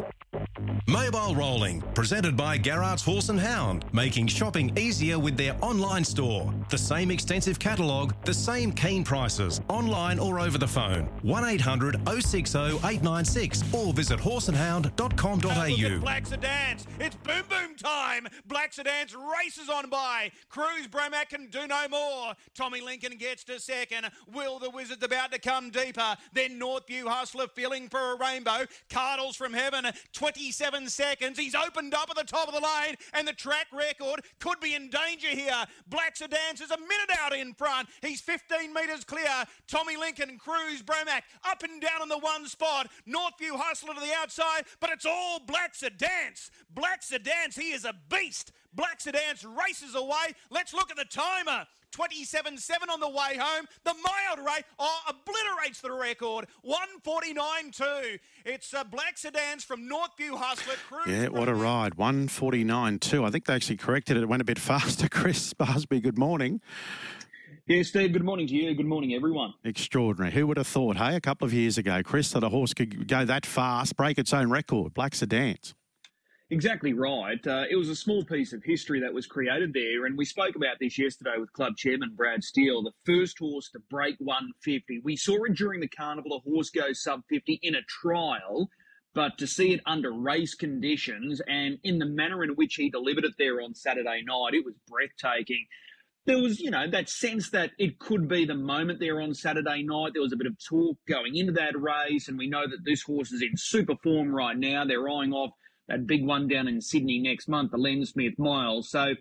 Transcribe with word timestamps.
you 0.00 0.47
Mobile 0.86 1.34
Rolling, 1.34 1.80
presented 1.94 2.36
by 2.36 2.56
Garrard's 2.56 3.02
Horse 3.02 3.28
and 3.28 3.40
Hound, 3.40 3.84
making 3.92 4.28
shopping 4.28 4.76
easier 4.78 5.18
with 5.18 5.36
their 5.36 5.56
online 5.60 6.04
store. 6.04 6.54
The 6.70 6.78
same 6.78 7.10
extensive 7.10 7.58
catalogue, 7.58 8.14
the 8.24 8.34
same 8.34 8.72
keen 8.72 9.02
prices, 9.04 9.60
online 9.68 10.18
or 10.18 10.38
over 10.38 10.58
the 10.58 10.68
phone. 10.68 11.06
1800 11.22 12.00
060 12.06 12.58
896 12.58 13.74
or 13.74 13.92
visit 13.92 14.20
horseandhound.com.au. 14.20 16.00
Black 16.00 16.26
Sedans, 16.26 16.86
it's 17.00 17.16
boom 17.16 17.42
boom 17.48 17.74
time. 17.76 18.28
Blacks 18.46 18.68
Black 18.68 18.86
Sedans 18.86 19.14
races 19.14 19.70
on 19.70 19.88
by. 19.88 20.30
Cruz 20.48 20.86
Bromac 20.88 21.28
can 21.30 21.46
do 21.46 21.66
no 21.66 21.88
more. 21.88 22.34
Tommy 22.54 22.80
Lincoln 22.80 23.16
gets 23.16 23.44
to 23.44 23.58
second. 23.60 24.10
Will 24.34 24.58
the 24.58 24.68
Wizards 24.68 25.02
about 25.02 25.32
to 25.32 25.38
come 25.38 25.70
deeper? 25.70 26.16
Then 26.32 26.60
Northview 26.60 27.06
Hustler 27.06 27.46
feeling 27.54 27.88
for 27.88 28.12
a 28.12 28.16
rainbow. 28.18 28.66
Cardles 28.90 29.36
from 29.36 29.52
Heaven, 29.54 29.86
27 30.48 30.88
seconds. 30.88 31.38
He's 31.38 31.54
opened 31.54 31.92
up 31.92 32.08
at 32.08 32.16
the 32.16 32.24
top 32.24 32.48
of 32.48 32.54
the 32.54 32.60
lane, 32.60 32.96
and 33.12 33.28
the 33.28 33.34
track 33.34 33.66
record 33.70 34.24
could 34.40 34.58
be 34.60 34.74
in 34.74 34.88
danger 34.88 35.28
here. 35.28 35.66
Black 35.88 36.16
Sedans 36.16 36.62
is 36.62 36.70
a 36.70 36.78
minute 36.78 37.10
out 37.20 37.34
in 37.34 37.52
front. 37.52 37.88
He's 38.00 38.22
15 38.22 38.72
metres 38.72 39.04
clear. 39.04 39.44
Tommy 39.66 39.98
Lincoln, 39.98 40.38
Cruz 40.38 40.82
Bromac 40.82 41.20
up 41.44 41.62
and 41.64 41.82
down 41.82 42.00
in 42.02 42.08
the 42.08 42.18
one 42.18 42.46
spot. 42.46 42.88
Northview 43.06 43.56
Hustler 43.56 43.92
to 43.92 44.00
the 44.00 44.14
outside, 44.16 44.62
but 44.80 44.88
it's 44.88 45.04
all 45.04 45.38
Black 45.46 45.74
Sedans. 45.74 46.50
Black 46.74 47.02
Sedans, 47.02 47.54
he 47.54 47.72
is 47.72 47.84
a 47.84 47.94
beast. 48.08 48.52
Black 48.72 49.02
Sedans 49.02 49.44
races 49.44 49.94
away. 49.94 50.32
Let's 50.50 50.72
look 50.72 50.90
at 50.90 50.96
the 50.96 51.04
timer. 51.04 51.66
27 51.92 52.58
7 52.58 52.90
on 52.90 53.00
the 53.00 53.08
way 53.08 53.36
home. 53.38 53.66
The 53.84 53.94
mild 53.94 54.46
rate 54.46 54.64
oh, 54.78 55.00
obliterates 55.08 55.80
the 55.80 55.92
record. 55.92 56.46
149 56.62 57.70
2. 57.70 57.84
It's 58.44 58.74
uh, 58.74 58.84
Black 58.84 59.18
Sedans 59.18 59.64
from 59.64 59.88
Northview 59.88 60.36
Hustler. 60.36 60.74
Cruz 60.88 61.06
Yeah, 61.06 61.28
what 61.28 61.48
a 61.48 61.54
ride. 61.54 61.94
149 61.94 62.98
2. 62.98 63.24
I 63.24 63.30
think 63.30 63.46
they 63.46 63.54
actually 63.54 63.76
corrected 63.76 64.16
it. 64.16 64.22
It 64.22 64.28
went 64.28 64.42
a 64.42 64.44
bit 64.44 64.58
faster. 64.68 65.08
Chris 65.08 65.54
Barsby, 65.54 66.02
good 66.02 66.18
morning. 66.18 66.60
Yeah, 67.66 67.82
Steve, 67.82 68.14
good 68.14 68.24
morning 68.24 68.46
to 68.46 68.54
you. 68.54 68.74
Good 68.74 68.86
morning, 68.86 69.12
everyone. 69.12 69.52
Extraordinary. 69.62 70.32
Who 70.32 70.46
would 70.46 70.56
have 70.56 70.66
thought, 70.66 70.96
hey, 70.96 71.14
a 71.16 71.20
couple 71.20 71.44
of 71.44 71.52
years 71.52 71.76
ago, 71.76 72.02
Chris, 72.02 72.30
that 72.32 72.42
a 72.42 72.48
horse 72.48 72.72
could 72.72 73.06
go 73.06 73.26
that 73.26 73.44
fast, 73.44 73.94
break 73.94 74.18
its 74.18 74.32
own 74.32 74.48
record? 74.48 74.94
Black 74.94 75.14
Sedans. 75.14 75.74
Exactly 76.50 76.94
right. 76.94 77.46
Uh, 77.46 77.64
it 77.68 77.76
was 77.76 77.90
a 77.90 77.96
small 77.96 78.24
piece 78.24 78.54
of 78.54 78.64
history 78.64 79.00
that 79.00 79.12
was 79.12 79.26
created 79.26 79.74
there, 79.74 80.06
and 80.06 80.16
we 80.16 80.24
spoke 80.24 80.56
about 80.56 80.78
this 80.80 80.98
yesterday 80.98 81.34
with 81.38 81.52
club 81.52 81.76
chairman 81.76 82.14
Brad 82.16 82.42
Steele, 82.42 82.82
the 82.82 82.92
first 83.04 83.38
horse 83.38 83.68
to 83.70 83.80
break 83.90 84.16
150. 84.18 85.02
We 85.04 85.14
saw 85.14 85.44
it 85.44 85.54
during 85.54 85.80
the 85.80 85.88
carnival, 85.88 86.36
a 86.36 86.50
horse 86.50 86.70
go 86.70 86.94
sub 86.94 87.20
50 87.28 87.60
in 87.62 87.74
a 87.74 87.82
trial, 87.82 88.70
but 89.12 89.36
to 89.36 89.46
see 89.46 89.74
it 89.74 89.82
under 89.84 90.10
race 90.10 90.54
conditions 90.54 91.42
and 91.46 91.78
in 91.84 91.98
the 91.98 92.06
manner 92.06 92.42
in 92.42 92.50
which 92.50 92.76
he 92.76 92.88
delivered 92.88 93.26
it 93.26 93.34
there 93.36 93.60
on 93.60 93.74
Saturday 93.74 94.22
night, 94.26 94.54
it 94.54 94.64
was 94.64 94.74
breathtaking. 94.88 95.66
There 96.24 96.38
was, 96.38 96.60
you 96.60 96.70
know, 96.70 96.88
that 96.88 97.10
sense 97.10 97.50
that 97.50 97.72
it 97.78 97.98
could 97.98 98.26
be 98.26 98.46
the 98.46 98.54
moment 98.54 99.00
there 99.00 99.20
on 99.20 99.34
Saturday 99.34 99.82
night. 99.82 100.12
There 100.14 100.22
was 100.22 100.32
a 100.32 100.36
bit 100.36 100.46
of 100.46 100.56
talk 100.66 100.96
going 101.06 101.36
into 101.36 101.52
that 101.52 101.78
race, 101.78 102.28
and 102.28 102.38
we 102.38 102.48
know 102.48 102.66
that 102.66 102.86
this 102.86 103.02
horse 103.02 103.32
is 103.32 103.42
in 103.42 103.56
super 103.56 103.96
form 104.02 104.34
right 104.34 104.56
now. 104.56 104.86
They're 104.86 105.08
eyeing 105.10 105.34
off 105.34 105.50
that 105.88 106.06
big 106.06 106.24
one 106.24 106.48
down 106.48 106.68
in 106.68 106.80
Sydney 106.80 107.18
next 107.18 107.48
month, 107.48 107.70
the 107.70 107.78
Len 107.78 108.04
Smith 108.04 108.38
Mile. 108.38 108.82
So, 108.82 109.14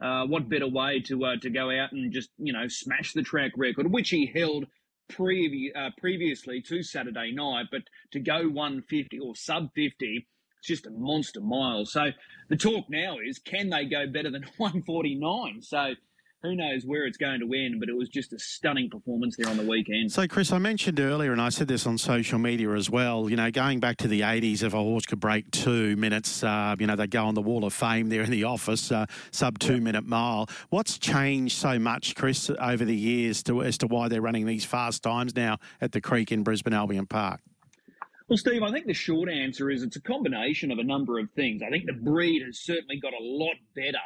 uh, 0.00 0.26
what 0.26 0.48
better 0.48 0.68
way 0.68 1.00
to 1.00 1.24
uh, 1.24 1.36
to 1.42 1.50
go 1.50 1.70
out 1.70 1.92
and 1.92 2.12
just 2.12 2.30
you 2.38 2.52
know 2.52 2.68
smash 2.68 3.12
the 3.12 3.22
track 3.22 3.52
record, 3.56 3.90
which 3.90 4.10
he 4.10 4.26
held 4.34 4.66
previ- 5.10 5.74
uh, 5.76 5.90
previously 5.98 6.60
to 6.62 6.82
Saturday 6.82 7.32
night, 7.32 7.66
but 7.70 7.82
to 8.12 8.20
go 8.20 8.48
150 8.48 9.18
or 9.20 9.34
sub 9.34 9.70
50. 9.74 10.26
It's 10.58 10.68
just 10.68 10.86
a 10.86 10.90
monster 10.90 11.40
mile. 11.40 11.84
So 11.84 12.10
the 12.48 12.56
talk 12.56 12.86
now 12.88 13.16
is, 13.24 13.38
can 13.38 13.70
they 13.70 13.84
go 13.84 14.06
better 14.06 14.30
than 14.30 14.42
149? 14.56 15.62
So 15.62 15.94
who 16.42 16.54
knows 16.54 16.84
where 16.84 17.06
it's 17.06 17.16
going 17.16 17.40
to 17.40 17.52
end, 17.54 17.80
but 17.80 17.88
it 17.88 17.96
was 17.96 18.08
just 18.08 18.32
a 18.32 18.38
stunning 18.38 18.88
performance 18.90 19.36
there 19.36 19.48
on 19.48 19.56
the 19.56 19.66
weekend. 19.66 20.12
So, 20.12 20.26
Chris, 20.26 20.52
I 20.52 20.58
mentioned 20.58 21.00
earlier, 21.00 21.32
and 21.32 21.40
I 21.40 21.48
said 21.48 21.68
this 21.68 21.86
on 21.86 21.98
social 21.98 22.38
media 22.38 22.70
as 22.72 22.90
well, 22.90 23.28
you 23.28 23.36
know, 23.36 23.50
going 23.50 23.80
back 23.80 23.96
to 23.98 24.08
the 24.08 24.20
80s, 24.20 24.62
if 24.62 24.72
a 24.72 24.78
horse 24.78 25.06
could 25.06 25.20
break 25.20 25.50
two 25.50 25.96
minutes, 25.96 26.44
uh, 26.44 26.76
you 26.78 26.86
know, 26.86 26.96
they'd 26.96 27.10
go 27.10 27.24
on 27.24 27.34
the 27.34 27.42
wall 27.42 27.64
of 27.64 27.72
fame 27.72 28.08
there 28.08 28.22
in 28.22 28.30
the 28.30 28.44
office, 28.44 28.92
uh, 28.92 29.06
sub 29.30 29.58
two 29.58 29.80
minute 29.80 30.04
mile. 30.04 30.48
What's 30.70 30.98
changed 30.98 31.56
so 31.56 31.78
much, 31.78 32.14
Chris, 32.14 32.50
over 32.60 32.84
the 32.84 32.96
years 32.96 33.42
to, 33.44 33.62
as 33.62 33.78
to 33.78 33.86
why 33.86 34.08
they're 34.08 34.22
running 34.22 34.46
these 34.46 34.64
fast 34.64 35.02
times 35.02 35.34
now 35.34 35.58
at 35.80 35.92
the 35.92 36.00
Creek 36.00 36.30
in 36.30 36.42
Brisbane 36.42 36.74
Albion 36.74 37.06
Park? 37.06 37.40
Well, 38.28 38.36
Steve, 38.36 38.62
I 38.62 38.72
think 38.72 38.86
the 38.86 38.94
short 38.94 39.28
answer 39.30 39.70
is 39.70 39.84
it's 39.84 39.96
a 39.96 40.02
combination 40.02 40.72
of 40.72 40.78
a 40.78 40.84
number 40.84 41.20
of 41.20 41.30
things. 41.30 41.62
I 41.62 41.70
think 41.70 41.86
the 41.86 41.92
breed 41.92 42.42
has 42.44 42.58
certainly 42.58 42.98
got 43.00 43.12
a 43.12 43.22
lot 43.22 43.54
better. 43.74 43.98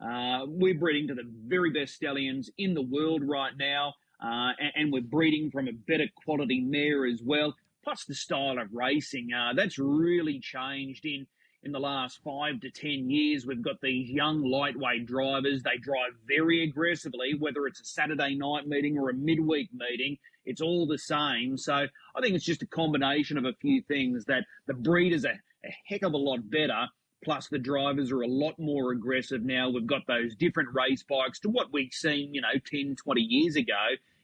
Uh, 0.00 0.46
we're 0.46 0.78
breeding 0.78 1.06
to 1.08 1.14
the 1.14 1.28
very 1.46 1.70
best 1.70 1.94
stallions 1.94 2.50
in 2.58 2.72
the 2.74 2.82
world 2.82 3.22
right 3.22 3.52
now, 3.58 3.94
uh, 4.22 4.52
and, 4.58 4.72
and, 4.74 4.92
we're 4.92 5.02
breeding 5.02 5.50
from 5.50 5.68
a 5.68 5.72
better 5.72 6.06
quality 6.24 6.60
mare 6.60 7.06
as 7.06 7.22
well. 7.22 7.54
Plus 7.84 8.04
the 8.04 8.14
style 8.14 8.58
of 8.58 8.72
racing, 8.72 9.28
uh, 9.32 9.52
that's 9.54 9.78
really 9.78 10.38
changed 10.40 11.04
in 11.04 11.26
in 11.62 11.72
the 11.72 11.80
last 11.80 12.20
five 12.24 12.60
to 12.60 12.70
ten 12.70 13.10
years. 13.10 13.44
We've 13.44 13.62
got 13.62 13.80
these 13.82 14.08
young 14.08 14.42
lightweight 14.42 15.06
drivers. 15.06 15.62
They 15.62 15.76
drive 15.76 16.12
very 16.26 16.64
aggressively, 16.64 17.34
whether 17.38 17.66
it's 17.66 17.80
a 17.80 17.84
Saturday 17.84 18.34
night 18.34 18.66
meeting 18.66 18.98
or 18.98 19.10
a 19.10 19.14
midweek 19.14 19.68
meeting. 19.74 20.16
It's 20.46 20.62
all 20.62 20.86
the 20.86 20.98
same. 20.98 21.58
So 21.58 21.74
I 21.74 22.20
think 22.20 22.34
it's 22.34 22.44
just 22.44 22.62
a 22.62 22.66
combination 22.66 23.36
of 23.36 23.44
a 23.44 23.52
few 23.60 23.82
things 23.82 24.24
that 24.24 24.44
the 24.66 24.74
breed 24.74 25.12
is 25.12 25.26
a, 25.26 25.32
a 25.32 25.74
heck 25.86 26.02
of 26.02 26.14
a 26.14 26.18
lot 26.18 26.48
better 26.48 26.88
Plus, 27.22 27.48
the 27.48 27.58
drivers 27.58 28.10
are 28.10 28.22
a 28.22 28.26
lot 28.26 28.58
more 28.58 28.92
aggressive 28.92 29.42
now. 29.42 29.68
We've 29.68 29.86
got 29.86 30.06
those 30.06 30.34
different 30.34 30.70
race 30.72 31.02
bikes 31.02 31.38
to 31.40 31.50
what 31.50 31.70
we've 31.70 31.92
seen, 31.92 32.32
you 32.32 32.40
know, 32.40 32.58
10, 32.64 32.96
20 32.96 33.20
years 33.20 33.56
ago. 33.56 33.74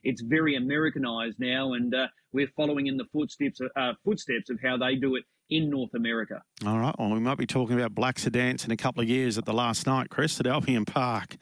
It's 0.02 0.22
very 0.22 0.56
Americanized 0.56 1.38
now, 1.38 1.74
and 1.74 1.94
uh, 1.94 2.06
we're 2.32 2.50
following 2.56 2.86
in 2.86 2.96
the 2.96 3.04
footsteps 3.12 3.60
of, 3.60 3.70
uh, 3.76 3.92
footsteps 4.04 4.48
of 4.48 4.60
how 4.62 4.78
they 4.78 4.94
do 4.94 5.16
it 5.16 5.24
in 5.50 5.68
North 5.68 5.94
America. 5.94 6.42
All 6.64 6.78
right. 6.78 6.94
Well, 6.98 7.10
we 7.10 7.20
might 7.20 7.38
be 7.38 7.46
talking 7.46 7.78
about 7.78 7.94
Black 7.94 8.18
Sedans 8.18 8.64
in 8.64 8.70
a 8.70 8.76
couple 8.76 9.02
of 9.02 9.08
years 9.08 9.36
at 9.36 9.44
the 9.44 9.52
last 9.52 9.86
night, 9.86 10.08
Chris, 10.08 10.40
at 10.40 10.46
Albion 10.46 10.84
Park, 10.84 11.36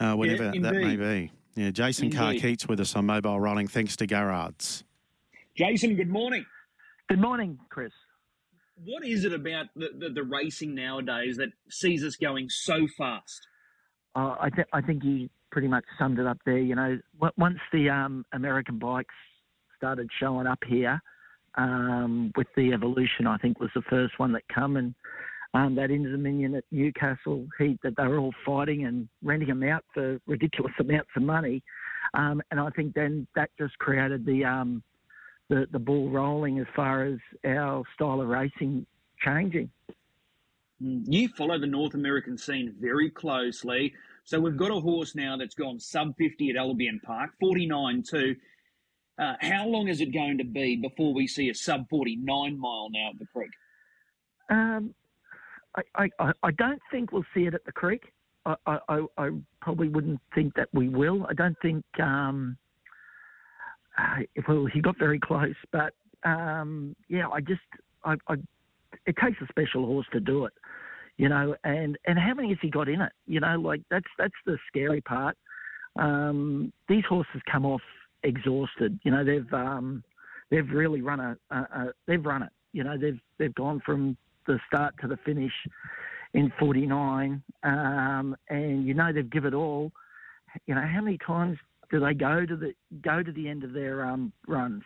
uh, 0.00 0.14
whatever 0.14 0.52
yeah, 0.54 0.60
that 0.62 0.74
may 0.74 0.96
be. 0.96 1.32
Yeah, 1.54 1.70
Jason 1.70 2.10
Carr 2.10 2.34
Keats 2.34 2.66
with 2.66 2.80
us 2.80 2.96
on 2.96 3.06
mobile 3.06 3.38
rolling. 3.38 3.68
Thanks 3.68 3.94
to 3.96 4.06
Garrard's. 4.06 4.84
Jason, 5.56 5.94
good 5.94 6.08
morning. 6.08 6.46
Good 7.08 7.20
morning, 7.20 7.58
Chris 7.68 7.92
what 8.82 9.04
is 9.04 9.24
it 9.24 9.32
about 9.32 9.66
the, 9.76 9.90
the, 9.96 10.08
the, 10.10 10.22
racing 10.22 10.74
nowadays 10.74 11.36
that 11.36 11.50
sees 11.70 12.04
us 12.04 12.16
going 12.16 12.48
so 12.48 12.86
fast? 12.98 13.46
Uh, 14.16 14.36
I, 14.40 14.50
th- 14.50 14.68
I 14.72 14.80
think 14.80 15.04
you 15.04 15.28
pretty 15.50 15.68
much 15.68 15.84
summed 15.98 16.18
it 16.18 16.26
up 16.26 16.38
there. 16.44 16.58
You 16.58 16.74
know, 16.74 16.98
once 17.36 17.58
the 17.72 17.90
um, 17.90 18.24
American 18.32 18.78
bikes 18.78 19.14
started 19.76 20.10
showing 20.18 20.46
up 20.46 20.58
here, 20.66 21.00
um, 21.56 22.32
with 22.36 22.48
the 22.56 22.72
Evolution, 22.72 23.26
I 23.26 23.36
think 23.36 23.60
was 23.60 23.70
the 23.74 23.82
first 23.82 24.18
one 24.18 24.32
that 24.32 24.42
come 24.52 24.76
and 24.76 24.94
um, 25.54 25.76
that 25.76 25.90
Inter 25.90 26.10
Dominion 26.10 26.56
at 26.56 26.64
Newcastle 26.72 27.46
heat 27.58 27.78
that 27.84 27.94
they 27.96 28.06
were 28.06 28.18
all 28.18 28.34
fighting 28.44 28.86
and 28.86 29.08
renting 29.22 29.48
them 29.48 29.62
out 29.62 29.84
for 29.94 30.18
ridiculous 30.26 30.72
amounts 30.80 31.10
of 31.16 31.22
money. 31.22 31.62
Um, 32.14 32.42
and 32.50 32.60
I 32.60 32.70
think 32.70 32.94
then 32.94 33.26
that 33.36 33.50
just 33.58 33.78
created 33.78 34.26
the 34.26 34.44
um, 34.44 34.82
the, 35.48 35.66
the 35.70 35.78
ball 35.78 36.10
rolling 36.10 36.58
as 36.58 36.66
far 36.74 37.04
as 37.04 37.18
our 37.44 37.82
style 37.94 38.20
of 38.20 38.28
racing 38.28 38.86
changing. 39.24 39.70
Mm, 40.82 41.04
you 41.06 41.28
follow 41.28 41.58
the 41.58 41.66
North 41.66 41.94
American 41.94 42.38
scene 42.38 42.74
very 42.80 43.10
closely. 43.10 43.94
So 44.24 44.40
we've 44.40 44.56
got 44.56 44.70
a 44.70 44.80
horse 44.80 45.14
now 45.14 45.36
that's 45.36 45.54
gone 45.54 45.78
sub 45.78 46.16
50 46.16 46.50
at 46.50 46.56
Albion 46.56 47.00
Park, 47.04 47.30
49 47.40 48.02
2. 48.08 48.36
Uh, 49.16 49.34
how 49.40 49.66
long 49.66 49.88
is 49.88 50.00
it 50.00 50.12
going 50.12 50.38
to 50.38 50.44
be 50.44 50.76
before 50.76 51.14
we 51.14 51.26
see 51.26 51.48
a 51.50 51.54
sub 51.54 51.88
49 51.88 52.58
mile 52.58 52.88
now 52.90 53.10
at 53.10 53.18
the 53.18 53.26
creek? 53.26 53.50
Um, 54.50 54.94
I, 55.94 56.08
I, 56.18 56.32
I 56.42 56.50
don't 56.52 56.80
think 56.90 57.12
we'll 57.12 57.24
see 57.34 57.44
it 57.44 57.54
at 57.54 57.64
the 57.64 57.72
creek. 57.72 58.12
I, 58.46 58.56
I, 58.66 59.00
I 59.16 59.30
probably 59.60 59.88
wouldn't 59.88 60.20
think 60.34 60.54
that 60.54 60.68
we 60.72 60.88
will. 60.88 61.26
I 61.28 61.34
don't 61.34 61.56
think 61.62 61.84
um, 62.00 62.58
uh, 63.98 64.22
well, 64.48 64.66
he 64.66 64.80
got 64.80 64.98
very 64.98 65.18
close, 65.18 65.54
but 65.72 65.94
um, 66.24 66.96
yeah, 67.08 67.28
I 67.28 67.40
just, 67.40 67.60
I, 68.04 68.14
I, 68.28 68.34
it 69.06 69.16
takes 69.22 69.40
a 69.40 69.46
special 69.48 69.86
horse 69.86 70.06
to 70.12 70.20
do 70.20 70.46
it, 70.46 70.52
you 71.16 71.28
know. 71.28 71.54
And 71.64 71.98
and 72.06 72.18
how 72.18 72.34
many 72.34 72.48
has 72.48 72.58
he 72.60 72.70
got 72.70 72.88
in 72.88 73.00
it? 73.00 73.12
You 73.26 73.40
know, 73.40 73.58
like 73.58 73.82
that's 73.90 74.06
that's 74.18 74.34
the 74.46 74.58
scary 74.68 75.00
part. 75.00 75.36
Um, 75.96 76.72
these 76.88 77.04
horses 77.08 77.40
come 77.50 77.64
off 77.66 77.82
exhausted. 78.22 78.98
You 79.04 79.12
know, 79.12 79.24
they've 79.24 79.52
um, 79.52 80.02
they've 80.50 80.68
really 80.68 81.02
run 81.02 81.20
a, 81.20 81.36
a, 81.50 81.56
a, 81.56 81.92
they've 82.06 82.24
run 82.24 82.42
it. 82.42 82.50
You 82.72 82.84
know, 82.84 82.96
they've 82.98 83.20
they've 83.38 83.54
gone 83.54 83.80
from 83.84 84.16
the 84.46 84.58
start 84.66 84.94
to 85.00 85.08
the 85.08 85.16
finish 85.24 85.52
in 86.34 86.52
49, 86.58 87.42
um, 87.62 88.36
and 88.48 88.86
you 88.86 88.94
know 88.94 89.12
they've 89.12 89.30
give 89.30 89.44
it 89.44 89.54
all. 89.54 89.92
You 90.66 90.74
know, 90.74 90.82
how 90.82 91.00
many 91.00 91.18
times 91.18 91.58
do 91.90 92.00
they 92.00 92.14
go 92.14 92.44
to 92.44 92.56
the 92.56 92.74
go 93.00 93.22
to 93.22 93.32
the 93.32 93.48
end 93.48 93.64
of 93.64 93.72
their 93.72 94.04
um, 94.04 94.32
runs? 94.46 94.82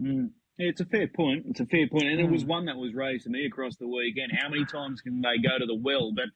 Mm. 0.00 0.30
Yeah, 0.58 0.68
it's 0.68 0.80
a 0.80 0.84
fair 0.84 1.08
point. 1.08 1.46
It's 1.48 1.60
a 1.60 1.66
fair 1.66 1.88
point, 1.88 2.04
and 2.04 2.20
it 2.20 2.30
was 2.30 2.44
one 2.44 2.66
that 2.66 2.76
was 2.76 2.94
raised 2.94 3.24
to 3.24 3.30
me 3.30 3.46
across 3.46 3.76
the 3.76 3.88
weekend. 3.88 4.32
How 4.38 4.48
many 4.48 4.64
times 4.64 5.00
can 5.00 5.22
they 5.22 5.38
go 5.38 5.58
to 5.58 5.66
the 5.66 5.74
well? 5.74 6.12
But 6.14 6.26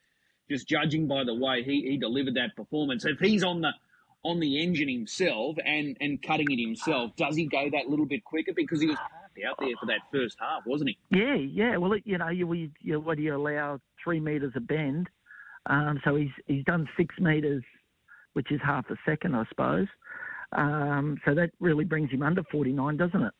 just 0.49 0.67
judging 0.67 1.06
by 1.06 1.25
the 1.25 1.34
way 1.34 1.62
he, 1.62 1.82
he 1.82 1.96
delivered 1.96 2.34
that 2.34 2.56
performance, 2.56 3.05
if 3.05 3.19
he's 3.19 3.44
on 3.44 3.61
the 3.61 3.73
on 4.23 4.40
the 4.40 4.62
engine 4.62 4.88
himself 4.88 5.56
and 5.64 5.96
and 6.00 6.23
cutting 6.23 6.50
it 6.50 6.61
himself, 6.61 7.14
does 7.17 7.37
he 7.37 7.46
go 7.46 7.69
that 7.70 7.88
little 7.88 8.06
bit 8.06 8.25
quicker? 8.25 8.52
Because 8.55 8.81
he 8.81 8.87
was 8.87 8.96
parked 8.96 9.38
out 9.49 9.56
there 9.61 9.76
for 9.78 9.87
that 9.87 10.00
first 10.11 10.37
half, 10.40 10.62
wasn't 10.67 10.90
he? 10.90 10.99
Yeah, 11.11 11.34
yeah. 11.34 11.76
Well, 11.76 11.93
it, 11.93 12.02
you 12.06 12.19
know, 12.19 12.28
you, 12.28 12.50
you, 12.55 12.70
you 12.81 13.00
what 13.00 13.19
do 13.19 13.23
you 13.23 13.37
allow 13.37 13.81
three 14.02 14.20
metres 14.20 14.52
a 14.56 14.61
bend? 14.61 15.08
Um, 15.67 16.00
so 16.05 16.17
he's 16.17 16.31
he's 16.46 16.64
done 16.64 16.88
six 16.96 17.14
metres, 17.19 17.64
which 18.37 18.53
is 18.53 18.61
half 18.62 18.85
a 18.91 18.97
second, 19.06 19.35
I 19.35 19.47
suppose. 19.49 19.87
Um, 20.53 21.19
so 21.25 21.35
that 21.35 21.53
really 21.59 21.87
brings 21.87 22.11
him 22.11 22.23
under 22.23 22.43
49, 22.53 22.99
doesn't 22.99 23.23
it? 23.23 23.33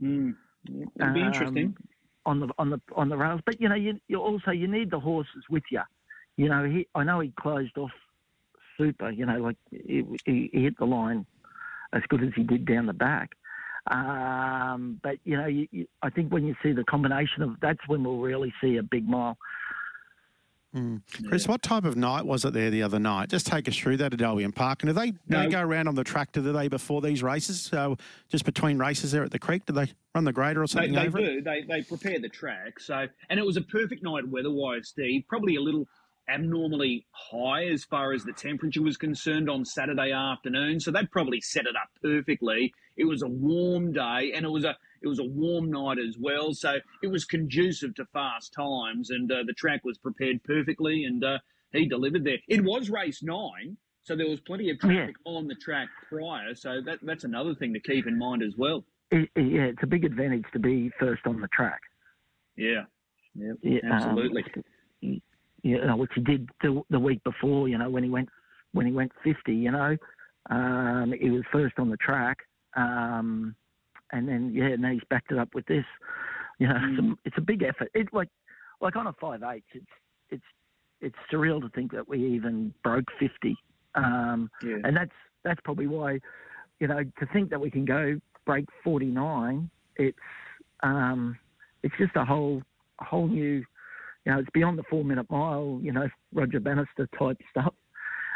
Mm. 0.00 0.36
It'd 0.68 0.88
be 0.94 1.02
Um, 1.02 1.16
interesting. 1.16 1.76
on 2.26 2.38
the 2.38 2.48
on 2.56 2.70
the 2.70 2.80
on 2.94 3.08
the 3.08 3.16
rails. 3.16 3.40
But 3.44 3.60
you 3.60 3.68
know, 3.68 3.74
you, 3.74 3.98
you 4.06 4.18
also 4.20 4.52
you 4.52 4.68
need 4.68 4.92
the 4.92 5.00
horses 5.00 5.42
with 5.50 5.64
you. 5.72 5.80
You 6.36 6.48
know, 6.48 6.64
he 6.64 6.86
I 6.94 7.02
know 7.02 7.18
he 7.18 7.32
closed 7.40 7.76
off 7.76 7.90
super. 8.78 9.10
You 9.10 9.26
know, 9.26 9.38
like 9.38 9.56
he, 9.72 10.04
he, 10.24 10.48
he 10.52 10.62
hit 10.62 10.78
the 10.78 10.84
line 10.84 11.26
as 11.92 12.02
good 12.08 12.22
as 12.22 12.30
he 12.36 12.44
did 12.44 12.64
down 12.66 12.86
the 12.86 12.92
back. 12.92 13.30
Um, 13.90 15.00
but 15.02 15.16
you 15.24 15.36
know, 15.36 15.46
you, 15.46 15.66
you, 15.72 15.88
I 16.02 16.10
think 16.10 16.32
when 16.32 16.46
you 16.46 16.54
see 16.62 16.70
the 16.70 16.84
combination 16.84 17.42
of 17.42 17.56
that's 17.60 17.80
when 17.88 18.04
we'll 18.04 18.18
really 18.18 18.54
see 18.62 18.76
a 18.76 18.82
big 18.82 19.08
mile. 19.08 19.36
Mm. 20.74 21.02
Chris, 21.26 21.48
what 21.48 21.62
type 21.62 21.84
of 21.84 21.96
night 21.96 22.24
was 22.24 22.44
it 22.44 22.52
there 22.52 22.70
the 22.70 22.82
other 22.82 22.98
night? 22.98 23.28
Just 23.28 23.46
take 23.46 23.66
us 23.68 23.76
through 23.76 23.96
that 23.98 24.14
at 24.14 24.22
Albion 24.22 24.52
Park. 24.52 24.82
And 24.82 24.88
do 24.88 24.92
they, 24.92 25.10
do 25.10 25.18
they 25.28 25.48
go 25.48 25.60
around 25.60 25.88
on 25.88 25.96
the 25.96 26.04
tractor, 26.04 26.40
do 26.40 26.52
they, 26.52 26.68
before 26.68 27.00
these 27.00 27.22
races? 27.22 27.60
So 27.60 27.96
just 28.28 28.44
between 28.44 28.78
races 28.78 29.10
there 29.10 29.24
at 29.24 29.32
the 29.32 29.38
creek, 29.38 29.66
do 29.66 29.72
they 29.72 29.92
run 30.14 30.24
the 30.24 30.32
grader 30.32 30.62
or 30.62 30.66
something 30.66 30.92
they 30.92 31.06
over 31.06 31.18
it? 31.18 31.24
do. 31.24 31.42
They 31.42 31.64
they 31.68 31.82
prepare 31.82 32.20
the 32.20 32.28
track. 32.28 32.78
So 32.78 33.06
and 33.28 33.40
it 33.40 33.44
was 33.44 33.56
a 33.56 33.62
perfect 33.62 34.02
night 34.04 34.28
weather-wise, 34.28 34.88
Steve. 34.88 35.24
Probably 35.28 35.56
a 35.56 35.60
little 35.60 35.88
abnormally 36.28 37.04
high 37.10 37.64
as 37.64 37.84
far 37.84 38.12
as 38.12 38.22
the 38.22 38.32
temperature 38.32 38.82
was 38.82 38.96
concerned 38.96 39.50
on 39.50 39.64
Saturday 39.64 40.12
afternoon. 40.12 40.78
So 40.78 40.92
that 40.92 41.10
probably 41.10 41.40
set 41.40 41.66
it 41.66 41.74
up 41.74 41.88
perfectly. 42.00 42.72
It 42.96 43.04
was 43.04 43.22
a 43.22 43.28
warm 43.28 43.92
day 43.92 44.32
and 44.34 44.44
it 44.44 44.50
was 44.50 44.64
a 44.64 44.76
it 45.02 45.08
was 45.08 45.18
a 45.18 45.24
warm 45.24 45.70
night 45.70 45.98
as 45.98 46.16
well. 46.18 46.52
So 46.52 46.76
it 47.02 47.06
was 47.08 47.24
conducive 47.24 47.94
to 47.96 48.04
fast 48.06 48.52
times 48.52 49.10
and 49.10 49.30
uh, 49.30 49.42
the 49.46 49.54
track 49.54 49.84
was 49.84 49.98
prepared 49.98 50.42
perfectly 50.44 51.04
and 51.04 51.24
uh, 51.24 51.38
he 51.72 51.86
delivered 51.86 52.24
there. 52.24 52.38
It 52.48 52.62
was 52.64 52.90
race 52.90 53.22
nine. 53.22 53.76
So 54.02 54.16
there 54.16 54.28
was 54.28 54.40
plenty 54.40 54.70
of 54.70 54.78
traffic 54.78 55.14
on 55.26 55.46
the 55.46 55.54
track 55.54 55.88
prior, 56.08 56.54
so 56.54 56.80
that, 56.86 56.98
that's 57.02 57.24
another 57.24 57.54
thing 57.54 57.74
to 57.74 57.80
keep 57.80 58.06
in 58.06 58.18
mind 58.18 58.42
as 58.42 58.54
well. 58.56 58.84
It, 59.10 59.28
it- 59.36 59.52
yeah, 59.52 59.64
it's 59.64 59.82
a 59.82 59.86
big 59.86 60.04
advantage 60.04 60.44
to 60.54 60.58
be 60.58 60.90
first 60.98 61.26
on 61.26 61.40
the 61.40 61.48
track. 61.48 61.80
Yeah, 62.56 62.84
yeah, 63.34 63.52
Yeah, 63.62 63.80
um, 63.84 63.92
absolutely. 63.92 64.44
you 65.02 65.20
know, 65.84 65.96
which 65.96 66.10
he 66.14 66.22
did 66.22 66.48
the, 66.62 66.80
the 66.90 66.98
week 66.98 67.22
before. 67.24 67.68
You 67.68 67.76
know, 67.78 67.90
when 67.90 68.02
he 68.04 68.10
went 68.10 68.28
when 68.72 68.86
he 68.86 68.92
went 68.92 69.12
50. 69.22 69.54
You 69.54 69.70
know, 69.72 69.96
um, 70.50 71.12
he 71.20 71.30
was 71.30 71.42
first 71.52 71.78
on 71.78 71.90
the 71.90 71.96
track, 71.98 72.38
um, 72.76 73.54
and 74.12 74.28
then 74.28 74.50
yeah, 74.52 74.66
and 74.66 74.82
then 74.84 74.92
he's 74.92 75.02
backed 75.10 75.32
it 75.32 75.38
up 75.38 75.54
with 75.54 75.66
this. 75.66 75.84
You 76.58 76.68
know, 76.68 76.76
it's, 76.82 76.98
a, 77.00 77.14
it's 77.24 77.38
a 77.38 77.42
big 77.42 77.62
effort. 77.62 77.90
It's 77.94 78.12
like 78.12 78.28
like 78.80 78.96
on 78.96 79.06
a 79.06 79.12
five 79.14 79.42
eight. 79.42 79.64
It's 79.72 79.86
it's 80.30 80.44
it's 81.00 81.16
surreal 81.32 81.60
to 81.62 81.68
think 81.70 81.92
that 81.92 82.08
we 82.08 82.18
even 82.22 82.74
broke 82.84 83.06
50, 83.18 83.56
um, 83.94 84.50
Yeah. 84.62 84.76
and 84.84 84.96
that's 84.96 85.12
that's 85.44 85.60
probably 85.64 85.86
why. 85.86 86.20
You 86.80 86.88
know, 86.88 87.02
to 87.02 87.26
think 87.32 87.50
that 87.50 87.60
we 87.60 87.70
can 87.70 87.84
go 87.84 88.18
break 88.46 88.64
49, 88.84 89.70
it's 89.96 90.18
um, 90.82 91.38
it's 91.82 91.94
just 91.98 92.16
a 92.16 92.24
whole 92.24 92.62
a 93.00 93.04
whole 93.04 93.28
new 93.28 93.64
you 94.26 94.32
know, 94.32 94.38
it's 94.38 94.50
beyond 94.52 94.78
the 94.78 94.82
four 94.90 95.02
minute 95.04 95.30
mile, 95.30 95.78
you 95.82 95.92
know, 95.92 96.06
Roger 96.34 96.60
Bannister 96.60 97.08
type 97.18 97.38
stuff. 97.50 97.72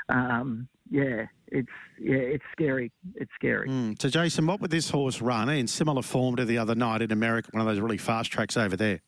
Um, 0.08 0.66
yeah, 0.90 1.26
it's 1.54 1.68
yeah, 2.00 2.16
it's 2.16 2.44
scary. 2.52 2.90
It's 3.14 3.30
scary. 3.34 3.68
Mm. 3.68 4.00
So, 4.00 4.08
Jason, 4.08 4.46
what 4.46 4.60
would 4.60 4.70
this 4.70 4.90
horse 4.90 5.20
run 5.22 5.48
in 5.48 5.66
similar 5.66 6.02
form 6.02 6.36
to 6.36 6.44
the 6.44 6.58
other 6.58 6.74
night 6.74 7.00
in 7.02 7.12
America, 7.12 7.48
one 7.52 7.60
of 7.60 7.66
those 7.66 7.80
really 7.80 7.98
fast 7.98 8.30
tracks 8.32 8.56
over 8.56 8.76
there? 8.76 9.00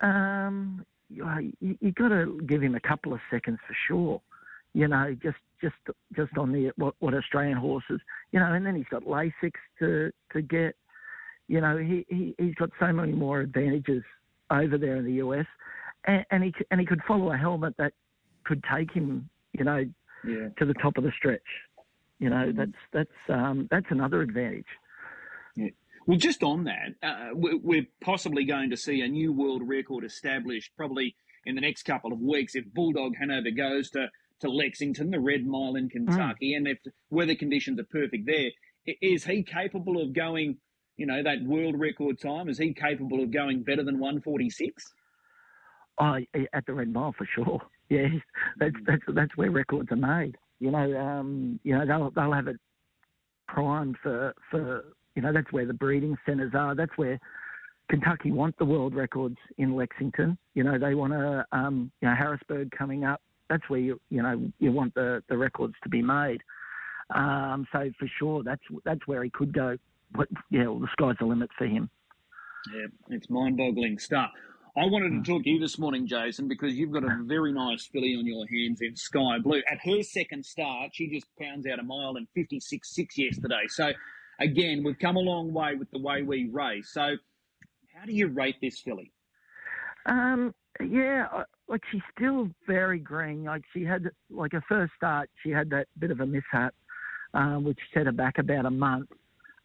Um, 0.00 0.84
you, 1.10 1.52
you, 1.60 1.76
you 1.80 1.92
got 1.92 2.08
to 2.08 2.40
give 2.46 2.62
him 2.62 2.74
a 2.74 2.80
couple 2.80 3.12
of 3.12 3.20
seconds 3.30 3.58
for 3.66 3.76
sure. 3.86 4.20
You 4.74 4.88
know, 4.88 5.14
just 5.22 5.36
just 5.60 5.74
just 6.16 6.36
on 6.38 6.52
the 6.52 6.72
what, 6.76 6.94
what 7.00 7.14
Australian 7.14 7.58
horses, 7.58 8.00
you 8.32 8.40
know, 8.40 8.52
and 8.52 8.64
then 8.64 8.74
he's 8.74 8.88
got 8.90 9.04
Lasix 9.04 9.52
to 9.80 10.10
to 10.32 10.42
get. 10.42 10.76
You 11.48 11.60
know, 11.60 11.76
he, 11.76 12.06
he 12.08 12.34
he's 12.38 12.54
got 12.54 12.70
so 12.80 12.92
many 12.92 13.12
more 13.12 13.40
advantages 13.40 14.02
over 14.50 14.78
there 14.78 14.96
in 14.96 15.04
the 15.04 15.14
US, 15.14 15.46
and, 16.06 16.24
and 16.30 16.44
he 16.44 16.54
and 16.70 16.80
he 16.80 16.86
could 16.86 17.02
follow 17.06 17.32
a 17.32 17.36
helmet 17.36 17.74
that 17.78 17.92
could 18.44 18.64
take 18.74 18.90
him, 18.92 19.28
you 19.52 19.64
know, 19.64 19.84
Yeah. 20.24 20.48
to 20.58 20.64
the 20.64 20.74
top 20.74 20.96
of 20.96 21.04
the 21.04 21.12
stretch. 21.16 21.42
You 22.22 22.30
know, 22.30 22.52
that's 22.52 22.70
that's 22.92 23.10
um, 23.28 23.66
that's 23.68 23.86
another 23.90 24.22
advantage. 24.22 24.66
Yeah. 25.56 25.70
Well, 26.06 26.18
just 26.18 26.44
on 26.44 26.64
that, 26.64 26.94
uh, 27.02 27.30
we're, 27.32 27.86
possibly 28.00 28.44
going 28.44 28.70
to 28.70 28.76
see 28.76 29.00
a 29.00 29.08
new 29.08 29.32
world 29.32 29.62
record 29.66 30.04
established 30.04 30.70
probably 30.76 31.16
in 31.46 31.56
the 31.56 31.60
next 31.60 31.82
couple 31.82 32.12
of 32.12 32.20
weeks 32.20 32.54
if 32.54 32.64
Bulldog 32.72 33.16
Hanover 33.18 33.50
goes 33.50 33.90
to, 33.90 34.06
to 34.40 34.48
Lexington, 34.48 35.10
the 35.10 35.18
Red 35.18 35.44
Mile 35.44 35.74
in 35.74 35.88
Kentucky, 35.88 36.54
and 36.54 36.68
if 36.68 36.78
weather 37.10 37.34
conditions 37.34 37.80
are 37.80 37.86
perfect 37.90 38.26
there, 38.26 38.50
is 39.00 39.24
he 39.24 39.42
capable 39.42 40.00
of 40.00 40.12
going, 40.12 40.58
you 40.96 41.06
know, 41.06 41.24
that 41.24 41.42
world 41.42 41.78
record 41.78 42.20
time? 42.20 42.48
Is 42.48 42.58
he 42.58 42.72
capable 42.72 43.20
of 43.20 43.32
going 43.32 43.64
better 43.64 43.82
than 43.82 43.98
146? 43.98 44.92
Oh, 45.98 46.18
at 46.52 46.66
the 46.66 46.72
Red 46.72 46.92
Mile 46.92 47.14
for 47.18 47.26
sure. 47.26 47.60
Yeah, 47.88 48.08
that's 48.56 48.76
that's 48.86 49.02
that's 49.08 49.36
where 49.36 49.50
records 49.50 49.92
are 49.92 49.96
made. 49.96 50.38
You 50.62 50.70
know, 50.70 50.96
um, 50.96 51.58
you 51.64 51.76
know 51.76 51.84
they'll 51.84 52.10
they'll 52.12 52.32
have 52.32 52.46
it 52.46 52.56
primed 53.48 53.96
for 54.00 54.32
for 54.48 54.84
you 55.16 55.22
know 55.22 55.32
that's 55.32 55.50
where 55.50 55.66
the 55.66 55.74
breeding 55.74 56.16
centres 56.24 56.52
are. 56.54 56.76
That's 56.76 56.92
where 56.94 57.18
Kentucky 57.90 58.30
want 58.30 58.56
the 58.58 58.64
world 58.64 58.94
records 58.94 59.38
in 59.58 59.74
Lexington. 59.74 60.38
You 60.54 60.62
know 60.62 60.78
they 60.78 60.94
want 60.94 61.14
to 61.14 61.44
um, 61.50 61.90
you 62.00 62.08
know 62.08 62.14
Harrisburg 62.14 62.70
coming 62.70 63.02
up. 63.02 63.20
That's 63.50 63.68
where 63.68 63.80
you 63.80 64.00
you 64.08 64.22
know 64.22 64.52
you 64.60 64.70
want 64.70 64.94
the 64.94 65.20
the 65.28 65.36
records 65.36 65.74
to 65.82 65.88
be 65.88 66.00
made. 66.00 66.42
Um, 67.12 67.66
so 67.72 67.90
for 67.98 68.08
sure, 68.16 68.44
that's 68.44 68.62
that's 68.84 69.04
where 69.08 69.24
he 69.24 69.30
could 69.30 69.52
go. 69.52 69.76
But 70.14 70.28
yeah, 70.48 70.68
well, 70.68 70.78
the 70.78 70.88
sky's 70.92 71.16
the 71.18 71.26
limit 71.26 71.50
for 71.58 71.66
him. 71.66 71.90
Yeah, 72.72 72.86
it's 73.16 73.28
mind-boggling 73.28 73.98
stuff. 73.98 74.30
I 74.74 74.86
wanted 74.86 75.10
to 75.22 75.30
talk 75.30 75.44
to 75.44 75.50
you 75.50 75.60
this 75.60 75.78
morning, 75.78 76.06
Jason, 76.06 76.48
because 76.48 76.74
you've 76.74 76.92
got 76.92 77.04
a 77.04 77.18
very 77.24 77.52
nice 77.52 77.84
filly 77.86 78.14
on 78.16 78.24
your 78.26 78.46
hands 78.48 78.80
in 78.80 78.96
Sky 78.96 79.38
Blue. 79.38 79.60
At 79.70 79.78
her 79.84 80.02
second 80.02 80.46
start, 80.46 80.92
she 80.94 81.08
just 81.08 81.26
pounds 81.38 81.66
out 81.66 81.78
a 81.78 81.82
mile 81.82 82.16
in 82.16 82.26
56.6 82.34 83.06
yesterday. 83.16 83.64
So, 83.68 83.92
again, 84.40 84.82
we've 84.82 84.98
come 84.98 85.16
a 85.16 85.20
long 85.20 85.52
way 85.52 85.74
with 85.74 85.90
the 85.90 85.98
way 85.98 86.22
we 86.22 86.48
race. 86.50 86.90
So, 86.90 87.16
how 87.94 88.06
do 88.06 88.12
you 88.14 88.28
rate 88.28 88.56
this 88.62 88.80
filly? 88.80 89.12
Um, 90.06 90.54
yeah, 90.80 91.28
I- 91.30 91.44
like 91.68 91.82
she's 91.90 92.02
still 92.16 92.50
very 92.66 92.98
green. 92.98 93.44
Like 93.44 93.64
she 93.72 93.84
had, 93.84 94.10
like 94.30 94.52
her 94.52 94.62
first 94.68 94.92
start, 94.94 95.28
she 95.42 95.50
had 95.50 95.68
that 95.70 95.88
bit 95.98 96.10
of 96.10 96.20
a 96.20 96.26
mishap, 96.26 96.74
um, 97.34 97.64
which 97.64 97.78
set 97.92 98.06
her 98.06 98.12
back 98.12 98.38
about 98.38 98.64
a 98.66 98.70
month. 98.70 99.10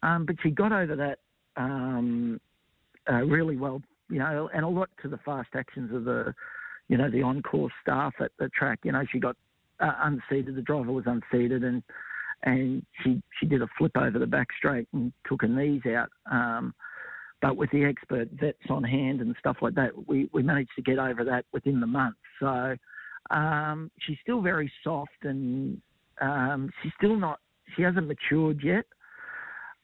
Um, 0.04 0.26
but 0.26 0.36
she 0.44 0.52
got 0.52 0.72
over 0.74 0.96
that 0.98 1.20
um, 1.56 2.40
uh, 3.10 3.24
really 3.24 3.58
well, 3.58 3.82
you 4.10 4.20
know, 4.20 4.50
and 4.54 4.64
a 4.64 4.68
lot 4.68 4.90
to 5.02 5.08
the 5.08 5.18
fast 5.26 5.50
actions 5.56 5.94
of 5.94 6.06
the, 6.06 6.34
you 6.88 6.98
know, 6.98 7.10
the 7.10 7.22
on-course 7.22 7.74
staff 7.82 8.14
at 8.20 8.32
the 8.40 8.50
track. 8.50 8.80
You 8.84 8.92
know, 8.94 9.04
she 9.12 9.20
got 9.20 9.36
uh, 9.80 9.94
unseated. 10.04 10.56
The 10.56 10.62
driver 10.62 10.92
was 10.92 11.06
unseated, 11.06 11.64
and 11.64 11.84
and 12.44 12.86
she 13.04 13.22
she 13.40 13.46
did 13.46 13.62
a 13.62 13.68
flip 13.78 13.98
over 13.98 14.20
the 14.20 14.28
back 14.28 14.48
straight 14.58 14.88
and 14.94 15.12
took 15.28 15.42
her 15.42 15.48
knees 15.48 15.82
out. 15.86 16.10
Um, 16.32 16.74
but 17.42 17.56
with 17.56 17.70
the 17.72 17.84
expert 17.84 18.30
vets 18.40 18.58
on 18.70 18.84
hand 18.84 19.22
and 19.22 19.36
stuff 19.40 19.58
like 19.62 19.76
that, 19.76 19.92
we, 20.08 20.30
we 20.34 20.42
managed 20.42 20.72
to 20.76 20.82
get 20.82 20.98
over 20.98 21.24
that 21.24 21.46
within 21.54 21.80
the 21.80 21.88
month. 21.88 22.16
So 22.40 22.76
um, 23.30 23.92
she's 24.00 24.18
still 24.24 24.42
very 24.42 24.72
soft 24.84 25.24
and 25.24 25.80
um, 26.20 26.72
she's 26.82 26.92
still 26.98 27.16
not, 27.16 27.40
she 27.76 27.84
hasn't 27.84 28.08
matured 28.08 28.62
yet. 28.64 28.86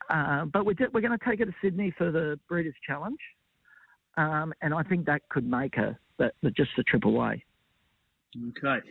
Uh, 0.10 0.46
but 0.46 0.66
we're, 0.66 0.76
we're 0.94 1.02
going 1.02 1.18
to 1.18 1.26
take 1.26 1.40
her 1.40 1.46
to 1.46 1.54
Sydney 1.62 1.94
for 1.98 2.12
the 2.12 2.40
Breeders' 2.50 2.74
Challenge. 2.86 3.20
Um, 4.18 4.54
and 4.62 4.74
I 4.74 4.84
think 4.84 5.06
that 5.08 5.28
could 5.30 5.48
make 5.50 5.76
her 5.76 5.98
the, 6.18 6.32
the, 6.42 6.52
just 6.52 6.72
a 6.78 6.84
triple 6.84 7.20
A. 7.22 7.42
Okay. 8.50 8.88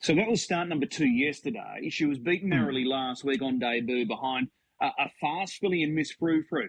So 0.00 0.14
that 0.14 0.28
was 0.28 0.42
start 0.42 0.68
number 0.68 0.86
two 0.86 1.06
yesterday. 1.06 1.88
She 1.90 2.04
was 2.06 2.18
beaten 2.18 2.50
narrowly 2.50 2.84
last 2.84 3.24
week 3.24 3.40
on 3.42 3.58
debut 3.58 4.06
behind 4.06 4.48
a, 4.82 4.86
a 4.86 5.10
fast 5.20 5.54
filly 5.60 5.82
in 5.82 5.94
Miss 5.94 6.10
Frou 6.12 6.42
Frou. 6.44 6.68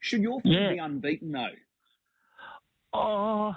Should 0.00 0.22
your 0.22 0.40
filly 0.42 0.54
Yeah. 0.56 0.72
be 0.72 0.78
unbeaten, 0.78 1.32
though? 1.32 1.46
Oh, 2.92 3.54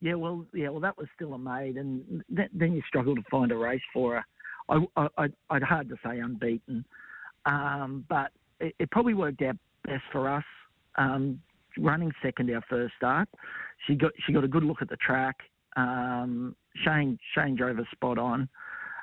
yeah. 0.00 0.14
Well, 0.14 0.46
yeah. 0.54 0.68
Well, 0.68 0.80
that 0.80 0.96
was 0.98 1.08
still 1.14 1.34
a 1.34 1.38
maid, 1.38 1.76
and 1.76 2.22
th- 2.34 2.50
then 2.52 2.72
you 2.72 2.82
struggle 2.86 3.14
to 3.14 3.22
find 3.30 3.50
a 3.52 3.56
race 3.56 3.82
for 3.92 4.16
her. 4.16 4.24
I, 4.68 4.84
I, 5.02 5.08
I'd- 5.18 5.34
I'd 5.50 5.62
hard 5.62 5.88
to 5.88 5.96
say 6.04 6.18
unbeaten, 6.20 6.84
um, 7.46 8.04
but 8.08 8.30
it, 8.60 8.74
it 8.78 8.90
probably 8.90 9.14
worked 9.14 9.42
out 9.42 9.56
best 9.84 10.04
for 10.12 10.28
us. 10.28 10.44
Um, 10.96 11.40
running 11.78 12.12
second 12.22 12.50
our 12.54 12.62
first 12.68 12.94
start. 12.96 13.28
She 13.86 13.94
got 13.94 14.12
she 14.26 14.32
got 14.32 14.44
a 14.44 14.48
good 14.48 14.64
look 14.64 14.82
at 14.82 14.88
the 14.88 14.96
track. 14.96 15.36
Um, 15.76 16.56
Shane 16.84 17.18
Shane 17.34 17.56
drove 17.56 17.76
her 17.76 17.88
spot 17.92 18.18
on. 18.18 18.48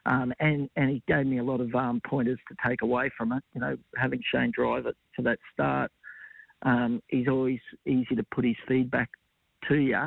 Um, 0.08 0.34
and 0.40 0.70
and 0.76 0.90
he 0.90 1.02
gave 1.08 1.26
me 1.26 1.40
a 1.40 1.44
lot 1.44 1.62
of 1.62 1.74
um, 1.74 2.02
pointers 2.08 2.38
to 2.48 2.56
take 2.68 2.82
away 2.84 3.10
from 3.18 3.32
it. 3.32 3.44
You 3.54 3.62
know, 3.62 3.78
having 3.98 4.22
Shane 4.32 4.52
drive 4.54 4.86
it 4.86 4.96
to 5.16 5.24
that 5.24 5.40
start, 5.52 5.92
um, 6.62 7.02
he's 7.08 7.28
always 7.28 7.60
easy 7.86 8.16
to 8.16 8.24
put 8.32 8.46
his 8.46 8.56
feedback 8.68 9.10
to 9.68 9.76
you. 9.76 10.04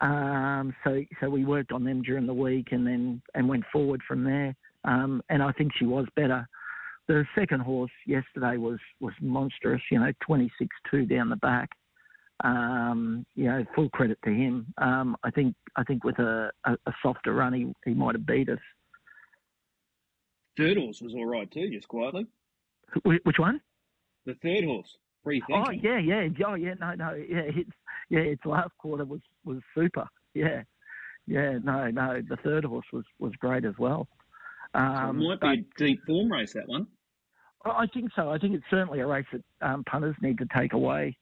Um, 0.00 0.74
so 0.84 1.02
so 1.20 1.28
we 1.28 1.44
worked 1.44 1.72
on 1.72 1.84
them 1.84 2.02
during 2.02 2.26
the 2.26 2.34
week 2.34 2.68
and 2.70 2.86
then 2.86 3.20
and 3.34 3.48
went 3.48 3.64
forward 3.72 4.00
from 4.06 4.24
there. 4.24 4.54
Um, 4.84 5.22
and 5.28 5.42
I 5.42 5.52
think 5.52 5.72
she 5.78 5.84
was 5.84 6.06
better. 6.16 6.48
The 7.06 7.24
second 7.34 7.60
horse 7.60 7.90
yesterday 8.06 8.56
was 8.56 8.78
was 9.00 9.14
monstrous. 9.20 9.82
You 9.90 10.00
know, 10.00 10.12
twenty 10.24 10.50
six 10.58 10.74
two 10.90 11.04
down 11.04 11.28
the 11.28 11.36
back. 11.36 11.68
Um, 12.44 13.26
you 13.34 13.44
know, 13.44 13.64
full 13.74 13.90
credit 13.90 14.18
to 14.24 14.30
him. 14.30 14.72
Um, 14.78 15.16
I 15.24 15.30
think 15.30 15.54
I 15.76 15.82
think 15.82 16.04
with 16.04 16.18
a, 16.18 16.50
a, 16.64 16.72
a 16.86 16.92
softer 17.02 17.32
run, 17.32 17.52
he, 17.52 17.72
he 17.84 17.94
might 17.94 18.14
have 18.14 18.26
beat 18.26 18.48
us. 18.48 18.58
Third 20.56 20.76
horse 20.76 21.00
was 21.00 21.14
all 21.14 21.26
right 21.26 21.50
too, 21.50 21.70
just 21.70 21.88
quietly. 21.88 22.26
Which 23.04 23.38
one? 23.38 23.60
The 24.24 24.34
third 24.34 24.64
horse. 24.64 24.96
Free 25.24 25.42
Oh 25.52 25.70
yeah, 25.70 25.98
yeah, 25.98 26.28
oh 26.46 26.54
yeah, 26.54 26.74
no, 26.80 26.94
no, 26.94 27.12
yeah, 27.14 27.40
it's 27.40 27.70
yeah, 28.08 28.20
its 28.20 28.44
last 28.44 28.70
quarter 28.78 29.04
was 29.04 29.20
was 29.44 29.58
super. 29.74 30.06
Yeah, 30.34 30.62
yeah, 31.26 31.58
no, 31.62 31.90
no, 31.90 32.22
the 32.26 32.36
third 32.36 32.64
horse 32.64 32.86
was 32.92 33.04
was 33.18 33.32
great 33.40 33.64
as 33.64 33.74
well. 33.78 34.06
Um, 34.74 35.20
so 35.20 35.24
it 35.24 35.40
might 35.40 35.40
be 35.40 35.48
a 35.48 35.84
deep 35.86 36.00
form 36.06 36.30
race 36.30 36.52
that 36.52 36.68
one. 36.68 36.86
I 37.64 37.86
think 37.88 38.10
so. 38.14 38.30
I 38.30 38.38
think 38.38 38.54
it's 38.54 38.64
certainly 38.70 39.00
a 39.00 39.06
race 39.06 39.26
that 39.32 39.42
um, 39.60 39.82
punters 39.84 40.16
need 40.22 40.38
to 40.38 40.46
take 40.56 40.72
away 40.72 41.16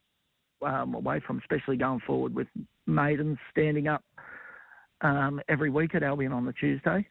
um, 0.62 0.94
away 0.94 1.20
from, 1.26 1.38
especially 1.38 1.76
going 1.76 2.00
forward 2.06 2.34
with 2.34 2.48
maidens 2.86 3.38
standing 3.50 3.88
up 3.88 4.02
um, 5.00 5.40
every 5.48 5.70
week 5.70 5.94
at 5.94 6.02
Albion 6.02 6.32
on 6.32 6.44
the 6.44 6.52
Tuesday. 6.52 7.06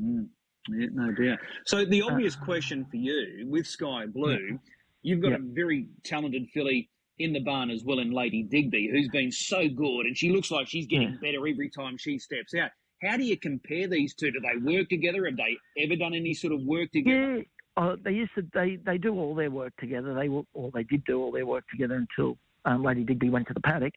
Mm. 0.00 0.28
Yeah, 0.68 0.86
no 0.92 1.12
doubt. 1.12 1.38
So 1.66 1.84
the 1.84 2.02
obvious 2.02 2.36
uh, 2.36 2.44
question 2.44 2.86
for 2.90 2.96
you 2.96 3.46
with 3.48 3.66
Sky 3.66 4.06
Blue, 4.06 4.38
yeah. 4.50 4.56
you've 5.02 5.20
got 5.20 5.32
yeah. 5.32 5.36
a 5.36 5.40
very 5.40 5.88
talented 6.04 6.46
filly 6.54 6.90
in 7.18 7.32
the 7.32 7.40
barn 7.40 7.70
as 7.70 7.84
well 7.84 7.98
in 7.98 8.10
Lady 8.10 8.42
Digby, 8.42 8.88
who's 8.90 9.08
been 9.08 9.30
so 9.30 9.68
good, 9.68 10.06
and 10.06 10.16
she 10.16 10.30
looks 10.30 10.50
like 10.50 10.66
she's 10.66 10.86
getting 10.86 11.10
yeah. 11.10 11.16
better 11.20 11.46
every 11.46 11.70
time 11.70 11.96
she 11.98 12.18
steps 12.18 12.54
out. 12.54 12.70
How 13.02 13.16
do 13.16 13.24
you 13.24 13.36
compare 13.36 13.86
these 13.86 14.14
two? 14.14 14.30
Do 14.30 14.40
they 14.40 14.76
work 14.76 14.88
together? 14.88 15.26
Have 15.26 15.36
they 15.36 15.58
ever 15.82 15.96
done 15.96 16.14
any 16.14 16.32
sort 16.32 16.54
of 16.54 16.62
work 16.62 16.90
together? 16.92 17.44
Uh, 17.76 17.96
they 18.04 18.12
used 18.12 18.30
to. 18.36 18.46
They 18.54 18.78
they 18.84 18.98
do 18.98 19.18
all 19.18 19.34
their 19.34 19.50
work 19.50 19.72
together. 19.78 20.14
They 20.14 20.28
or 20.28 20.70
they 20.72 20.84
did 20.84 21.04
do 21.04 21.20
all 21.20 21.32
their 21.32 21.46
work 21.46 21.64
together 21.70 21.94
until 21.94 22.36
um, 22.64 22.84
Lady 22.84 23.02
Digby 23.02 23.30
went 23.30 23.48
to 23.48 23.54
the 23.54 23.60
paddock. 23.60 23.94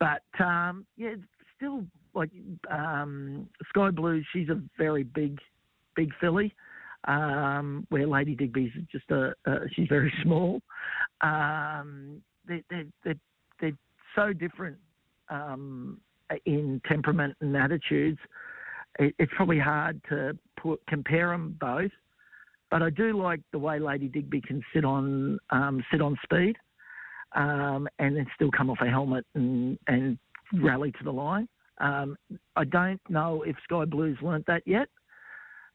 But 0.00 0.22
um, 0.42 0.86
yeah, 0.96 1.14
still 1.56 1.84
like 2.14 2.30
um, 2.70 3.48
Sky 3.68 3.90
Blue. 3.90 4.22
She's 4.32 4.48
a 4.48 4.60
very 4.78 5.02
big 5.02 5.38
big 5.94 6.12
filly, 6.20 6.54
um, 7.06 7.86
where 7.90 8.06
Lady 8.06 8.34
Digby's 8.34 8.72
just 8.90 9.10
a, 9.10 9.34
a 9.46 9.68
she's 9.74 9.88
very 9.88 10.12
small. 10.22 10.62
Um, 11.20 12.22
they, 12.46 12.62
they, 12.70 12.84
they're, 13.04 13.14
they're 13.60 13.78
so 14.16 14.32
different 14.32 14.76
um, 15.28 16.00
in 16.46 16.80
temperament 16.88 17.36
and 17.40 17.56
attitudes. 17.56 18.18
It, 18.98 19.14
it's 19.18 19.32
probably 19.36 19.58
hard 19.58 20.00
to 20.08 20.38
put, 20.56 20.80
compare 20.86 21.28
them 21.28 21.56
both. 21.60 21.90
But 22.70 22.82
I 22.82 22.90
do 22.90 23.16
like 23.16 23.40
the 23.52 23.58
way 23.58 23.78
Lady 23.78 24.08
Digby 24.08 24.40
can 24.40 24.62
sit 24.74 24.84
on 24.84 25.38
um, 25.50 25.82
sit 25.90 26.02
on 26.02 26.18
speed, 26.22 26.56
um, 27.34 27.88
and 27.98 28.16
then 28.16 28.26
still 28.34 28.50
come 28.50 28.70
off 28.70 28.78
a 28.80 28.88
helmet 28.88 29.24
and, 29.34 29.78
and 29.86 30.18
rally 30.52 30.92
to 30.92 31.04
the 31.04 31.12
line. 31.12 31.48
Um, 31.80 32.16
I 32.56 32.64
don't 32.64 33.00
know 33.08 33.42
if 33.46 33.56
Sky 33.64 33.84
Blue's 33.84 34.18
learnt 34.20 34.46
that 34.46 34.62
yet. 34.66 34.88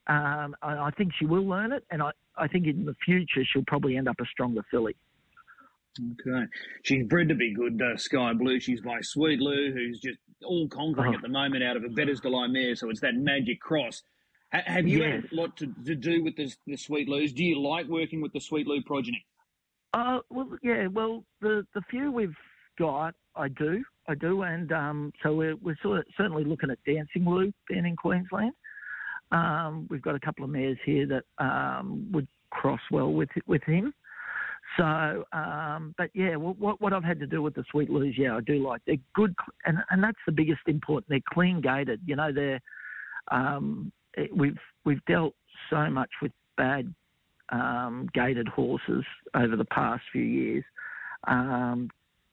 Um, 0.08 0.56
I, 0.62 0.74
I, 0.74 0.92
think 0.98 1.14
she 1.18 1.26
will 1.26 1.48
learn 1.48 1.72
it, 1.72 1.86
and 1.90 2.02
I, 2.02 2.12
I 2.38 2.48
think 2.48 2.68
in 2.68 2.84
the 2.84 2.96
future 3.06 3.42
she'll 3.46 3.64
probably 3.66 3.96
end 3.96 4.10
up 4.10 4.18
a 4.20 4.26
stronger 4.26 4.62
filly. 4.70 4.98
Okay. 6.00 6.46
She's 6.82 7.06
bred 7.06 7.30
to 7.30 7.36
be 7.36 7.54
good, 7.54 7.82
uh, 7.82 7.96
Sky 7.98 8.34
Blue. 8.34 8.60
She's 8.60 8.82
by 8.82 9.00
Sweet 9.02 9.40
Lou, 9.40 9.72
who's 9.72 10.00
just 10.02 10.20
all 10.44 10.68
conquering 10.68 11.14
oh. 11.14 11.16
at 11.16 11.22
the 11.22 11.30
moment 11.30 11.64
out 11.64 11.78
of 11.78 11.86
a 11.86 11.90
Bettor's 11.90 12.20
Delight 12.20 12.50
mare, 12.50 12.76
so 12.76 12.90
it's 12.90 13.00
that 13.00 13.16
magic 13.16 13.62
cross. 13.62 14.04
Have 14.54 14.88
you 14.88 15.00
yes. 15.00 15.24
had 15.24 15.32
a 15.32 15.36
lot 15.36 15.58
to, 15.58 15.74
to 15.86 15.96
do 15.96 16.24
with 16.24 16.38
this, 16.38 16.58
the 16.68 16.78
Sweet 16.78 17.10
Lou's? 17.10 17.34
Do 17.34 17.44
you 17.44 17.60
like 17.60 17.88
working 17.88 18.22
with 18.22 18.34
the 18.34 18.40
Sweet 18.40 18.68
Lou 18.68 18.82
progeny? 18.84 19.26
Uh, 19.94 20.20
well, 20.30 20.58
yeah, 20.62 20.88
well, 20.88 21.24
the, 21.42 21.66
the 21.74 21.82
few 21.90 22.12
we've 22.12 22.36
got, 22.78 23.16
I 23.36 23.48
do. 23.48 23.84
I 24.08 24.16
do, 24.16 24.42
and 24.44 24.72
um, 24.72 25.14
so 25.24 25.34
we're, 25.34 25.56
we're 25.56 25.78
sort 25.82 26.00
of 26.00 26.06
certainly 26.18 26.44
looking 26.44 26.70
at 26.70 26.78
Dancing 26.86 27.26
Lou 27.26 27.52
down 27.72 27.86
in 27.86 27.96
Queensland. 27.96 28.54
Um, 29.32 29.88
we've 29.90 30.02
got 30.02 30.14
a 30.14 30.20
couple 30.20 30.44
of 30.44 30.52
mares 30.52 30.78
here 30.86 31.08
that 31.08 31.24
um, 31.44 32.10
would 32.12 32.28
cross 32.52 32.82
well 32.92 33.12
with 33.12 33.30
with 33.48 33.64
him. 33.64 33.94
So, 34.78 35.26
um, 35.34 35.96
but 35.98 36.10
yeah, 36.14 36.36
what, 36.36 36.82
what 36.82 36.94
I've 36.94 37.04
had 37.04 37.20
to 37.20 37.28
do 37.28 37.42
with 37.42 37.56
the 37.56 37.64
Sweet 37.72 37.90
Lou's, 37.90 38.16
yeah, 38.18 38.36
I 38.36 38.42
do 38.42 38.66
like 38.66 38.82
they're 38.86 38.98
good, 39.16 39.34
and 39.66 39.78
and 39.90 40.04
that's 40.04 40.20
the 40.26 40.32
biggest 40.32 40.62
important. 40.68 41.10
They're 41.10 41.20
clean 41.34 41.62
gated. 41.62 42.02
You 42.06 42.16
know, 42.16 42.32
they're 42.34 42.60
um, 43.32 43.92
it, 44.16 44.36
we've 44.36 44.60
we've 44.86 45.04
dealt 45.06 45.34
so 45.70 45.90
much 45.90 46.10
with 46.22 46.32
bad 46.58 46.94
um, 47.50 48.10
gated 48.14 48.48
horses 48.48 49.06
over 49.36 49.56
the 49.56 49.66
past 49.66 50.04
few 50.12 50.24
years. 50.24 50.64
Um, 51.28 51.90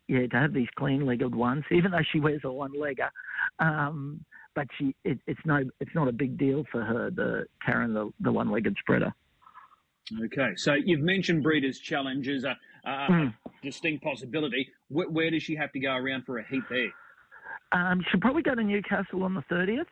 yeah, 0.09 0.27
to 0.27 0.37
have 0.37 0.53
these 0.53 0.67
clean-legged 0.77 1.33
ones, 1.33 1.65
even 1.71 1.93
though 1.93 2.03
she 2.11 2.19
wears 2.19 2.41
a 2.43 2.51
one-legger, 2.51 3.11
um, 3.61 4.25
but 4.57 4.67
she 4.77 4.95
it, 5.05 5.19
it's 5.29 5.41
no 5.45 5.63
it's 5.79 5.95
not 5.95 6.09
a 6.09 6.13
big 6.13 6.37
deal 6.37 6.65
for 6.73 6.83
her 6.83 7.11
the 7.11 7.47
carrying 7.65 7.95
the, 7.95 8.11
the 8.21 8.33
one 8.33 8.51
legged 8.51 8.77
spreader. 8.81 9.15
Okay, 10.25 10.57
so 10.57 10.75
you've 10.75 11.01
mentioned 11.01 11.45
Breeders' 11.45 11.79
Challenge 11.79 12.27
as 12.29 12.43
a, 12.43 12.59
a 12.85 12.91
mm. 12.91 13.35
distinct 13.63 14.03
possibility. 14.03 14.69
Where, 14.89 15.09
where, 15.09 15.31
does 15.31 15.45
she 15.45 15.55
have 15.55 15.71
to 15.73 15.79
go 15.79 15.95
around 15.95 16.25
for 16.25 16.39
a 16.39 16.47
heat 16.49 16.65
there? 16.69 16.91
Um, 17.71 18.05
she'll 18.11 18.21
probably 18.21 18.43
go 18.43 18.57
to 18.57 18.65
Newcastle 18.65 19.23
on 19.23 19.35
the 19.35 19.43
thirtieth. 19.43 19.87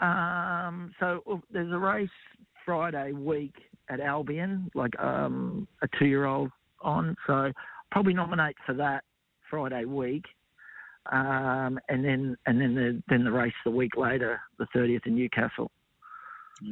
Um, 0.00 0.92
so 1.00 1.22
oh, 1.26 1.42
there's 1.50 1.72
a 1.72 1.78
race 1.78 2.08
Friday 2.64 3.12
week 3.12 3.54
at 3.88 4.00
Albion, 4.00 4.70
like 4.74 4.98
um, 4.98 5.68
a 5.82 5.88
two-year-old 5.98 6.50
on. 6.80 7.16
So 7.26 7.52
probably 7.90 8.14
nominate 8.14 8.56
for 8.66 8.74
that 8.74 9.04
Friday 9.50 9.84
week 9.84 10.24
um, 11.12 11.78
and 11.88 12.04
then 12.04 12.36
and 12.46 12.60
then 12.60 12.74
the 12.74 13.02
then 13.08 13.24
the 13.24 13.32
race 13.32 13.52
the 13.64 13.70
week 13.70 13.96
later, 13.96 14.40
the 14.58 14.66
thirtieth 14.72 15.02
in 15.06 15.14
Newcastle. 15.14 15.70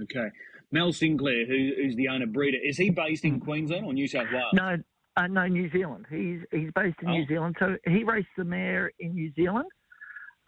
Okay, 0.02 0.28
Mel 0.70 0.92
Sinclair, 0.92 1.46
who, 1.46 1.72
who's 1.76 1.96
the 1.96 2.08
owner 2.08 2.26
breeder, 2.26 2.58
is 2.62 2.78
he 2.78 2.90
based 2.90 3.24
in 3.24 3.40
Queensland 3.40 3.84
or 3.84 3.92
New 3.92 4.08
South 4.08 4.28
Wales? 4.32 4.52
No, 4.54 4.76
uh, 5.16 5.26
no, 5.26 5.46
New 5.46 5.70
Zealand. 5.70 6.06
He's 6.08 6.40
he's 6.50 6.70
based 6.74 6.96
in 7.02 7.08
oh. 7.08 7.12
New 7.12 7.26
Zealand. 7.26 7.56
So 7.58 7.76
he 7.86 8.04
raced 8.04 8.28
the 8.38 8.44
mare 8.44 8.92
in 9.00 9.14
New 9.14 9.32
Zealand, 9.34 9.68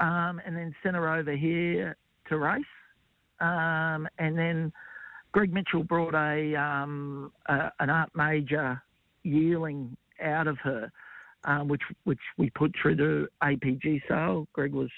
um, 0.00 0.40
and 0.46 0.56
then 0.56 0.74
sent 0.82 0.96
her 0.96 1.14
over 1.14 1.36
here 1.36 1.96
to 2.28 2.38
race, 2.38 2.64
um, 3.40 4.08
and 4.18 4.38
then 4.38 4.72
Greg 5.32 5.52
Mitchell 5.52 5.82
brought 5.82 6.14
a, 6.14 6.54
um, 6.56 7.32
a 7.46 7.70
an 7.80 7.90
art 7.90 8.10
major 8.14 8.82
yearling 9.22 9.96
out 10.20 10.46
of 10.46 10.58
her 10.58 10.90
um, 11.44 11.68
which 11.68 11.82
which 12.04 12.20
we 12.36 12.50
put 12.50 12.74
through 12.80 12.96
the 12.96 13.28
APG 13.42 14.02
sale. 14.08 14.48
Greg 14.52 14.72
was 14.72 14.90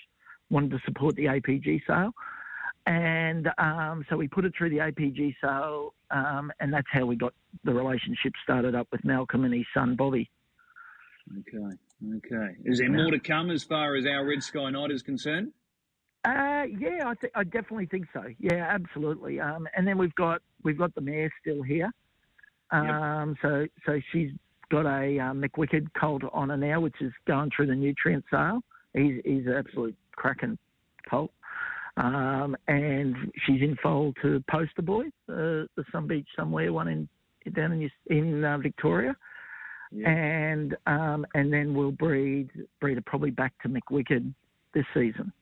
wanted 0.50 0.71
to 0.71 0.78
support 0.85 1.16
the 1.16 1.25
APG 1.25 1.83
sale, 1.87 2.12
and 2.87 3.49
um, 3.59 4.04
so 4.09 4.16
we 4.16 4.28
put 4.28 4.45
it 4.45 4.52
through 4.56 4.71
the 4.71 4.78
APG 4.78 5.35
sale, 5.42 5.95
um, 6.11 6.52
and 6.61 6.73
that's 6.73 6.87
how 6.90 7.04
we 7.04 7.16
got 7.16 7.35
the 7.64 7.75
relationship 7.75 8.33
started 8.42 8.75
up 8.75 8.88
with 8.92 9.04
Malcolm 9.04 9.45
and 9.45 9.54
his 9.54 9.66
son 9.75 9.97
Bobby. 9.97 10.30
Okay, 11.38 11.76
okay. 12.16 12.56
Is 12.64 12.78
there 12.78 12.90
more 12.90 13.11
to 13.11 13.18
come 13.18 13.50
as 13.50 13.64
far 13.64 13.97
as 13.97 14.06
our 14.06 14.25
Red 14.25 14.42
Sky 14.42 14.71
Night 14.71 14.92
is 14.92 15.02
concerned? 15.02 15.52
Uh, 16.26 16.64
yeah, 16.80 17.04
I, 17.06 17.14
th- 17.21 17.33
I 17.37 17.45
definitely 17.45 17.87
think 17.87 18.06
so. 18.12 18.25
Yeah, 18.40 18.66
absolutely. 18.68 19.38
Um, 19.38 19.68
and 19.76 19.87
then 19.87 19.97
we've 19.97 20.14
got 20.16 20.42
we've 20.64 20.78
got 20.78 20.92
the 20.97 21.00
mayor 21.00 21.30
still 21.40 21.62
here. 21.62 21.92
Um, 22.73 23.37
yep. 23.42 23.42
So 23.42 23.66
so 23.87 24.00
she's 24.12 24.30
got 24.68 24.87
a 24.87 25.21
um, 25.21 25.40
McWicked 25.40 25.87
colt 25.99 26.23
on 26.33 26.49
her 26.49 26.56
now, 26.56 26.80
which 26.80 26.97
is 27.00 27.12
going 27.28 27.50
through 27.54 27.66
the 27.66 27.75
Nutrien 27.75 28.25
sale. 28.28 28.61
He's, 28.92 29.21
he's 29.25 29.47
an 29.47 29.52
absolute 29.52 29.95
cracking 30.16 30.59
colt. 31.09 31.30
Um, 31.97 32.56
and 32.66 33.14
she's 33.47 33.62
in 33.62 33.76
foal 33.80 34.12
to 34.23 34.42
Poster 34.50 34.83
Boy, 34.83 35.04
uh, 35.28 35.64
the 35.76 35.85
Sun 35.92 36.09
Beach 36.09 36.26
somewhere, 36.35 36.73
one 36.73 36.88
in 36.88 37.09
down 37.54 37.73
in 37.73 37.90
in 38.09 38.45
uh, 38.45 38.59
Victoria. 38.59 39.14
Yeah. 39.92 40.11
And 40.11 40.76
um, 40.87 41.25
and 41.35 41.52
then 41.52 41.73
we'll 41.73 41.92
breed 41.92 42.50
breed 42.80 42.97
her 42.97 43.02
probably 43.06 43.30
back 43.30 43.52
to 43.62 43.68
McWicked 43.68 44.35
this 44.75 44.85
season. 44.92 45.33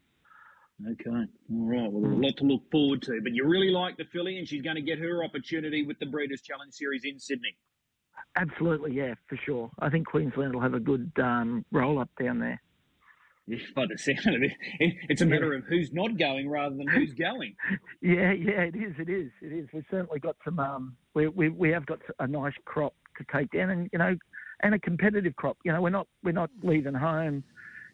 Okay, 0.83 1.11
all 1.11 1.27
right. 1.49 1.93
Well, 1.93 2.13
a 2.13 2.15
lot 2.15 2.37
to 2.39 2.45
look 2.45 2.63
forward 2.71 3.03
to. 3.03 3.21
But 3.23 3.33
you 3.33 3.45
really 3.47 3.71
like 3.71 3.97
the 3.97 4.05
filly, 4.13 4.39
and 4.39 4.49
she's 4.49 4.63
going 4.63 4.77
to 4.77 4.83
get 4.83 4.99
her 4.99 5.23
opportunity 5.23 5.85
with 5.85 5.99
the 6.01 6.07
Breeders' 6.07 6.43
Challenge 6.43 6.73
Series 6.73 7.03
in 7.05 7.19
Sydney. 7.19 7.57
Absolutely, 8.37 8.93
yeah, 8.93 9.15
for 9.29 9.37
sure. 9.37 9.71
I 9.79 9.89
think 9.89 10.09
Queensland 10.09 10.55
will 10.55 10.61
have 10.61 10.75
a 10.75 10.81
good 10.81 11.13
um, 11.23 11.65
roll 11.71 12.01
up 12.01 12.11
down 12.21 12.41
there. 12.41 12.61
Yeah, 13.47 13.59
by 13.77 13.85
the 13.87 13.99
sound 13.99 14.35
of 14.37 14.43
it, 14.43 14.53
it's 15.09 15.21
a 15.21 15.27
matter 15.27 15.53
of 15.53 15.65
who's 15.65 15.93
not 15.93 16.19
going 16.19 16.49
rather 16.49 16.75
than 16.75 16.89
who's 16.89 17.13
going. 17.13 17.55
yeah, 18.03 18.33
yeah, 18.33 18.63
it 18.63 18.75
is. 18.75 18.95
It 18.99 19.09
is. 19.09 19.31
It 19.43 19.53
is. 19.53 19.69
We've 19.73 19.85
certainly 19.91 20.19
got 20.19 20.37
some. 20.45 20.59
Um, 20.59 20.97
we, 21.15 21.29
we 21.29 21.51
we 21.51 21.71
have 21.71 21.87
got 21.87 22.01
a 22.19 22.27
nice 22.27 22.55
crop 22.65 22.95
to 23.19 23.25
take 23.33 23.51
down, 23.53 23.71
and 23.71 23.91
you 23.93 23.99
know, 23.99 24.17
and 24.63 24.75
a 24.75 24.79
competitive 24.79 25.37
crop. 25.37 25.59
You 25.65 25.73
know, 25.73 25.83
we're 25.83 25.91
not 25.91 26.09
we're 26.25 26.33
not 26.33 26.51
leaving 26.63 26.95
home 26.95 27.45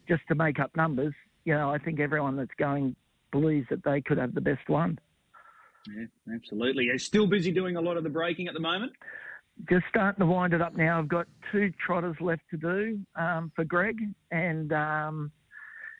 just 0.07 0.21
to 0.29 0.35
make 0.35 0.59
up 0.59 0.71
numbers. 0.75 1.13
You 1.45 1.53
know, 1.53 1.69
I 1.69 1.77
think 1.77 1.99
everyone 1.99 2.35
that's 2.35 2.53
going 2.57 2.95
believes 3.31 3.67
that 3.69 3.83
they 3.83 4.01
could 4.01 4.17
have 4.17 4.33
the 4.33 4.41
best 4.41 4.67
one. 4.67 4.99
Yeah, 5.87 6.05
absolutely. 6.35 6.85
You're 6.85 6.99
still 6.99 7.27
busy 7.27 7.51
doing 7.51 7.75
a 7.75 7.81
lot 7.81 7.97
of 7.97 8.03
the 8.03 8.09
breaking 8.09 8.47
at 8.47 8.53
the 8.53 8.59
moment. 8.59 8.93
Just 9.69 9.85
starting 9.89 10.19
to 10.19 10.25
wind 10.25 10.53
it 10.53 10.61
up 10.61 10.75
now. 10.75 10.99
I've 10.99 11.07
got 11.07 11.27
two 11.51 11.71
trotters 11.83 12.15
left 12.19 12.43
to 12.51 12.57
do 12.57 12.99
um, 13.15 13.51
for 13.55 13.63
Greg, 13.63 13.97
and 14.31 14.71
um, 14.73 15.31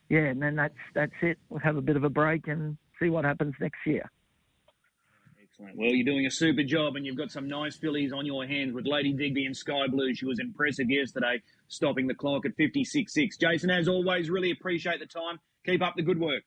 yeah, 0.10 0.26
and 0.26 0.42
then 0.42 0.56
that's 0.56 0.78
that's 0.94 1.12
it. 1.22 1.38
We'll 1.50 1.60
have 1.60 1.78
a 1.78 1.82
bit 1.82 1.96
of 1.96 2.04
a 2.04 2.10
break 2.10 2.48
and 2.48 2.78
see 3.00 3.10
what 3.10 3.26
happens 3.26 3.54
next 3.60 3.80
year. 3.86 4.10
Excellent. 5.62 5.78
Well, 5.78 5.96
you're 5.96 6.06
doing 6.06 6.26
a 6.26 6.32
super 6.32 6.64
job, 6.64 6.96
and 6.96 7.06
you've 7.06 7.18
got 7.18 7.32
some 7.32 7.48
nice 7.48 7.76
fillies 7.76 8.12
on 8.12 8.26
your 8.26 8.46
hands 8.46 8.74
with 8.74 8.88
Lady 8.88 9.14
Digby 9.14 9.46
and 9.46 9.56
Sky 9.56 9.88
Blue. 9.88 10.14
She 10.14 10.26
was 10.26 10.40
impressive 10.40 10.90
yesterday, 10.90 11.42
stopping 11.68 12.08
the 12.08 12.16
clock 12.16 12.46
at 12.46 12.58
56.6. 12.58 13.40
Jason, 13.40 13.70
as 13.70 13.88
always, 13.88 14.30
really 14.30 14.52
appreciate 14.52 15.00
the 15.00 15.06
time. 15.06 15.40
Keep 15.66 15.84
up 15.84 15.94
the 15.96 16.02
good 16.02 16.20
work. 16.20 16.44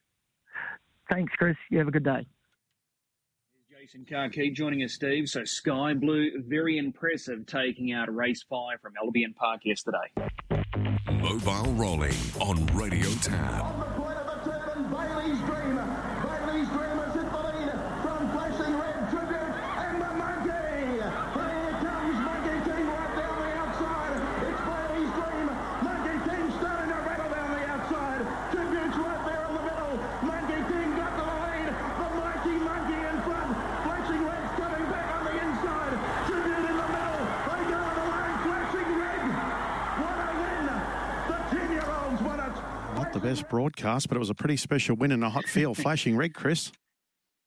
Thanks, 1.09 1.33
Chris. 1.37 1.57
You 1.71 1.79
have 1.79 1.89
a 1.89 1.93
good 1.93 2.05
day. 2.05 2.27
Jason 3.71 4.07
Carkey 4.07 4.53
joining 4.53 4.83
us, 4.83 4.95
Steve. 4.95 5.29
So 5.29 5.45
Sky 5.45 5.93
Blue, 5.95 6.43
very 6.47 6.79
impressive, 6.79 7.47
taking 7.47 7.93
out 7.93 8.13
race 8.13 8.43
five 8.49 8.81
from 8.81 8.95
Albion 9.01 9.35
Park 9.35 9.61
yesterday. 9.65 10.11
Mobile 11.13 11.73
rolling 11.75 12.15
on 12.41 12.65
Radio 12.75 13.11
Tab. 13.21 14.04
Broadcast, 43.55 44.09
but 44.09 44.17
it 44.17 44.19
was 44.19 44.31
a 44.31 44.35
pretty 44.35 44.57
special 44.57 44.97
win 44.97 45.13
in 45.13 45.23
a 45.23 45.31
hot 45.31 45.45
field. 45.45 45.77
Flashing 45.85 46.17
red, 46.17 46.35
Chris. 46.35 46.73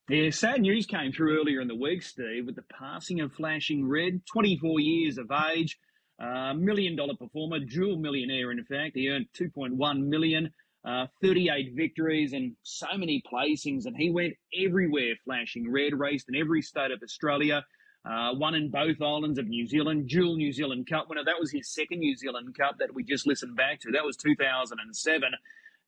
Yeah, 0.08 0.30
sad 0.30 0.62
news 0.62 0.86
came 0.86 1.12
through 1.12 1.38
earlier 1.38 1.60
in 1.60 1.68
the 1.68 1.76
week, 1.76 2.02
Steve, 2.02 2.46
with 2.46 2.56
the 2.56 2.64
passing 2.80 3.20
of 3.20 3.34
Flashing 3.34 3.86
Red, 3.86 4.22
24 4.32 4.80
years 4.80 5.18
of 5.18 5.30
age, 5.54 5.78
uh, 6.24 6.54
million 6.54 6.96
dollar 6.96 7.14
performer, 7.16 7.60
dual 7.60 7.98
millionaire, 7.98 8.54
in 8.54 8.64
fact. 8.64 8.96
He 8.96 9.10
earned 9.10 9.26
2.1 9.38 10.08
million, 10.08 10.50
uh, 10.86 11.08
38 11.22 11.74
victories, 11.76 12.32
and 12.32 12.56
so 12.64 12.88
many 12.96 13.22
placings. 13.30 13.86
And 13.86 13.98
he 13.98 14.10
went 14.10 14.34
everywhere, 14.58 15.14
Flashing 15.26 15.70
Red, 15.70 15.94
raced 15.94 16.30
in 16.30 16.38
every 16.38 16.62
state 16.62 16.92
of 16.92 17.02
Australia. 17.04 17.66
Uh, 18.10 18.34
won 18.36 18.56
in 18.56 18.72
both 18.72 19.02
islands 19.02 19.38
of 19.38 19.48
New 19.48 19.68
Zealand, 19.68 20.08
dual 20.08 20.38
New 20.38 20.54
Zealand 20.54 20.88
Cup 20.88 21.10
winner. 21.10 21.26
That 21.26 21.36
was 21.38 21.52
his 21.52 21.74
second 21.74 22.00
New 22.00 22.16
Zealand 22.16 22.56
Cup 22.58 22.78
that 22.80 22.94
we 22.94 23.04
just 23.04 23.28
listened 23.28 23.58
back 23.58 23.82
to. 23.82 23.92
That 23.92 24.06
was 24.06 24.16
2007 24.16 25.34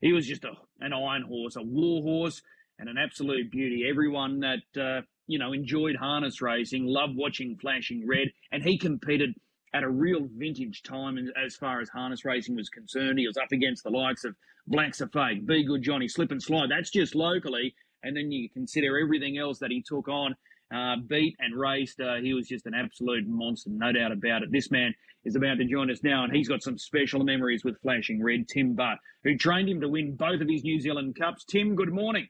he 0.02 0.14
was 0.14 0.28
just 0.28 0.46
a, 0.46 0.52
an 0.80 0.94
iron 0.94 1.24
horse, 1.24 1.56
a 1.56 1.62
war 1.62 2.02
horse, 2.02 2.42
and 2.78 2.90
an 2.90 2.98
absolute 2.98 3.52
beauty. 3.52 3.86
Everyone 3.90 4.40
that 4.40 4.82
uh, 4.82 5.02
you 5.28 5.40
know 5.40 5.54
enjoyed 5.54 5.96
harness 5.96 6.42
racing 6.42 6.86
loved 6.86 7.16
watching 7.16 7.58
Flashing 7.58 8.08
Red, 8.08 8.30
and 8.52 8.64
he 8.64 8.78
competed 8.78 9.34
at 9.74 9.84
a 9.84 9.90
real 9.90 10.28
vintage 10.36 10.82
time 10.82 11.18
as 11.46 11.56
far 11.56 11.80
as 11.80 11.90
harness 11.90 12.26
racing 12.26 12.56
was 12.56 12.70
concerned. 12.70 13.20
He 13.20 13.28
was 13.28 13.38
up 13.38 13.52
against 13.52 13.84
the 13.84 13.92
likes 13.92 14.24
of 14.24 14.36
Blacks 14.68 15.02
A 15.02 15.08
Fake, 15.08 15.46
Be 15.46 15.64
Good 15.64 15.84
Johnny, 15.84 16.08
Slip 16.08 16.32
and 16.32 16.42
Slide. 16.42 16.70
That's 16.72 16.90
just 16.90 17.14
locally, 17.14 17.76
and 18.04 18.16
then 18.16 18.32
you 18.32 18.50
consider 18.50 18.98
everything 18.98 19.38
else 19.38 19.60
that 19.60 19.72
he 19.72 19.84
took 19.84 20.08
on 20.08 20.36
uh, 20.74 20.96
beat 21.08 21.36
and 21.40 21.60
raced. 21.60 22.00
Uh, 22.00 22.16
he 22.16 22.34
was 22.34 22.48
just 22.48 22.66
an 22.66 22.74
absolute 22.74 23.28
monster, 23.28 23.70
no 23.72 23.92
doubt 23.92 24.12
about 24.12 24.44
it. 24.44 24.52
This 24.52 24.72
man 24.72 24.94
is 25.26 25.36
about 25.36 25.58
to 25.58 25.66
join 25.66 25.92
us 25.92 26.04
now, 26.04 26.24
and 26.24 26.34
he's 26.34 26.48
got 26.48 26.64
some 26.64 26.78
special 26.78 27.24
memories 27.24 27.64
with 27.64 27.80
Flashing 27.82 28.24
Red, 28.24 28.48
Tim 28.48 28.76
Butt, 28.76 28.98
who 29.24 29.38
trained 29.38 29.70
him 29.70 29.82
to 29.82 29.90
win 29.90 30.16
both 30.16 30.42
of 30.42 30.48
his 30.48 30.64
New 30.64 30.80
Zealand 30.80 31.18
Cups. 31.20 31.44
Tim, 31.44 31.76
good 31.76 31.92
morning. 31.92 32.28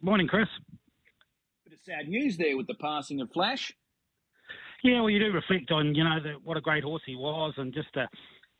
Morning, 0.00 0.26
Chris. 0.26 0.48
Bit 1.64 1.74
of 1.74 1.80
sad 1.80 2.08
news 2.08 2.36
there 2.36 2.56
with 2.56 2.66
the 2.66 2.74
passing 2.74 3.20
of 3.20 3.30
Flash. 3.32 3.72
Yeah, 4.82 5.00
well, 5.00 5.10
you 5.10 5.18
do 5.18 5.32
reflect 5.32 5.70
on 5.72 5.94
you 5.94 6.04
know 6.04 6.20
the, 6.22 6.34
what 6.44 6.56
a 6.56 6.60
great 6.60 6.84
horse 6.84 7.02
he 7.04 7.16
was, 7.16 7.54
and 7.56 7.74
just 7.74 7.94
a 7.96 8.06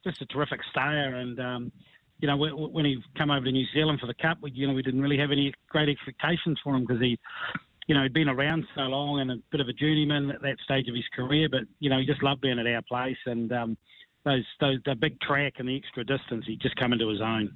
just 0.04 0.20
a 0.20 0.26
terrific 0.26 0.60
stayer, 0.70 1.16
and 1.16 1.38
um, 1.38 1.72
you 2.18 2.26
know 2.26 2.36
when 2.36 2.84
he 2.84 2.98
came 3.16 3.30
over 3.30 3.44
to 3.44 3.52
New 3.52 3.66
Zealand 3.72 4.00
for 4.00 4.06
the 4.06 4.14
Cup, 4.14 4.38
we, 4.42 4.50
you 4.50 4.66
know 4.66 4.74
we 4.74 4.82
didn't 4.82 5.00
really 5.00 5.18
have 5.18 5.30
any 5.30 5.54
great 5.68 5.88
expectations 5.88 6.58
for 6.62 6.74
him 6.74 6.84
because 6.86 7.00
he 7.00 7.18
you 7.88 7.94
know, 7.94 8.02
he'd 8.02 8.12
been 8.12 8.28
around 8.28 8.64
so 8.74 8.82
long 8.82 9.20
and 9.20 9.30
a 9.30 9.36
bit 9.50 9.60
of 9.60 9.68
a 9.68 9.72
journeyman 9.72 10.30
at 10.30 10.42
that 10.42 10.58
stage 10.62 10.88
of 10.88 10.94
his 10.94 11.08
career, 11.16 11.48
but, 11.50 11.62
you 11.80 11.88
know, 11.88 11.98
he 11.98 12.04
just 12.04 12.22
loved 12.22 12.42
being 12.42 12.58
at 12.58 12.66
our 12.66 12.82
place 12.82 13.16
and 13.24 13.50
um, 13.50 13.78
those, 14.24 14.44
those, 14.60 14.76
the 14.84 14.94
big 14.94 15.18
track 15.20 15.54
and 15.56 15.68
the 15.68 15.76
extra 15.76 16.04
distance, 16.04 16.44
he 16.46 16.56
just 16.56 16.76
come 16.76 16.92
into 16.92 17.08
his 17.08 17.22
own. 17.22 17.50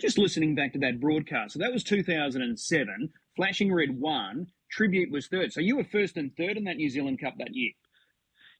Just 0.00 0.16
listening 0.16 0.54
back 0.54 0.72
to 0.72 0.78
that 0.78 0.98
broadcast, 0.98 1.52
so 1.52 1.58
that 1.58 1.72
was 1.72 1.84
2007. 1.84 3.10
Flashing 3.36 3.72
Red 3.72 4.00
won. 4.00 4.46
Tribute 4.70 5.10
was 5.10 5.26
third. 5.26 5.52
So 5.52 5.60
you 5.60 5.76
were 5.76 5.84
first 5.84 6.16
and 6.16 6.34
third 6.36 6.56
in 6.56 6.64
that 6.64 6.76
New 6.76 6.88
Zealand 6.88 7.20
Cup 7.20 7.34
that 7.38 7.54
year. 7.54 7.72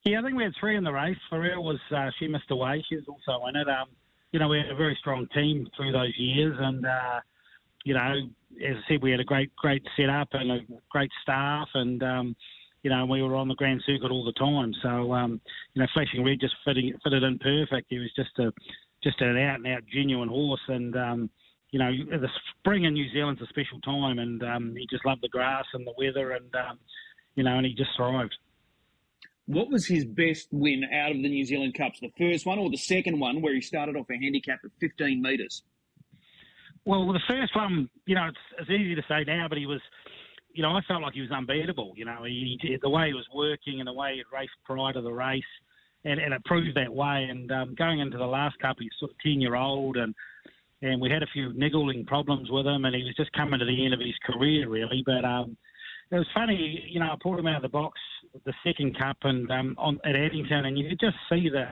Yeah, 0.04 0.20
I 0.20 0.22
think 0.22 0.37
we 0.37 0.42
had 0.42 0.52
three 0.59 0.76
in 0.76 0.85
the 0.85 0.92
race. 0.92 1.16
Foreal 1.31 1.62
was 1.62 1.78
uh, 1.94 2.11
she 2.18 2.28
missed 2.28 2.50
away. 2.50 2.85
She 2.88 2.96
was 2.96 3.04
also 3.09 3.44
in 3.46 3.57
it. 3.57 3.68
Um, 3.68 3.88
you 4.33 4.38
know, 4.38 4.48
we 4.48 4.59
had 4.59 4.70
a 4.70 4.74
very 4.74 4.96
strong 5.00 5.26
team 5.35 5.66
through 5.76 5.92
those 5.92 6.12
years, 6.16 6.57
and 6.59 6.85
uh, 6.85 7.20
you 7.85 7.94
know, 7.94 8.14
as 8.56 8.76
I 8.76 8.88
said, 8.88 9.02
we 9.02 9.11
had 9.11 9.20
a 9.20 9.24
great, 9.24 9.54
great 9.56 9.82
setup 9.96 10.28
and 10.32 10.50
a 10.50 10.58
great 10.90 11.11
staff, 11.22 11.68
and 11.74 12.02
um, 12.02 12.37
you 12.82 12.90
know, 12.90 13.06
we 13.06 13.22
were 13.22 13.34
on 13.34 13.48
the 13.48 13.54
Grand 13.54 13.82
Circuit 13.87 14.11
all 14.11 14.24
the 14.24 14.32
time. 14.32 14.72
So, 14.82 15.12
um, 15.12 15.40
you 15.74 15.82
know, 15.82 15.88
Flashing 15.92 16.24
Red 16.24 16.40
just 16.40 16.54
fitting, 16.64 16.92
fitted 17.02 17.22
in 17.22 17.38
perfect. 17.38 17.88
He 17.90 17.98
was 17.98 18.11
just 18.14 18.38
a, 18.38 18.52
just 19.02 19.20
an 19.20 19.37
out 19.37 19.56
and 19.56 19.66
out 19.66 19.82
genuine 19.92 20.28
horse, 20.28 20.61
and 20.68 20.96
um, 20.96 21.30
you 21.70 21.78
know, 21.78 21.90
the 21.90 22.28
spring 22.58 22.84
in 22.84 22.94
New 22.94 23.11
Zealand's 23.12 23.42
a 23.42 23.46
special 23.46 23.80
time, 23.80 24.18
and 24.18 24.42
um, 24.42 24.74
he 24.76 24.87
just 24.90 25.04
loved 25.04 25.22
the 25.22 25.28
grass 25.28 25.64
and 25.74 25.87
the 25.87 25.92
weather, 25.98 26.32
and 26.32 26.54
um, 26.54 26.78
you 27.34 27.44
know, 27.44 27.56
and 27.56 27.66
he 27.66 27.74
just 27.74 27.90
thrived. 27.96 28.37
What 29.46 29.70
was 29.70 29.87
his 29.87 30.04
best 30.04 30.48
win 30.50 30.84
out 30.92 31.12
of 31.12 31.16
the 31.22 31.28
New 31.28 31.44
Zealand 31.44 31.74
Cups? 31.74 32.00
The 32.00 32.12
first 32.18 32.44
one 32.44 32.58
or 32.58 32.70
the 32.70 32.76
second 32.76 33.18
one, 33.18 33.40
where 33.40 33.54
he 33.54 33.62
started 33.62 33.96
off 33.96 34.11
a 34.11 34.14
handicap 34.14 34.61
at 34.62 34.70
15 34.78 35.22
metres? 35.22 35.62
Well, 36.88 37.12
the 37.12 37.20
first 37.29 37.55
one, 37.55 37.90
you 38.07 38.14
know, 38.14 38.29
it's, 38.29 38.38
it's 38.59 38.70
easy 38.70 38.94
to 38.94 39.03
say 39.11 39.22
now, 39.27 39.44
but 39.46 39.59
he 39.59 39.66
was, 39.66 39.83
you 40.55 40.62
know, 40.62 40.70
I 40.70 40.81
felt 40.88 41.03
like 41.03 41.12
he 41.12 41.20
was 41.20 41.31
unbeatable. 41.31 41.92
You 41.94 42.07
know, 42.07 42.24
he, 42.24 42.59
he 42.62 42.79
the 42.81 42.88
way 42.88 43.09
he 43.09 43.12
was 43.12 43.27
working 43.35 43.81
and 43.81 43.87
the 43.87 43.92
way 43.92 44.14
he 44.14 44.22
raced 44.35 44.57
prior 44.64 44.94
to 44.94 45.03
the 45.03 45.12
race, 45.12 45.42
and, 46.07 46.18
and 46.18 46.33
it 46.33 46.42
proved 46.46 46.74
that 46.79 46.90
way. 46.90 47.29
And 47.29 47.53
um, 47.53 47.74
going 47.77 48.01
into 48.01 48.16
the 48.16 48.24
last 48.24 48.59
cup, 48.61 48.77
he's 48.81 48.88
sort 48.98 49.11
of 49.11 49.18
ten 49.22 49.38
year 49.38 49.55
old, 49.55 49.98
and 49.98 50.14
and 50.81 50.98
we 50.98 51.11
had 51.11 51.22
a 51.22 51.33
few 51.35 51.53
niggling 51.53 52.07
problems 52.07 52.51
with 52.51 52.66
him, 52.66 52.87
and 52.87 52.94
he 52.94 53.03
was 53.03 53.14
just 53.18 53.33
coming 53.33 53.61
to 53.61 53.66
the 53.66 53.85
end 53.85 53.92
of 53.92 54.01
his 54.01 54.16
career 54.24 54.66
really. 54.66 55.03
But 55.05 55.27
um, 55.27 55.59
it 56.11 56.16
was 56.16 56.27
funny, 56.33 56.87
you 56.88 57.01
know, 57.01 57.12
I 57.12 57.16
pulled 57.22 57.38
him 57.38 57.48
out 57.48 57.57
of 57.57 57.62
the 57.62 57.68
box 57.68 58.01
the 58.46 58.55
second 58.64 58.96
cup 58.98 59.18
and 59.24 59.51
um, 59.51 59.74
on 59.77 60.01
at 60.07 60.16
Addington, 60.16 60.64
and 60.64 60.79
you 60.79 60.88
could 60.88 61.01
just 61.01 61.16
see 61.29 61.51
the 61.51 61.66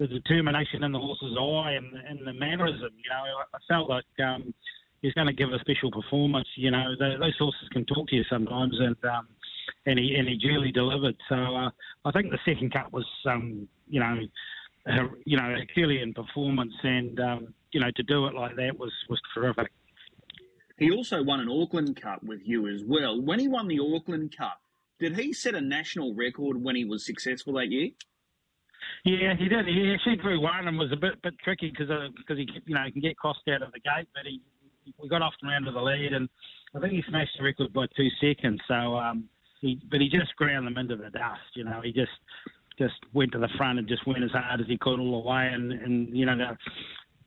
the 0.00 0.06
determination 0.06 0.82
in 0.82 0.92
the 0.92 0.98
horse's 0.98 1.36
eye 1.38 1.72
and, 1.72 1.92
and 2.08 2.26
the 2.26 2.32
mannerism. 2.32 2.88
You 2.96 3.10
know, 3.10 3.22
I, 3.52 3.58
felt 3.68 3.90
like 3.90 4.04
um, 4.24 4.52
he's 5.02 5.12
going 5.12 5.26
to 5.26 5.32
give 5.32 5.50
a 5.52 5.58
special 5.60 5.92
performance. 5.92 6.48
You 6.56 6.70
know, 6.70 6.96
those 6.98 7.36
horses 7.38 7.68
can 7.70 7.84
talk 7.84 8.08
to 8.08 8.16
you 8.16 8.24
sometimes, 8.30 8.74
and 8.80 8.96
um, 9.04 9.28
and 9.84 9.98
he 9.98 10.14
and 10.14 10.26
he 10.26 10.36
duly 10.36 10.72
delivered. 10.72 11.16
So 11.28 11.36
uh, 11.36 11.70
I 12.06 12.10
think 12.12 12.30
the 12.30 12.38
second 12.46 12.72
cut 12.72 12.90
was, 12.92 13.04
um, 13.26 13.68
you 13.88 14.00
know, 14.00 14.20
uh, 14.90 15.08
you 15.26 15.36
know, 15.36 15.54
Herculean 15.54 16.14
performance, 16.14 16.74
and 16.82 17.20
um, 17.20 17.54
you 17.72 17.80
know, 17.80 17.90
to 17.94 18.02
do 18.02 18.26
it 18.26 18.34
like 18.34 18.56
that 18.56 18.78
was 18.78 18.92
was 19.10 19.20
terrific. 19.34 19.70
He 20.78 20.90
also 20.90 21.22
won 21.22 21.40
an 21.40 21.50
Auckland 21.50 22.00
Cup 22.00 22.22
with 22.22 22.40
you 22.42 22.66
as 22.68 22.82
well. 22.86 23.20
When 23.20 23.38
he 23.38 23.48
won 23.48 23.68
the 23.68 23.80
Auckland 23.80 24.34
Cup, 24.34 24.62
did 24.98 25.18
he 25.18 25.34
set 25.34 25.54
a 25.54 25.60
national 25.60 26.14
record 26.14 26.62
when 26.62 26.74
he 26.74 26.86
was 26.86 27.04
successful 27.04 27.52
that 27.54 27.70
year? 27.70 27.90
Yeah, 29.04 29.34
he 29.38 29.48
did. 29.48 29.66
He 29.66 29.94
actually 29.94 30.16
drew 30.16 30.40
one 30.40 30.68
and 30.68 30.78
was 30.78 30.92
a 30.92 30.96
bit 30.96 31.20
bit 31.22 31.34
tricky 31.42 31.70
because 31.70 31.88
because 32.16 32.38
he 32.38 32.48
you 32.66 32.74
know 32.74 32.82
he 32.84 32.92
can 32.92 33.00
get 33.00 33.16
crossed 33.16 33.46
out 33.48 33.62
of 33.62 33.72
the 33.72 33.80
gate, 33.80 34.08
but 34.14 34.24
he 34.24 34.40
we 34.98 35.08
got 35.08 35.22
off 35.22 35.34
and 35.42 35.50
round 35.50 35.66
to 35.66 35.72
the 35.72 35.80
lead, 35.80 36.12
and 36.12 36.28
I 36.74 36.80
think 36.80 36.92
he 36.92 37.02
smashed 37.08 37.36
the 37.38 37.44
record 37.44 37.72
by 37.72 37.86
two 37.96 38.08
seconds. 38.20 38.60
So 38.68 38.74
um, 38.74 39.28
he 39.60 39.80
but 39.90 40.00
he 40.00 40.08
just 40.08 40.34
ground 40.36 40.66
them 40.66 40.78
into 40.78 40.96
the 40.96 41.10
dust. 41.10 41.40
You 41.54 41.64
know, 41.64 41.80
he 41.82 41.92
just 41.92 42.12
just 42.78 42.94
went 43.12 43.32
to 43.32 43.38
the 43.38 43.48
front 43.56 43.78
and 43.78 43.88
just 43.88 44.06
went 44.06 44.24
as 44.24 44.30
hard 44.30 44.60
as 44.60 44.66
he 44.66 44.78
could 44.78 44.98
all 44.98 45.22
the 45.22 45.28
way, 45.28 45.50
and 45.52 45.72
and 45.72 46.16
you 46.16 46.26
know 46.26 46.36
the 46.36 46.56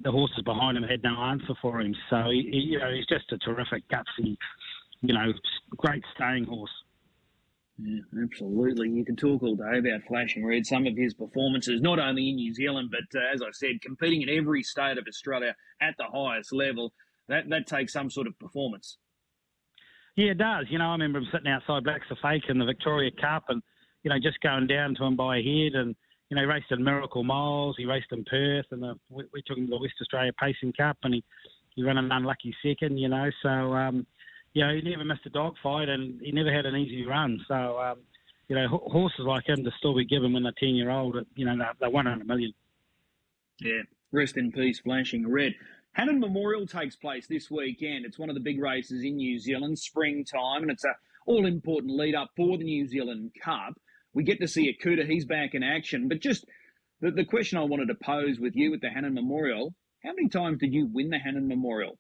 the 0.04 0.12
horses 0.12 0.42
behind 0.44 0.78
him 0.78 0.84
had 0.84 1.04
no 1.04 1.16
answer 1.16 1.54
for 1.62 1.80
him. 1.82 1.96
So 2.10 2.24
he, 2.30 2.50
he, 2.52 2.58
you 2.58 2.80
know 2.80 2.92
he's 2.92 3.06
just 3.08 3.32
a 3.32 3.38
terrific 3.38 3.84
gutsy, 3.90 4.38
you 5.02 5.14
know, 5.14 5.32
great 5.78 6.04
staying 6.16 6.46
horse. 6.46 6.72
Yeah, 7.80 8.02
absolutely. 8.22 8.90
You 8.90 9.04
can 9.04 9.16
talk 9.16 9.42
all 9.42 9.56
day 9.56 9.80
about 9.80 10.04
Flashing 10.08 10.46
Red, 10.46 10.66
some 10.66 10.86
of 10.86 10.96
his 10.96 11.14
performances, 11.14 11.82
not 11.82 12.00
only 12.00 12.30
in 12.30 12.36
New 12.36 12.54
Zealand, 12.54 12.92
but 12.92 13.20
uh, 13.20 13.34
as 13.34 13.42
I 13.42 13.50
said, 13.52 13.82
competing 13.82 14.22
in 14.22 14.30
every 14.30 14.62
state 14.62 14.98
of 14.98 15.06
Australia 15.08 15.56
at 15.82 15.96
the 15.98 16.06
highest 16.06 16.54
level. 16.54 16.94
That 17.30 17.50
that 17.50 17.68
takes 17.68 17.94
some 17.94 18.10
sort 18.10 18.28
of 18.28 18.38
performance. 18.38 18.98
Yeah, 20.16 20.32
it 20.32 20.38
does. 20.38 20.68
You 20.70 20.78
know, 20.78 20.90
I 20.90 20.92
remember 20.92 21.20
him 21.20 21.28
sitting 21.32 21.52
outside 21.52 21.84
Blacks 21.84 22.06
A 22.12 22.16
Fake 22.22 22.44
in 22.48 22.60
the 22.60 22.66
Victoria 22.66 23.10
Cup 23.20 23.46
and, 23.50 23.64
you 24.04 24.10
know, 24.10 24.20
just 24.22 24.40
going 24.42 24.68
down 24.68 24.94
to 24.96 25.04
him 25.06 25.16
by 25.16 25.38
a 25.38 25.42
head. 25.42 25.74
And, 25.74 25.96
you 26.30 26.36
know, 26.36 26.42
he 26.42 26.46
raced 26.46 26.72
in 26.72 26.84
Miracle 26.84 27.24
Miles, 27.24 27.76
he 27.78 27.86
raced 27.86 28.12
in 28.12 28.24
Perth, 28.26 28.66
and 28.70 28.84
the, 28.84 28.94
we, 29.10 29.24
we, 29.34 29.42
took 29.42 29.58
him 29.58 29.66
to 29.66 29.72
the 29.72 29.80
West 29.80 29.96
Australia 30.00 30.32
Pacing 30.40 30.74
Cup, 30.74 30.98
and 31.04 31.16
he, 31.16 31.24
he 31.76 31.84
ran 31.84 31.98
an 31.98 32.12
unlucky 32.12 32.56
second, 32.64 32.98
you 33.00 33.08
know. 33.08 33.32
So, 33.42 33.50
um, 33.50 34.06
you 34.54 34.66
know, 34.66 34.74
he 34.74 34.82
never 34.82 35.04
missed 35.04 35.26
a 35.26 35.30
dogfight, 35.30 35.90
and 35.90 36.22
he 36.22 36.32
never 36.32 36.54
had 36.54 36.66
an 36.66 36.76
easy 36.76 37.06
run. 37.06 37.40
So, 37.48 37.80
um, 37.80 38.00
you 38.48 38.56
know, 38.56 38.68
horses 38.68 39.26
like 39.26 39.48
him 39.48 39.64
to 39.64 39.72
still 39.78 39.96
be 39.96 40.06
given 40.06 40.34
when 40.34 40.44
they're 40.44 40.54
10 40.58 40.70
year 40.70 40.90
old, 40.90 41.16
you 41.36 41.46
know, 41.46 41.58
they're, 41.58 41.74
they're 41.80 41.90
one 41.90 42.08
in 42.08 42.22
a 42.22 42.26
million. 42.26 42.54
Yeah, 43.60 43.82
rest 44.12 44.38
in 44.38 44.52
peace, 44.52 44.80
Flashing 44.80 45.30
Red. 45.30 45.54
Hannon 45.94 46.20
Memorial 46.20 46.66
takes 46.66 46.96
place 46.96 47.28
this 47.28 47.52
weekend. 47.52 48.06
It's 48.06 48.18
one 48.18 48.30
of 48.30 48.36
the 48.36 48.42
big 48.42 48.60
races 48.60 49.04
in 49.04 49.18
New 49.18 49.40
Zealand, 49.40 49.78
springtime, 49.78 50.64
and 50.64 50.72
it's 50.72 50.84
a 50.84 50.96
all 51.26 51.46
important 51.46 51.96
lead 51.96 52.16
up 52.16 52.32
for 52.36 52.58
the 52.58 52.64
New 52.64 52.88
Zealand 52.88 53.32
Cup. 53.42 53.80
We 54.14 54.24
get 54.24 54.40
to 54.42 54.48
see 54.48 54.74
Akuta, 54.74 55.08
he's 55.08 55.26
back 55.26 55.54
in 55.54 55.64
action. 55.64 56.08
But 56.08 56.20
just 56.20 56.46
the, 57.02 57.12
the 57.12 57.26
question 57.26 57.58
I 57.58 57.64
wanted 57.64 57.88
to 57.88 57.96
pose 57.96 58.40
with 58.40 58.56
you 58.56 58.72
with 58.72 58.82
the 58.82 58.90
Hannon 58.90 59.14
Memorial, 59.14 59.74
how 60.04 60.12
many 60.14 60.30
times 60.30 60.60
did 60.60 60.74
you 60.74 60.88
win 60.92 61.10
the 61.10 61.20
Hannon 61.20 61.48
Memorial? 61.48 61.98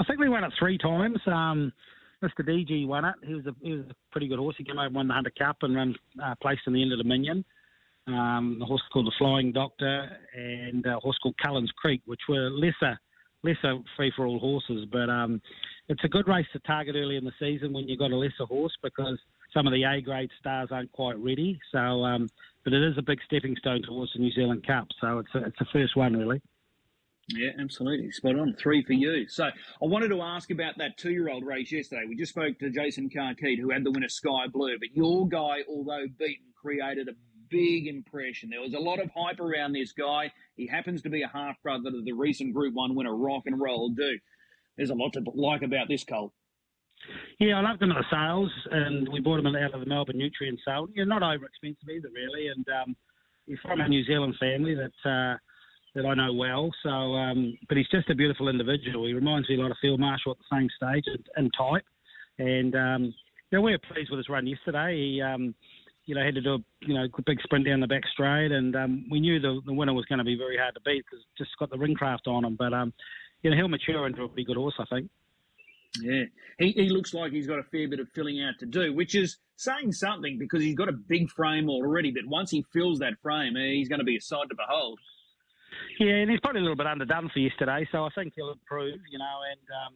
I 0.00 0.04
think 0.04 0.18
we 0.18 0.30
won 0.30 0.44
it 0.44 0.52
three 0.58 0.78
times. 0.78 1.18
Um, 1.26 1.72
Mr. 2.24 2.40
DG 2.40 2.86
won 2.86 3.04
it. 3.04 3.14
He 3.22 3.34
was 3.34 3.46
a 3.46 3.54
he 3.62 3.72
was 3.72 3.84
a 3.90 3.94
pretty 4.10 4.28
good 4.28 4.38
horse. 4.38 4.54
He 4.58 4.64
came 4.64 4.78
over, 4.78 4.90
won 4.90 5.08
the 5.08 5.14
Hunter 5.14 5.32
Cup, 5.38 5.58
and 5.62 5.76
ran 5.76 5.94
uh, 6.22 6.34
placed 6.40 6.62
in 6.66 6.72
the 6.72 6.82
end 6.82 6.92
of 6.92 6.98
the 6.98 7.44
um, 8.06 8.58
a 8.62 8.64
horse 8.64 8.82
called 8.92 9.06
the 9.06 9.12
Flying 9.18 9.52
Doctor, 9.52 10.08
and 10.34 10.84
a 10.86 10.98
horse 10.98 11.18
called 11.22 11.36
Cullen's 11.42 11.70
Creek, 11.72 12.00
which 12.06 12.20
were 12.28 12.50
lesser 12.50 12.98
lesser 13.42 13.78
free 13.96 14.12
for 14.16 14.26
all 14.26 14.38
horses. 14.38 14.86
But 14.90 15.08
um, 15.08 15.40
it's 15.88 16.04
a 16.04 16.08
good 16.08 16.28
race 16.28 16.46
to 16.52 16.58
target 16.60 16.94
early 16.96 17.16
in 17.16 17.24
the 17.24 17.32
season 17.38 17.72
when 17.72 17.88
you've 17.88 17.98
got 17.98 18.10
a 18.10 18.16
lesser 18.16 18.46
horse 18.46 18.76
because 18.82 19.18
some 19.52 19.66
of 19.66 19.72
the 19.72 19.84
A 19.84 20.00
grade 20.00 20.30
stars 20.38 20.68
aren't 20.70 20.92
quite 20.92 21.18
ready. 21.18 21.58
So, 21.72 21.78
um, 21.78 22.28
but 22.64 22.72
it 22.72 22.82
is 22.82 22.98
a 22.98 23.02
big 23.02 23.18
stepping 23.24 23.56
stone 23.56 23.82
towards 23.82 24.12
the 24.12 24.18
New 24.20 24.32
Zealand 24.32 24.66
Cup. 24.66 24.88
So 25.00 25.18
it's 25.18 25.34
a, 25.34 25.46
it's 25.46 25.58
the 25.58 25.66
first 25.72 25.96
one 25.96 26.16
really. 26.16 26.40
Yeah, 27.36 27.50
absolutely. 27.60 28.10
Spot 28.10 28.38
on. 28.38 28.54
Three 28.58 28.82
for 28.82 28.92
you. 28.92 29.28
So 29.28 29.44
I 29.44 29.52
wanted 29.80 30.08
to 30.08 30.22
ask 30.22 30.50
about 30.50 30.78
that 30.78 30.96
two 30.96 31.10
year 31.10 31.28
old 31.30 31.44
race 31.44 31.70
yesterday. 31.70 32.02
We 32.08 32.16
just 32.16 32.32
spoke 32.32 32.58
to 32.58 32.70
Jason 32.70 33.08
Carkeed, 33.08 33.58
who 33.58 33.70
had 33.70 33.84
the 33.84 33.90
winner 33.90 34.08
Sky 34.08 34.46
Blue, 34.52 34.76
but 34.78 34.88
your 34.94 35.28
guy, 35.28 35.58
although 35.68 36.06
beaten, 36.18 36.46
created 36.60 37.08
a 37.08 37.12
big 37.50 37.86
impression. 37.86 38.50
There 38.50 38.60
was 38.60 38.74
a 38.74 38.78
lot 38.78 39.00
of 39.00 39.10
hype 39.14 39.40
around 39.40 39.72
this 39.72 39.92
guy. 39.92 40.32
He 40.56 40.66
happens 40.66 41.02
to 41.02 41.10
be 41.10 41.22
a 41.22 41.28
half 41.28 41.60
brother 41.62 41.90
to 41.90 42.02
the 42.02 42.12
recent 42.12 42.54
Group 42.54 42.74
One 42.74 42.94
winner, 42.94 43.14
Rock 43.14 43.42
and 43.46 43.60
Roll 43.60 43.90
Duke. 43.90 44.20
There's 44.76 44.90
a 44.90 44.94
lot 44.94 45.12
to 45.14 45.22
like 45.34 45.62
about 45.62 45.88
this 45.88 46.04
colt. 46.04 46.32
Yeah, 47.38 47.58
I 47.58 47.62
loved 47.62 47.82
him 47.82 47.92
at 47.92 47.96
the 47.96 48.04
sales, 48.10 48.50
and 48.70 49.08
we 49.08 49.20
bought 49.20 49.40
him 49.40 49.46
out 49.46 49.74
of 49.74 49.80
the 49.80 49.86
Melbourne 49.86 50.18
Nutrien 50.18 50.56
sale. 50.66 50.86
Yeah, 50.94 51.04
not 51.04 51.22
over 51.22 51.46
expensive 51.46 51.88
either, 51.88 52.08
really. 52.14 52.48
And 52.48 52.66
um, 52.68 52.96
he's 53.46 53.58
from 53.60 53.80
a 53.80 53.88
New 53.88 54.04
Zealand 54.04 54.36
family 54.38 54.74
that 54.74 55.10
uh, 55.10 55.36
that 55.94 56.06
I 56.06 56.14
know 56.14 56.32
well. 56.32 56.70
So, 56.82 56.88
um, 56.88 57.56
but 57.68 57.76
he's 57.76 57.88
just 57.88 58.10
a 58.10 58.14
beautiful 58.14 58.48
individual. 58.48 59.06
He 59.06 59.12
reminds 59.12 59.48
me 59.48 59.56
a 59.56 59.60
lot 59.60 59.70
of 59.70 59.76
Field 59.80 60.00
Marshal 60.00 60.32
at 60.32 60.38
the 60.38 60.56
same 60.56 60.68
stage 60.76 61.04
and, 61.06 61.26
and 61.36 61.50
type. 61.56 61.84
And 62.38 62.74
um, 62.74 63.14
yeah, 63.50 63.58
we 63.58 63.72
were 63.72 63.78
pleased 63.92 64.10
with 64.10 64.18
his 64.18 64.28
run 64.28 64.46
yesterday. 64.46 64.96
He 64.96 65.22
um, 65.22 65.54
you 66.06 66.14
know, 66.14 66.24
had 66.24 66.34
to 66.34 66.40
do 66.40 66.54
a 66.54 66.58
you 66.80 66.94
know 66.94 67.06
big 67.24 67.40
sprint 67.42 67.66
down 67.66 67.80
the 67.80 67.86
back 67.86 68.02
straight, 68.12 68.50
and 68.50 68.74
um, 68.74 69.06
we 69.10 69.20
knew 69.20 69.38
the, 69.38 69.60
the 69.64 69.72
winner 69.72 69.94
was 69.94 70.06
going 70.06 70.18
to 70.18 70.24
be 70.24 70.36
very 70.36 70.56
hard 70.56 70.74
to 70.74 70.80
beat 70.80 71.04
because 71.08 71.24
just 71.38 71.50
got 71.58 71.70
the 71.70 71.78
ring 71.78 71.94
craft 71.94 72.26
on 72.26 72.44
him. 72.44 72.56
But 72.56 72.72
um, 72.72 72.92
you 73.42 73.50
know, 73.50 73.56
he'll 73.56 73.68
mature 73.68 74.06
into 74.06 74.24
a 74.24 74.28
pretty 74.28 74.44
good 74.44 74.56
horse, 74.56 74.74
I 74.78 74.84
think. 74.86 75.10
Yeah, 76.00 76.24
he, 76.58 76.72
he 76.72 76.88
looks 76.88 77.14
like 77.14 77.32
he's 77.32 77.46
got 77.46 77.58
a 77.58 77.64
fair 77.64 77.88
bit 77.88 78.00
of 78.00 78.08
filling 78.14 78.40
out 78.42 78.54
to 78.60 78.66
do, 78.66 78.92
which 78.92 79.14
is 79.14 79.38
saying 79.56 79.92
something 79.92 80.38
because 80.38 80.62
he's 80.62 80.76
got 80.76 80.88
a 80.88 80.92
big 80.92 81.30
frame 81.30 81.68
already. 81.68 82.10
But 82.10 82.26
once 82.26 82.50
he 82.50 82.64
fills 82.72 83.00
that 83.00 83.14
frame, 83.22 83.54
he's 83.56 83.88
going 83.88 83.98
to 83.98 84.04
be 84.04 84.16
a 84.16 84.20
sight 84.20 84.48
to 84.48 84.56
behold. 84.56 84.98
Yeah, 85.98 86.14
and 86.14 86.30
he's 86.30 86.40
probably 86.40 86.60
a 86.60 86.62
little 86.62 86.76
bit 86.76 86.86
underdone 86.86 87.30
for 87.32 87.38
yesterday, 87.38 87.88
so 87.92 88.04
I 88.04 88.10
think 88.14 88.32
he'll 88.36 88.52
improve. 88.52 89.00
You 89.10 89.18
know, 89.18 89.38
and 89.50 89.60
um, 89.86 89.94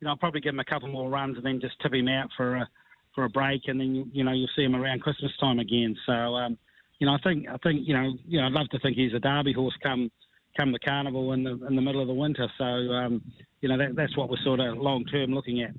you 0.00 0.04
know, 0.04 0.10
I'll 0.10 0.16
probably 0.16 0.40
give 0.40 0.54
him 0.54 0.60
a 0.60 0.64
couple 0.64 0.88
more 0.88 1.10
runs 1.10 1.36
and 1.36 1.44
then 1.44 1.60
just 1.60 1.74
tip 1.80 1.92
him 1.92 2.08
out 2.08 2.30
for 2.36 2.56
a 2.56 2.68
for 3.14 3.24
a 3.24 3.28
break, 3.28 3.62
and 3.66 3.80
then 3.80 4.10
you 4.12 4.24
know 4.24 4.32
you'll 4.32 4.48
see 4.56 4.62
him 4.62 4.76
around 4.76 5.02
Christmas 5.02 5.32
time 5.40 5.58
again. 5.58 5.96
So 6.06 6.12
um, 6.12 6.58
you 6.98 7.06
know 7.06 7.14
I 7.14 7.18
think 7.18 7.48
I 7.48 7.56
think 7.58 7.86
you 7.86 7.94
know 7.94 8.12
you 8.26 8.40
know 8.40 8.46
I'd 8.46 8.52
love 8.52 8.68
to 8.70 8.78
think 8.78 8.96
he's 8.96 9.14
a 9.14 9.18
Derby 9.18 9.52
horse 9.52 9.74
come 9.82 10.10
come 10.56 10.72
the 10.72 10.78
carnival 10.78 11.32
in 11.32 11.44
the 11.44 11.58
in 11.66 11.76
the 11.76 11.82
middle 11.82 12.00
of 12.00 12.08
the 12.08 12.14
winter. 12.14 12.48
So 12.58 12.64
um, 12.64 13.22
you 13.60 13.68
know 13.68 13.78
that, 13.78 13.96
that's 13.96 14.16
what 14.16 14.30
we're 14.30 14.42
sort 14.44 14.60
of 14.60 14.78
long 14.78 15.04
term 15.04 15.32
looking 15.32 15.62
at. 15.62 15.70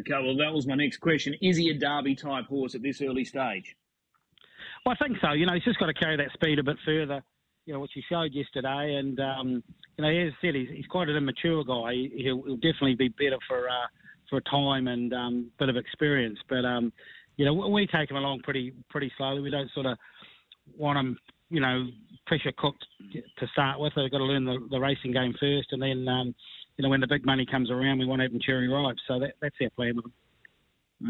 Okay, 0.00 0.24
well 0.24 0.36
that 0.36 0.52
was 0.52 0.66
my 0.66 0.74
next 0.74 0.98
question. 0.98 1.34
Is 1.40 1.56
he 1.56 1.70
a 1.70 1.74
Derby 1.74 2.14
type 2.14 2.46
horse 2.46 2.74
at 2.74 2.82
this 2.82 3.00
early 3.00 3.24
stage? 3.24 3.76
Well, 4.84 4.96
I 4.98 5.04
think 5.04 5.18
so. 5.20 5.32
You 5.32 5.46
know, 5.46 5.54
he's 5.54 5.64
just 5.64 5.78
got 5.78 5.86
to 5.86 5.94
carry 5.94 6.16
that 6.16 6.32
speed 6.32 6.58
a 6.58 6.62
bit 6.62 6.76
further. 6.84 7.22
You 7.66 7.74
know, 7.74 7.80
which 7.80 7.90
he 7.94 8.02
showed 8.08 8.32
yesterday, 8.32 8.94
and 8.94 9.18
um, 9.18 9.62
you 9.98 10.02
know, 10.04 10.08
as 10.08 10.32
I 10.32 10.46
said, 10.46 10.54
he's, 10.54 10.68
he's 10.72 10.86
quite 10.86 11.08
an 11.08 11.16
immature 11.16 11.64
guy. 11.64 11.94
He'll, 12.16 12.42
he'll 12.42 12.56
definitely 12.56 12.94
be 12.94 13.08
better 13.08 13.38
for 13.48 13.68
uh, 13.68 13.86
for 14.30 14.38
a 14.38 14.42
time 14.42 14.88
and 14.88 15.12
um, 15.12 15.50
bit 15.58 15.68
of 15.68 15.76
experience. 15.76 16.38
But 16.48 16.64
um, 16.64 16.92
you 17.36 17.44
know, 17.44 17.54
we 17.54 17.86
take 17.86 18.10
him 18.10 18.16
along 18.16 18.40
pretty 18.40 18.72
pretty 18.88 19.12
slowly. 19.16 19.40
We 19.40 19.50
don't 19.50 19.70
sort 19.72 19.86
of 19.86 19.98
want 20.76 20.98
him, 20.98 21.18
you 21.50 21.60
know, 21.60 21.86
pressure 22.26 22.52
cooked 22.56 22.84
to 23.12 23.46
start 23.48 23.80
with. 23.80 23.92
They've 23.94 24.10
got 24.10 24.18
to 24.18 24.24
learn 24.24 24.44
the, 24.44 24.66
the 24.70 24.78
racing 24.78 25.12
game 25.12 25.34
first, 25.38 25.72
and 25.72 25.82
then 25.82 26.06
um, 26.08 26.34
you 26.76 26.82
know 26.82 26.88
when 26.88 27.00
the 27.00 27.06
big 27.06 27.26
money 27.26 27.46
comes 27.46 27.70
around, 27.70 27.98
we 27.98 28.06
want 28.06 28.20
to 28.20 28.24
have 28.24 28.32
them 28.32 28.40
cherry 28.40 28.68
ripe. 28.68 28.96
So 29.06 29.18
that, 29.20 29.34
that's 29.40 29.56
our 29.62 29.70
plan. 29.70 30.00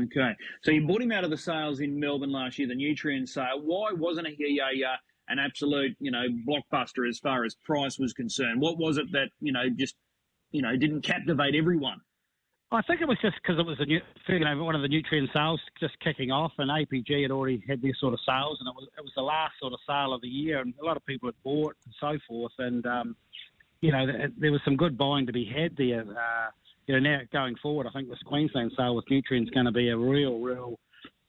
Okay, 0.03 0.33
so 0.63 0.73
you 0.73 0.85
bought 0.85 1.01
him 1.01 1.13
out 1.13 1.23
of 1.23 1.31
the 1.31 1.37
sales 1.37 1.79
in 1.79 1.99
Melbourne 1.99 2.33
last 2.33 2.59
year, 2.59 2.67
the 2.67 2.75
Nutrien 2.75 3.29
sale. 3.29 3.61
Why 3.63 3.93
wasn't 3.93 4.27
he 4.27 4.59
a, 4.59 4.85
a 4.85 4.99
an 5.29 5.39
absolute, 5.39 5.97
you 6.01 6.11
know, 6.11 6.25
blockbuster 6.47 7.09
as 7.09 7.19
far 7.19 7.45
as 7.45 7.55
price 7.55 7.99
was 7.99 8.13
concerned? 8.13 8.61
What 8.61 8.79
was 8.79 8.99
it 8.99 9.11
that 9.13 9.31
you 9.41 9.53
know 9.53 9.69
just 9.69 9.97
you 10.51 10.63
know 10.63 10.77
didn't 10.77 11.03
captivate 11.03 11.55
everyone? 11.55 12.01
I 12.73 12.83
think 12.83 13.01
it 13.01 13.07
was 13.07 13.19
just 13.23 13.37
because 13.41 13.61
it 13.61 13.67
was 13.67 13.79
a 13.79 13.85
new, 13.85 14.01
you 14.29 14.39
know, 14.41 14.65
one 14.65 14.75
of 14.75 14.83
the 14.83 14.89
Nutrien 14.89 15.33
sales 15.33 15.61
just 15.79 15.99
kicking 16.01 16.33
off, 16.33 16.51
and 16.59 16.69
APG 16.69 17.23
had 17.23 17.31
already 17.31 17.63
had 17.69 17.81
their 17.81 17.95
sort 18.01 18.13
of 18.13 18.19
sales, 18.27 18.59
and 18.59 18.69
it 18.69 18.75
was 18.75 18.89
it 18.99 19.03
was 19.03 19.13
the 19.15 19.23
last 19.23 19.53
sort 19.61 19.73
of 19.73 19.79
sale 19.87 20.13
of 20.13 20.21
the 20.21 20.29
year, 20.29 20.61
and 20.61 20.75
a 20.81 20.85
lot 20.85 20.97
of 20.97 21.07
people 21.07 21.29
had 21.29 21.37
bought 21.45 21.77
and 21.85 21.95
so 22.01 22.19
forth, 22.27 22.53
and 22.59 22.85
um, 22.87 23.17
you 23.81 23.93
know 23.93 24.07
there 24.37 24.51
was 24.51 24.61
some 24.65 24.77
good 24.77 24.99
buying 24.99 25.27
to 25.27 25.33
be 25.33 25.45
had 25.45 25.77
there. 25.77 26.01
Uh, 26.01 26.51
you 26.89 26.95
know 26.95 27.01
now 27.01 27.21
going 27.33 27.55
forward, 27.63 27.87
I 27.87 27.91
think 27.91 28.09
this 28.09 28.19
Queensland 28.27 28.73
sale 28.77 28.97
with 28.97 29.07
Nutrien 29.07 29.45
is 29.45 29.51
going 29.51 29.67
to 29.67 29.73
be 29.73 29.91
a 29.91 29.97
real, 29.97 30.41
real 30.41 30.77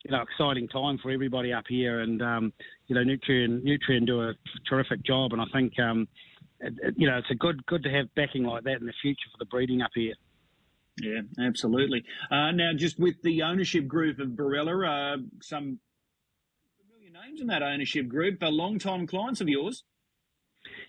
you 0.04 0.10
know 0.10 0.22
exciting 0.22 0.68
time 0.68 0.98
for 0.98 1.10
everybody 1.10 1.52
up 1.52 1.64
here, 1.68 2.00
and 2.00 2.22
um, 2.22 2.52
you 2.86 2.94
know 2.94 3.02
Nutrien 3.02 3.62
Nutrien 3.62 4.06
do 4.06 4.22
a 4.22 4.34
terrific 4.68 5.02
job, 5.04 5.32
and 5.32 5.42
I 5.42 5.46
think 5.52 5.78
um, 5.80 6.08
it, 6.60 6.74
it, 6.82 6.94
you 6.96 7.08
know 7.08 7.18
it's 7.18 7.30
a 7.30 7.34
good 7.34 7.64
good 7.66 7.82
to 7.82 7.90
have 7.90 8.14
backing 8.14 8.44
like 8.44 8.64
that 8.64 8.80
in 8.80 8.86
the 8.86 8.92
future 9.02 9.28
for 9.32 9.38
the 9.38 9.46
breeding 9.46 9.82
up 9.82 9.90
here. 9.94 10.14
Yeah, 11.00 11.20
absolutely. 11.46 12.04
Uh, 12.30 12.50
now, 12.50 12.72
just 12.74 12.98
with 12.98 13.22
the 13.22 13.42
ownership 13.42 13.86
group 13.86 14.18
of 14.18 14.30
Barella, 14.30 15.16
uh, 15.16 15.22
some 15.40 15.78
familiar 16.80 17.12
names 17.12 17.40
in 17.40 17.46
that 17.48 17.62
ownership 17.62 18.08
group, 18.08 18.42
are 18.42 18.50
long-time 18.50 19.06
clients 19.06 19.40
of 19.40 19.48
yours. 19.48 19.84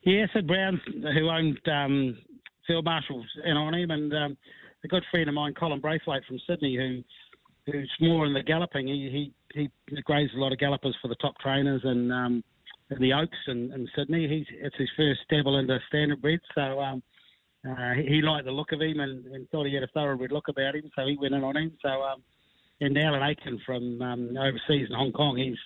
Yeah, 0.03 0.25
Sid 0.33 0.47
Brown, 0.47 0.81
who 0.85 1.29
owned 1.29 1.59
um, 1.67 2.17
Field 2.65 2.85
Marshals 2.85 3.27
and 3.43 3.55
on 3.55 3.75
him, 3.75 3.91
and 3.91 4.11
um, 4.13 4.37
a 4.83 4.87
good 4.87 5.03
friend 5.11 5.27
of 5.27 5.35
mine, 5.35 5.53
Colin 5.53 5.79
Braithwaite 5.79 6.25
from 6.25 6.39
Sydney, 6.47 6.75
who 6.75 7.03
who's 7.71 7.91
more 7.99 8.25
in 8.25 8.33
the 8.33 8.43
galloping. 8.43 8.87
He 8.87 9.33
he, 9.53 9.69
he 9.87 10.01
grazed 10.01 10.33
a 10.35 10.39
lot 10.39 10.51
of 10.51 10.59
gallopers 10.59 10.95
for 11.01 11.07
the 11.07 11.15
top 11.15 11.37
trainers 11.39 11.81
and 11.83 12.11
um, 12.11 12.43
in 12.91 12.99
the 12.99 13.13
Oaks 13.13 13.37
in, 13.47 13.71
in 13.73 13.87
Sydney. 13.95 14.27
He's 14.27 14.57
it's 14.61 14.75
his 14.77 14.89
first 14.97 15.21
stable 15.25 15.57
into 15.57 15.79
standard 15.87 16.21
bred, 16.21 16.39
so 16.55 16.79
um, 16.79 17.03
uh, 17.67 17.93
he, 17.93 18.03
he, 18.15 18.21
liked 18.21 18.45
the 18.45 18.51
look 18.51 18.71
of 18.71 18.81
him 18.81 18.99
and, 18.99 19.25
and, 19.27 19.49
thought 19.49 19.65
he 19.65 19.73
had 19.73 19.83
a 19.83 19.87
thoroughbred 19.87 20.31
look 20.31 20.47
about 20.47 20.75
him, 20.75 20.89
so 20.95 21.05
he 21.05 21.17
went 21.17 21.33
in 21.33 21.43
on 21.43 21.57
him. 21.57 21.71
So, 21.81 21.89
um, 21.89 22.23
and 22.79 22.97
Alan 22.97 23.21
Aitken 23.21 23.59
from 23.65 24.01
um, 24.01 24.37
overseas 24.37 24.87
in 24.89 24.95
Hong 24.95 25.11
Kong, 25.11 25.35
he's 25.35 25.57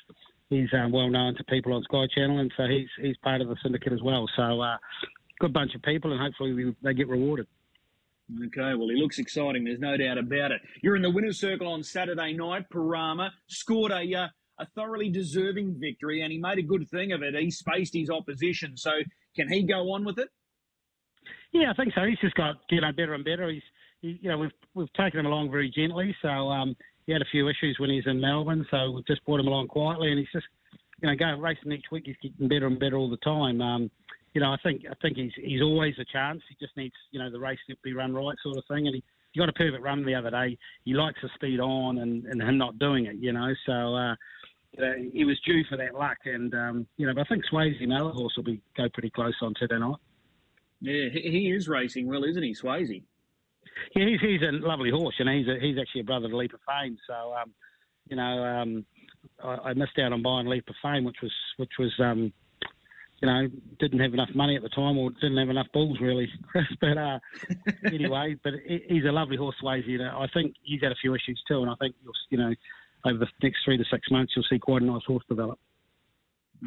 he's 0.49 0.69
um, 0.73 0.91
well 0.91 1.09
known 1.09 1.35
to 1.35 1.43
people 1.45 1.73
on 1.73 1.83
Sky 1.83 2.07
Channel, 2.13 2.39
and 2.39 2.51
so 2.57 2.65
he's 2.65 2.89
he's 2.99 3.17
part 3.17 3.41
of 3.41 3.47
the 3.47 3.55
syndicate 3.61 3.93
as 3.93 4.01
well. 4.01 4.27
So, 4.35 4.61
uh, 4.61 4.77
good 5.39 5.53
bunch 5.53 5.75
of 5.75 5.83
people, 5.83 6.11
and 6.11 6.21
hopefully 6.21 6.75
they 6.81 6.93
get 6.93 7.07
rewarded. 7.07 7.47
Okay, 8.31 8.73
well, 8.73 8.87
he 8.87 8.95
looks 8.95 9.19
exciting. 9.19 9.63
There's 9.63 9.79
no 9.79 9.97
doubt 9.97 10.17
about 10.17 10.51
it. 10.51 10.61
You're 10.81 10.95
in 10.95 11.01
the 11.01 11.09
winner's 11.09 11.39
circle 11.39 11.67
on 11.67 11.83
Saturday 11.83 12.33
night. 12.33 12.65
Parama 12.73 13.29
scored 13.47 13.91
a 13.91 14.15
uh, 14.15 14.27
a 14.59 14.65
thoroughly 14.75 15.09
deserving 15.09 15.75
victory, 15.79 16.21
and 16.21 16.31
he 16.31 16.39
made 16.39 16.57
a 16.57 16.63
good 16.63 16.89
thing 16.89 17.11
of 17.11 17.21
it. 17.21 17.35
He 17.35 17.51
spaced 17.51 17.93
his 17.93 18.09
opposition. 18.09 18.77
So 18.77 18.91
can 19.35 19.49
he 19.49 19.63
go 19.63 19.91
on 19.93 20.05
with 20.05 20.19
it? 20.19 20.29
Yeah, 21.51 21.71
I 21.71 21.73
think 21.73 21.93
so. 21.93 22.03
He's 22.05 22.19
just 22.19 22.35
got 22.35 22.55
you 22.69 22.81
know 22.81 22.91
better 22.91 23.13
and 23.13 23.25
better. 23.25 23.49
He's 23.49 23.63
he, 24.01 24.19
you 24.21 24.29
know 24.29 24.37
we've 24.37 24.51
we've 24.73 24.93
taken 24.93 25.19
him 25.19 25.25
along 25.25 25.51
very 25.51 25.69
gently. 25.69 26.15
So 26.21 26.29
um, 26.29 26.75
he 27.05 27.13
had 27.13 27.21
a 27.21 27.29
few 27.31 27.49
issues 27.49 27.77
when 27.79 27.89
he's 27.89 28.07
in 28.07 28.21
Melbourne, 28.21 28.65
so 28.71 28.91
we've 28.91 29.07
just 29.07 29.23
brought 29.25 29.39
him 29.39 29.47
along 29.47 29.67
quietly, 29.67 30.09
and 30.09 30.19
he's 30.19 30.31
just 30.31 30.47
you 31.03 31.09
know 31.09 31.15
going 31.15 31.39
racing 31.39 31.71
each 31.71 31.91
week. 31.91 32.03
He's 32.05 32.15
getting 32.21 32.47
better 32.47 32.65
and 32.65 32.79
better 32.79 32.95
all 32.95 33.09
the 33.09 33.17
time. 33.17 33.61
Um, 33.61 33.91
you 34.33 34.41
know, 34.41 34.51
I 34.51 34.57
think 34.63 34.83
I 34.89 34.93
think 35.01 35.17
he's 35.17 35.33
he's 35.35 35.61
always 35.61 35.95
a 35.99 36.05
chance. 36.05 36.41
He 36.49 36.55
just 36.65 36.75
needs 36.77 36.95
you 37.11 37.19
know 37.19 37.29
the 37.29 37.39
race 37.39 37.59
to 37.69 37.75
be 37.83 37.93
run 37.93 38.13
right, 38.13 38.35
sort 38.41 38.57
of 38.57 38.63
thing. 38.67 38.87
And 38.87 38.95
he, 38.95 39.03
he 39.33 39.39
got 39.39 39.49
a 39.49 39.53
perfect 39.53 39.83
run 39.83 40.05
the 40.05 40.15
other 40.15 40.31
day. 40.31 40.57
He 40.85 40.93
likes 40.93 41.19
the 41.21 41.29
speed 41.35 41.59
on 41.59 41.99
and 41.99 42.25
and 42.25 42.41
him 42.41 42.57
not 42.57 42.79
doing 42.79 43.05
it. 43.05 43.17
You 43.19 43.33
know, 43.33 43.53
so. 43.65 43.95
Uh, 43.95 44.15
he 45.11 45.23
was 45.23 45.39
due 45.45 45.63
for 45.69 45.77
that 45.77 45.93
luck, 45.93 46.17
and 46.25 46.51
um, 46.55 46.87
you 46.97 47.05
know, 47.05 47.13
but 47.13 47.21
I 47.21 47.23
think 47.25 47.43
Swayze, 47.45 47.83
another 47.83 48.09
horse, 48.09 48.33
will 48.35 48.43
be 48.43 48.59
go 48.75 48.89
pretty 48.91 49.11
close 49.11 49.35
on 49.43 49.53
Saturday 49.59 49.79
night. 49.79 49.97
Yeah, 50.81 51.09
he 51.13 51.53
is 51.55 51.67
racing 51.67 52.07
well, 52.07 52.23
isn't 52.23 52.41
he, 52.41 52.55
Swayze? 52.55 53.03
Yeah, 53.95 54.05
he's, 54.07 54.19
he's 54.19 54.41
a 54.41 54.51
lovely 54.51 54.89
horse, 54.89 55.13
and 55.19 55.29
he's 55.29 55.47
a, 55.47 55.59
he's 55.59 55.77
actually 55.79 56.01
a 56.01 56.05
brother 56.05 56.27
to 56.27 56.35
Leap 56.35 56.53
of 56.55 56.59
Fame. 56.67 56.97
So, 57.05 57.35
um, 57.39 57.53
you 58.09 58.15
know, 58.15 58.43
um, 58.43 58.85
I, 59.43 59.69
I, 59.69 59.73
missed 59.73 59.99
out 59.99 60.13
on 60.13 60.21
buying 60.21 60.47
Leap 60.47 60.67
of 60.69 60.75
Fame, 60.81 61.03
which 61.03 61.17
was 61.21 61.31
which 61.57 61.71
was 61.79 61.91
um, 61.99 62.31
you 63.21 63.27
know 63.27 63.47
didn't 63.79 63.99
have 63.99 64.13
enough 64.13 64.29
money 64.35 64.55
at 64.55 64.61
the 64.61 64.69
time, 64.69 64.97
or 64.97 65.11
didn't 65.11 65.37
have 65.37 65.49
enough 65.49 65.67
balls 65.73 65.99
really, 66.01 66.29
Chris. 66.51 66.65
But 66.79 66.97
uh, 66.97 67.19
anyway, 67.85 68.35
but 68.43 68.53
he's 68.65 69.05
a 69.05 69.11
lovely 69.11 69.37
horse, 69.37 69.55
Swayze. 69.63 69.87
You 69.87 69.99
know, 69.99 70.19
I 70.19 70.27
think 70.33 70.55
he's 70.63 70.81
had 70.81 70.91
a 70.91 70.95
few 71.01 71.13
issues 71.13 71.41
too, 71.47 71.61
and 71.61 71.69
I 71.69 71.75
think 71.79 71.95
you'll 72.03 72.13
you 72.29 72.37
know 72.37 72.53
over 73.05 73.19
the 73.19 73.27
next 73.41 73.59
three 73.65 73.77
to 73.77 73.85
six 73.91 74.09
months 74.09 74.33
you'll 74.35 74.45
see 74.49 74.59
quite 74.59 74.81
a 74.81 74.85
nice 74.85 75.03
horse 75.05 75.23
develop. 75.27 75.59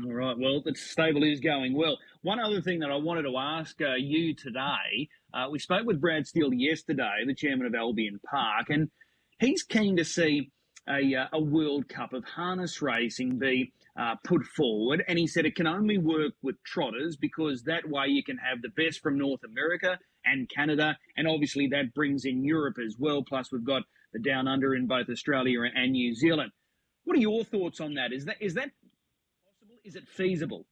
All 0.05 0.12
right. 0.12 0.37
Well, 0.38 0.61
the 0.62 0.75
stable 0.75 1.23
is 1.25 1.40
going 1.40 1.75
well. 1.75 1.97
One 2.21 2.38
other 2.38 2.61
thing 2.61 2.81
that 2.81 2.90
I 2.90 2.97
wanted 2.97 3.23
to 3.23 3.37
ask 3.38 3.81
uh, 3.81 3.95
you 3.95 4.35
today, 4.35 5.09
uh, 5.33 5.47
we 5.51 5.59
spoke 5.59 5.87
with 5.87 6.01
Brad 6.03 6.27
Steele 6.27 6.53
yesterday, 6.53 7.25
the 7.27 7.35
chairman 7.35 7.66
of 7.66 7.75
Albion 7.75 8.21
Park, 8.29 8.69
and 8.69 8.90
he's 9.38 9.62
keen 9.62 9.97
to 9.97 10.05
see 10.05 10.51
a, 10.88 11.14
uh, 11.14 11.27
a 11.33 11.40
World 11.40 11.88
Cup 11.88 12.12
of 12.12 12.25
harness 12.25 12.81
racing 12.81 13.38
be 13.38 13.72
uh, 13.99 14.14
put 14.25 14.44
forward, 14.44 15.05
and 15.09 15.18
he 15.18 15.27
said 15.27 15.46
it 15.46 15.57
can 15.57 15.66
only 15.66 15.99
work 15.99 16.35
with 16.42 16.62
trotters 16.64 17.16
because 17.16 17.62
that 17.64 17.88
way 17.88 18.07
you 18.09 18.22
can 18.22 18.38
have 18.38 18.62
the 18.62 18.68
best 18.68 19.01
from 19.01 19.18
North 19.18 19.42
America 19.44 19.99
and 20.25 20.49
Canada, 20.49 20.96
and 21.16 21.27
obviously 21.27 21.68
that 21.68 21.94
brings 21.94 22.25
in 22.25 22.44
Europe 22.44 22.77
as 22.85 22.96
well. 22.99 23.22
Plus, 23.22 23.51
we've 23.51 23.64
got 23.64 23.83
the 24.12 24.18
Down 24.18 24.49
Under 24.49 24.75
in 24.75 24.87
both 24.87 25.09
Australia 25.09 25.61
and 25.75 25.92
New 25.92 26.14
Zealand. 26.14 26.53
What 27.05 27.16
are 27.16 27.20
your 27.20 27.44
thoughts 27.44 27.81
on 27.81 27.94
that? 27.94 28.12
Is 28.12 28.25
that 28.27 28.37
is 28.40 28.55
that 28.55 28.70
possible? 29.42 29.79
Is 29.85 29.96
it 29.96 30.09
feasible? 30.09 30.66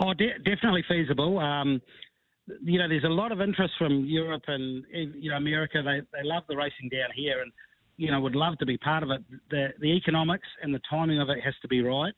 Oh, 0.00 0.12
de- 0.12 0.38
definitely 0.38 0.84
feasible. 0.88 1.38
Um, 1.38 1.80
you 2.62 2.78
know, 2.78 2.88
there's 2.88 3.04
a 3.04 3.08
lot 3.08 3.32
of 3.32 3.40
interest 3.40 3.74
from 3.78 4.04
Europe 4.04 4.42
and 4.48 4.84
you 4.90 5.30
know 5.30 5.36
America. 5.36 5.82
They 5.82 6.00
they 6.12 6.26
love 6.28 6.42
the 6.48 6.56
racing 6.56 6.90
down 6.90 7.10
here, 7.14 7.40
and 7.40 7.52
you 7.96 8.10
know 8.10 8.20
would 8.20 8.34
love 8.36 8.58
to 8.58 8.66
be 8.66 8.78
part 8.78 9.02
of 9.02 9.10
it. 9.10 9.22
The 9.50 9.68
the 9.80 9.96
economics 9.96 10.48
and 10.62 10.74
the 10.74 10.80
timing 10.88 11.20
of 11.20 11.28
it 11.28 11.42
has 11.42 11.54
to 11.62 11.68
be 11.68 11.82
right. 11.82 12.14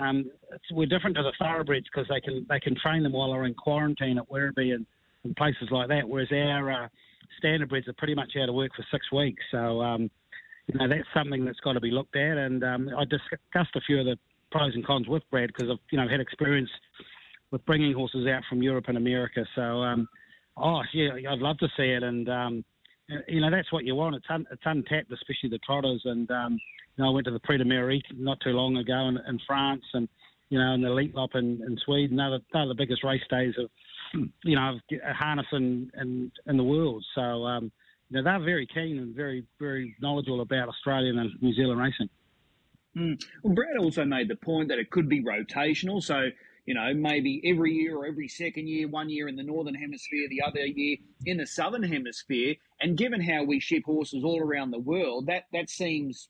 Um, 0.00 0.30
we're 0.72 0.86
different 0.86 1.16
to 1.16 1.22
the 1.22 1.32
thoroughbreds 1.38 1.86
because 1.92 2.08
they 2.08 2.20
can 2.20 2.46
they 2.48 2.60
can 2.60 2.74
train 2.76 3.02
them 3.02 3.12
while 3.12 3.32
they're 3.32 3.44
in 3.44 3.54
quarantine 3.54 4.18
at 4.18 4.28
Werribee 4.28 4.74
and, 4.74 4.86
and 5.24 5.36
places 5.36 5.68
like 5.70 5.88
that. 5.88 6.08
Whereas 6.08 6.28
our 6.32 6.84
uh, 6.84 6.88
standardbreds 7.42 7.88
are 7.88 7.94
pretty 7.94 8.14
much 8.14 8.32
out 8.40 8.48
of 8.48 8.54
work 8.54 8.72
for 8.74 8.84
six 8.90 9.10
weeks. 9.12 9.42
So 9.50 9.80
um, 9.82 10.10
you 10.66 10.78
know 10.78 10.88
that's 10.88 11.08
something 11.14 11.44
that's 11.44 11.60
got 11.60 11.74
to 11.74 11.80
be 11.80 11.90
looked 11.90 12.16
at. 12.16 12.36
And 12.38 12.64
um, 12.64 12.90
I 12.96 13.04
discussed 13.04 13.76
a 13.76 13.80
few 13.86 14.00
of 14.00 14.06
the 14.06 14.18
pros 14.50 14.74
and 14.74 14.84
cons 14.84 15.08
with 15.08 15.22
Brad 15.30 15.48
because 15.54 15.70
I've 15.70 15.78
you 15.90 15.98
know 15.98 16.08
had 16.08 16.20
experience 16.20 16.70
with 17.54 17.64
bringing 17.66 17.92
horses 17.92 18.26
out 18.26 18.42
from 18.48 18.62
Europe 18.62 18.86
and 18.88 18.96
America. 18.96 19.44
So, 19.54 19.62
um, 19.62 20.08
oh 20.56 20.82
yeah, 20.92 21.10
I'd 21.30 21.38
love 21.38 21.58
to 21.58 21.68
see 21.76 21.84
it, 21.84 22.02
and 22.02 22.28
um, 22.28 22.64
you 23.28 23.40
know 23.40 23.50
that's 23.50 23.72
what 23.72 23.84
you 23.84 23.94
want. 23.94 24.16
It's, 24.16 24.26
un, 24.28 24.46
it's 24.50 24.62
untapped, 24.64 25.12
especially 25.12 25.50
the 25.50 25.58
trotters. 25.58 26.02
And 26.04 26.30
um, 26.30 26.52
you 26.96 27.04
know, 27.04 27.10
I 27.10 27.12
went 27.12 27.26
to 27.26 27.30
the 27.30 27.40
Prix 27.40 27.58
d'Amérique 27.58 28.16
not 28.16 28.38
too 28.40 28.50
long 28.50 28.76
ago 28.76 29.08
in, 29.08 29.18
in 29.28 29.38
France, 29.46 29.84
and 29.92 30.08
you 30.50 30.58
know, 30.58 30.74
and 30.74 30.84
the 30.84 30.88
Elitlopp 30.88 31.34
in, 31.34 31.62
in 31.66 31.78
Sweden. 31.84 32.16
They're 32.16 32.30
the, 32.30 32.42
they're 32.52 32.68
the 32.68 32.74
biggest 32.74 33.04
race 33.04 33.22
days 33.30 33.54
of 33.58 33.70
you 34.44 34.56
know 34.56 34.78
harness 35.14 35.46
in, 35.52 35.90
in, 36.00 36.32
in 36.46 36.56
the 36.56 36.64
world. 36.64 37.04
So. 37.14 37.44
Um, 37.44 37.72
you 38.10 38.18
know, 38.18 38.22
they're 38.22 38.44
very 38.44 38.66
keen 38.66 38.98
and 38.98 39.14
very, 39.14 39.44
very 39.58 39.96
knowledgeable 40.00 40.42
about 40.42 40.68
Australian 40.68 41.18
and 41.18 41.30
New 41.40 41.54
Zealand 41.54 41.80
racing. 41.80 42.08
Mm. 42.96 43.20
Well, 43.42 43.54
Brad 43.54 43.76
also 43.78 44.04
made 44.04 44.28
the 44.28 44.36
point 44.36 44.68
that 44.68 44.78
it 44.78 44.90
could 44.90 45.08
be 45.08 45.22
rotational. 45.22 46.02
So, 46.02 46.28
you 46.66 46.74
know, 46.74 46.94
maybe 46.94 47.42
every 47.44 47.72
year 47.72 47.96
or 47.96 48.06
every 48.06 48.28
second 48.28 48.68
year, 48.68 48.88
one 48.88 49.10
year 49.10 49.28
in 49.28 49.36
the 49.36 49.42
northern 49.42 49.74
hemisphere, 49.74 50.26
the 50.30 50.42
other 50.42 50.64
year 50.64 50.96
in 51.26 51.36
the 51.36 51.46
southern 51.46 51.82
hemisphere. 51.82 52.54
And 52.80 52.96
given 52.96 53.20
how 53.20 53.44
we 53.44 53.60
ship 53.60 53.84
horses 53.84 54.24
all 54.24 54.40
around 54.40 54.70
the 54.70 54.78
world, 54.78 55.26
that 55.26 55.44
that 55.52 55.68
seems 55.68 56.28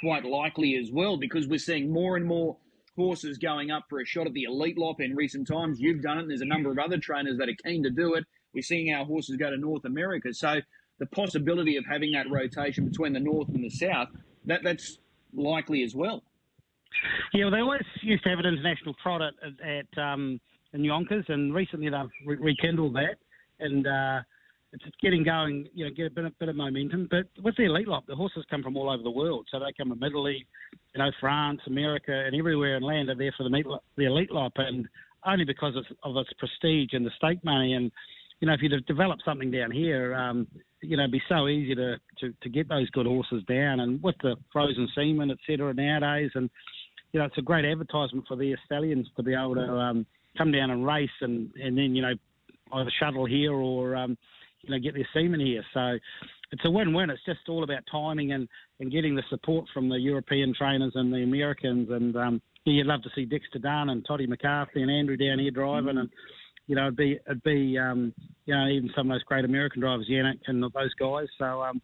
quite 0.00 0.24
likely 0.24 0.76
as 0.76 0.90
well 0.92 1.16
because 1.16 1.46
we're 1.46 1.58
seeing 1.58 1.92
more 1.92 2.16
and 2.16 2.26
more 2.26 2.56
horses 2.96 3.38
going 3.38 3.70
up 3.70 3.84
for 3.88 4.00
a 4.00 4.06
shot 4.06 4.26
at 4.26 4.34
the 4.34 4.46
Elitlopp 4.48 5.00
in 5.00 5.14
recent 5.14 5.48
times. 5.48 5.80
You've 5.80 6.02
done 6.02 6.18
it, 6.18 6.22
and 6.22 6.30
there's 6.30 6.40
a 6.42 6.46
number 6.46 6.70
of 6.70 6.78
other 6.78 6.98
trainers 6.98 7.38
that 7.38 7.48
are 7.48 7.56
keen 7.64 7.82
to 7.84 7.90
do 7.90 8.14
it. 8.14 8.24
We're 8.52 8.62
seeing 8.62 8.92
our 8.92 9.04
horses 9.04 9.36
go 9.36 9.50
to 9.50 9.56
North 9.56 9.84
America. 9.84 10.34
So 10.34 10.60
the 10.98 11.06
possibility 11.06 11.76
of 11.76 11.86
having 11.86 12.12
that 12.12 12.30
rotation 12.30 12.86
between 12.86 13.14
the 13.14 13.20
north 13.20 13.48
and 13.48 13.64
the 13.64 13.70
south, 13.70 14.08
that 14.44 14.62
that's 14.62 14.98
likely 15.32 15.82
as 15.82 15.94
well. 15.94 16.22
Yeah, 17.32 17.44
well, 17.44 17.52
they 17.52 17.60
always 17.60 17.82
used 18.02 18.22
to 18.24 18.30
have 18.30 18.38
an 18.38 18.46
international 18.46 18.94
trot 19.02 19.22
at, 19.22 19.34
at 19.64 20.02
um, 20.02 20.40
in 20.72 20.84
Yonkers, 20.84 21.24
and 21.28 21.54
recently 21.54 21.88
they've 21.88 22.26
re- 22.26 22.36
rekindled 22.36 22.94
that, 22.94 23.16
and 23.60 23.86
uh, 23.86 24.20
it's 24.72 24.84
getting 25.02 25.24
going. 25.24 25.68
You 25.74 25.86
know, 25.86 25.90
get 25.94 26.06
a 26.06 26.10
bit, 26.10 26.24
a 26.24 26.32
bit 26.38 26.48
of 26.48 26.56
momentum. 26.56 27.08
But 27.10 27.26
with 27.42 27.56
the 27.56 27.64
Elitlopp, 27.64 28.06
the 28.06 28.16
horses 28.16 28.44
come 28.50 28.62
from 28.62 28.76
all 28.76 28.90
over 28.90 29.02
the 29.02 29.10
world, 29.10 29.46
so 29.50 29.58
they 29.58 29.72
come 29.76 29.90
from 29.90 30.02
Italy, 30.02 30.46
you 30.94 30.98
know, 30.98 31.10
France, 31.20 31.60
America, 31.66 32.12
and 32.12 32.34
everywhere, 32.34 32.76
and 32.76 32.84
land 32.84 33.08
are 33.08 33.14
there 33.14 33.34
for 33.36 33.44
the 33.44 33.78
the 33.96 34.04
Elitlopp, 34.04 34.52
and 34.56 34.86
only 35.24 35.44
because 35.44 35.76
of, 35.76 35.84
of 36.02 36.16
its 36.16 36.30
prestige 36.38 36.90
and 36.92 37.04
the 37.04 37.10
stake 37.16 37.42
money, 37.44 37.74
and 37.74 37.90
you 38.40 38.46
know, 38.46 38.54
if 38.54 38.62
you 38.62 38.68
develop 38.80 39.18
something 39.24 39.50
down 39.50 39.70
here, 39.70 40.14
um, 40.14 40.46
you 40.80 40.96
know, 40.96 41.02
it'd 41.02 41.12
be 41.12 41.22
so 41.28 41.46
easy 41.46 41.74
to, 41.74 41.98
to, 42.20 42.32
to 42.42 42.48
get 42.48 42.70
those 42.70 42.88
good 42.90 43.04
horses 43.04 43.42
down. 43.46 43.80
And 43.80 44.02
with 44.02 44.14
the 44.22 44.34
frozen 44.50 44.88
semen, 44.94 45.30
et 45.30 45.36
cetera, 45.46 45.74
nowadays, 45.74 46.30
and, 46.34 46.48
you 47.12 47.20
know, 47.20 47.26
it's 47.26 47.38
a 47.38 47.42
great 47.42 47.64
advertisement 47.64 48.26
for 48.28 48.36
the 48.36 48.56
stallions 48.66 49.08
to 49.16 49.22
be 49.22 49.34
able 49.34 49.54
to 49.54 49.62
um, 49.62 50.06
come 50.38 50.52
down 50.52 50.70
and 50.70 50.86
race 50.86 51.08
and, 51.20 51.50
and 51.56 51.76
then, 51.76 51.94
you 51.94 52.02
know, 52.02 52.12
either 52.72 52.92
shuttle 53.00 53.26
here 53.26 53.52
or, 53.52 53.96
um, 53.96 54.16
you 54.62 54.70
know, 54.70 54.78
get 54.78 54.94
their 54.94 55.08
semen 55.12 55.40
here. 55.40 55.64
So 55.74 55.98
it's 56.52 56.64
a 56.64 56.70
win-win. 56.70 57.10
It's 57.10 57.24
just 57.24 57.48
all 57.48 57.64
about 57.64 57.82
timing 57.90 58.32
and, 58.32 58.48
and 58.78 58.92
getting 58.92 59.14
the 59.14 59.22
support 59.28 59.66
from 59.72 59.88
the 59.88 59.98
European 59.98 60.54
trainers 60.56 60.92
and 60.94 61.12
the 61.12 61.22
Americans. 61.22 61.88
And 61.90 62.14
um, 62.16 62.42
yeah, 62.64 62.74
you'd 62.74 62.86
love 62.86 63.02
to 63.02 63.10
see 63.14 63.24
Dexter 63.24 63.58
Dunn 63.58 63.90
and 63.90 64.04
Toddy 64.06 64.26
McCarthy 64.26 64.82
and 64.82 64.90
Andrew 64.90 65.16
down 65.16 65.38
here 65.38 65.50
driving. 65.50 65.90
Mm-hmm. 65.90 65.98
And 65.98 66.10
you 66.66 66.76
know, 66.76 66.82
it'd 66.82 66.96
be 66.96 67.18
it'd 67.26 67.42
be 67.42 67.76
um, 67.78 68.14
you 68.46 68.54
know 68.54 68.68
even 68.68 68.90
some 68.94 69.10
of 69.10 69.14
those 69.14 69.24
great 69.24 69.44
American 69.44 69.80
drivers, 69.80 70.08
Yannick 70.08 70.38
and 70.46 70.62
those 70.62 70.94
guys. 70.94 71.26
So 71.38 71.62
um, 71.62 71.80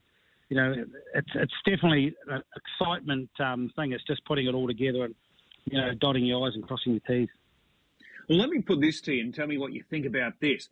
you 0.48 0.56
know, 0.56 0.74
it's 1.14 1.30
it's 1.35 1.54
definitely 1.64 2.14
an 2.28 2.42
excitement 2.56 3.30
um, 3.40 3.70
thing. 3.76 3.92
It's 3.92 4.04
just 4.04 4.24
putting 4.24 4.46
it 4.46 4.54
all 4.54 4.66
together 4.66 5.04
and 5.04 5.14
you 5.64 5.80
know, 5.80 5.92
dotting 5.94 6.24
your 6.24 6.46
i's 6.46 6.54
and 6.54 6.66
crossing 6.66 6.92
your 6.92 7.00
t's. 7.06 7.28
Well, 8.28 8.38
let 8.38 8.50
me 8.50 8.62
put 8.62 8.80
this 8.80 9.00
to 9.02 9.12
you 9.12 9.22
and 9.24 9.35
tell 9.35 9.46
me 9.46 9.59
what 9.59 9.72
you 9.72 9.82
think 9.88 10.06
about 10.06 10.35
this. 10.40 10.68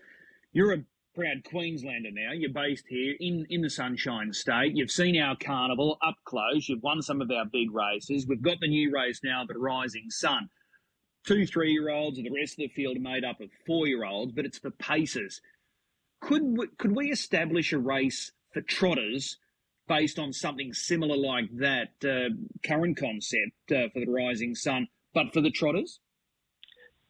You're 0.53 0.73
a 0.73 0.85
proud 1.15 1.45
Queenslander 1.49 2.11
now. 2.13 2.33
You're 2.33 2.51
based 2.51 2.87
here 2.89 3.15
in, 3.21 3.47
in 3.49 3.63
the 3.63 3.71
Sunshine 3.71 4.33
State. 4.33 4.77
You've 4.77 4.91
seen 4.91 5.21
our 5.21 5.37
carnival 5.37 5.99
up 6.05 6.17
close. 6.25 6.69
You've 6.69 6.83
won 6.83 7.03
some 7.03 7.21
of 7.21 7.31
our 7.31 7.45
big 7.45 7.73
races. 7.73 8.27
We've 8.27 8.43
got 8.43 8.59
the 8.61 8.69
new 8.69 8.93
race 8.93 9.21
now, 9.23 9.45
the 9.47 9.59
Rising 9.59 10.11
Sun 10.11 10.51
two 11.25 11.47
three 11.47 11.73
year 11.73 11.91
olds, 11.91 12.19
and 12.19 12.27
the 12.27 12.39
rest 12.39 12.53
of 12.55 12.59
the 12.59 12.69
field 12.69 12.97
are 12.97 13.01
made 13.01 13.25
up 13.25 13.41
of 13.41 13.51
four 13.67 13.87
year 13.87 14.05
olds, 14.05 14.33
but 14.33 14.45
it's 14.45 14.59
for 14.59 14.71
paces. 14.71 15.41
Could 16.21 16.43
we, 16.43 16.67
could 16.79 16.95
we 16.95 17.11
establish 17.11 17.73
a 17.73 17.79
race 17.79 18.33
for 18.53 18.61
trotters 18.61 19.39
based 19.89 20.19
on 20.19 20.33
something 20.33 20.73
similar 20.73 21.17
like 21.17 21.51
that 21.57 21.91
uh, 22.05 22.35
current 22.67 22.97
concept 22.97 23.71
uh, 23.71 23.89
for 23.93 24.01
the 24.01 24.11
Rising 24.11 24.55
Sun, 24.55 24.89
but 25.13 25.33
for 25.33 25.41
the 25.41 25.51
trotters? 25.51 26.01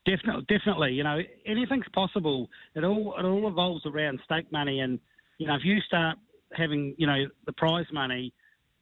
Definitely, 0.04 0.44
definitely. 0.48 0.92
You 0.92 1.04
know, 1.04 1.20
anything's 1.46 1.88
possible. 1.94 2.50
It 2.74 2.84
all 2.84 3.14
it 3.18 3.24
all 3.24 3.48
evolves 3.48 3.86
around 3.86 4.20
stake 4.24 4.50
money, 4.52 4.80
and 4.80 4.98
you 5.38 5.46
know, 5.46 5.54
if 5.54 5.64
you 5.64 5.80
start 5.80 6.18
having 6.52 6.94
you 6.98 7.06
know 7.06 7.24
the 7.46 7.52
prize 7.52 7.86
money 7.92 8.32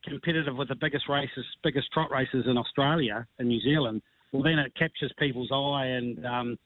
competitive 0.05 0.57
with 0.57 0.69
the 0.69 0.75
biggest 0.75 1.09
races, 1.09 1.45
biggest 1.63 1.93
trot 1.93 2.11
races 2.11 2.47
in 2.47 2.59
Australia 2.59 3.25
and 3.39 3.49
New 3.49 3.61
Zealand, 3.61 4.03
well, 4.33 4.43
then 4.43 4.59
it 4.59 4.75
captures 4.75 5.13
people's 5.19 5.51
eye. 5.53 5.87
And 5.87 6.27
um, 6.27 6.59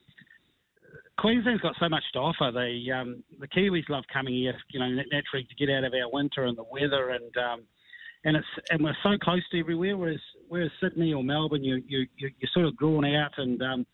Queensland's 1.19 1.63
got 1.63 1.75
so 1.81 1.89
much 1.89 2.05
to 2.13 2.19
offer. 2.19 2.51
The 2.53 2.93
um, 2.93 3.23
the 3.41 3.49
Kiwis 3.49 3.89
love 3.89 4.05
coming 4.13 4.35
here, 4.35 4.55
you 4.71 4.81
know, 4.81 4.89
naturally 4.89 5.45
to 5.49 5.55
get 5.67 5.75
out 5.75 5.85
of 5.85 5.93
our 5.95 6.11
winter 6.13 6.45
and 6.45 6.57
the 6.57 6.65
weather, 6.71 7.11
and 7.11 7.37
um, 7.39 7.63
and 8.25 8.37
it's 8.37 8.47
and 8.71 8.83
we're 8.85 8.97
so 9.03 9.17
close 9.23 9.43
to 9.51 9.59
everywhere. 9.61 9.97
Whereas 9.97 10.21
whereas 10.49 10.71
Sydney 10.81 11.15
or 11.15 11.25
Melbourne, 11.25 11.65
you 11.65 11.83
you 11.87 12.07
you- 12.17 12.31
you're 12.39 12.51
sort 12.53 12.67
of 12.67 12.77
drawn 12.77 13.05
out, 13.05 13.33
and 13.39 13.63
um, 13.63 13.87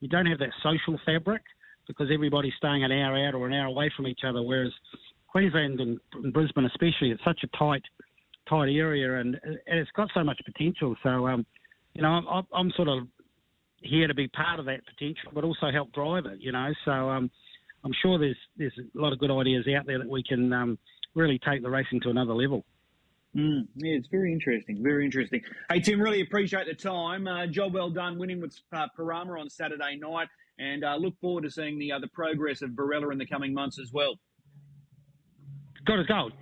you 0.00 0.08
don't 0.08 0.26
have 0.26 0.38
that 0.38 0.52
social 0.62 0.98
fabric 1.04 1.42
because 1.88 2.08
everybody's 2.12 2.54
staying 2.58 2.84
an 2.84 2.92
hour 2.92 3.26
out 3.26 3.34
or 3.34 3.46
an 3.46 3.54
hour 3.54 3.66
away 3.66 3.90
from 3.96 4.06
each 4.06 4.20
other. 4.24 4.42
Whereas 4.42 4.72
Queensland 5.26 5.80
and, 5.80 5.98
and 6.14 6.32
Brisbane, 6.32 6.66
especially, 6.66 7.10
it's 7.10 7.24
such 7.24 7.40
a 7.42 7.56
tight 7.56 7.82
tight 8.48 8.68
area, 8.68 9.18
and 9.20 9.34
and 9.44 9.78
it's 9.78 9.90
got 9.92 10.10
so 10.14 10.22
much 10.22 10.40
potential. 10.44 10.94
So 11.02 11.26
um, 11.26 11.44
you 11.94 12.02
know, 12.02 12.08
I'm, 12.08 12.46
I'm 12.54 12.70
sort 12.76 12.88
of 12.88 13.08
here 13.82 14.06
to 14.06 14.14
be 14.14 14.28
part 14.28 14.58
of 14.58 14.66
that 14.66 14.80
potential, 14.86 15.30
but 15.32 15.44
also 15.44 15.70
help 15.72 15.92
drive 15.92 16.26
it. 16.26 16.40
You 16.40 16.52
know, 16.52 16.72
so 16.84 16.90
um, 16.90 17.30
I'm 17.84 17.92
sure 18.02 18.18
there's 18.18 18.36
there's 18.56 18.78
a 18.78 19.00
lot 19.00 19.12
of 19.12 19.18
good 19.18 19.30
ideas 19.30 19.66
out 19.76 19.86
there 19.86 19.98
that 19.98 20.08
we 20.08 20.22
can 20.22 20.52
um, 20.52 20.78
really 21.14 21.38
take 21.38 21.62
the 21.62 21.70
racing 21.70 22.00
to 22.02 22.10
another 22.10 22.34
level. 22.34 22.64
Mm, 23.36 23.68
yeah, 23.76 23.94
it's 23.94 24.08
very 24.08 24.32
interesting. 24.32 24.82
Very 24.82 25.04
interesting. 25.04 25.42
Hey, 25.70 25.80
Tim, 25.80 26.00
really 26.00 26.22
appreciate 26.22 26.66
the 26.66 26.74
time. 26.74 27.28
Uh, 27.28 27.46
job 27.46 27.74
well 27.74 27.90
done 27.90 28.18
winning 28.18 28.40
with 28.40 28.58
uh, 28.72 28.86
Parama 28.98 29.38
on 29.38 29.50
Saturday 29.50 29.96
night, 29.96 30.28
and 30.58 30.82
uh, 30.82 30.96
look 30.96 31.14
forward 31.20 31.44
to 31.44 31.50
seeing 31.50 31.78
the 31.78 31.92
uh, 31.92 31.98
the 31.98 32.08
progress 32.08 32.62
of 32.62 32.70
Barella 32.70 33.12
in 33.12 33.18
the 33.18 33.26
coming 33.26 33.52
months 33.52 33.78
as 33.78 33.92
well. 33.92 34.14
Got 35.84 35.98
his 35.98 36.06
gold. 36.06 36.32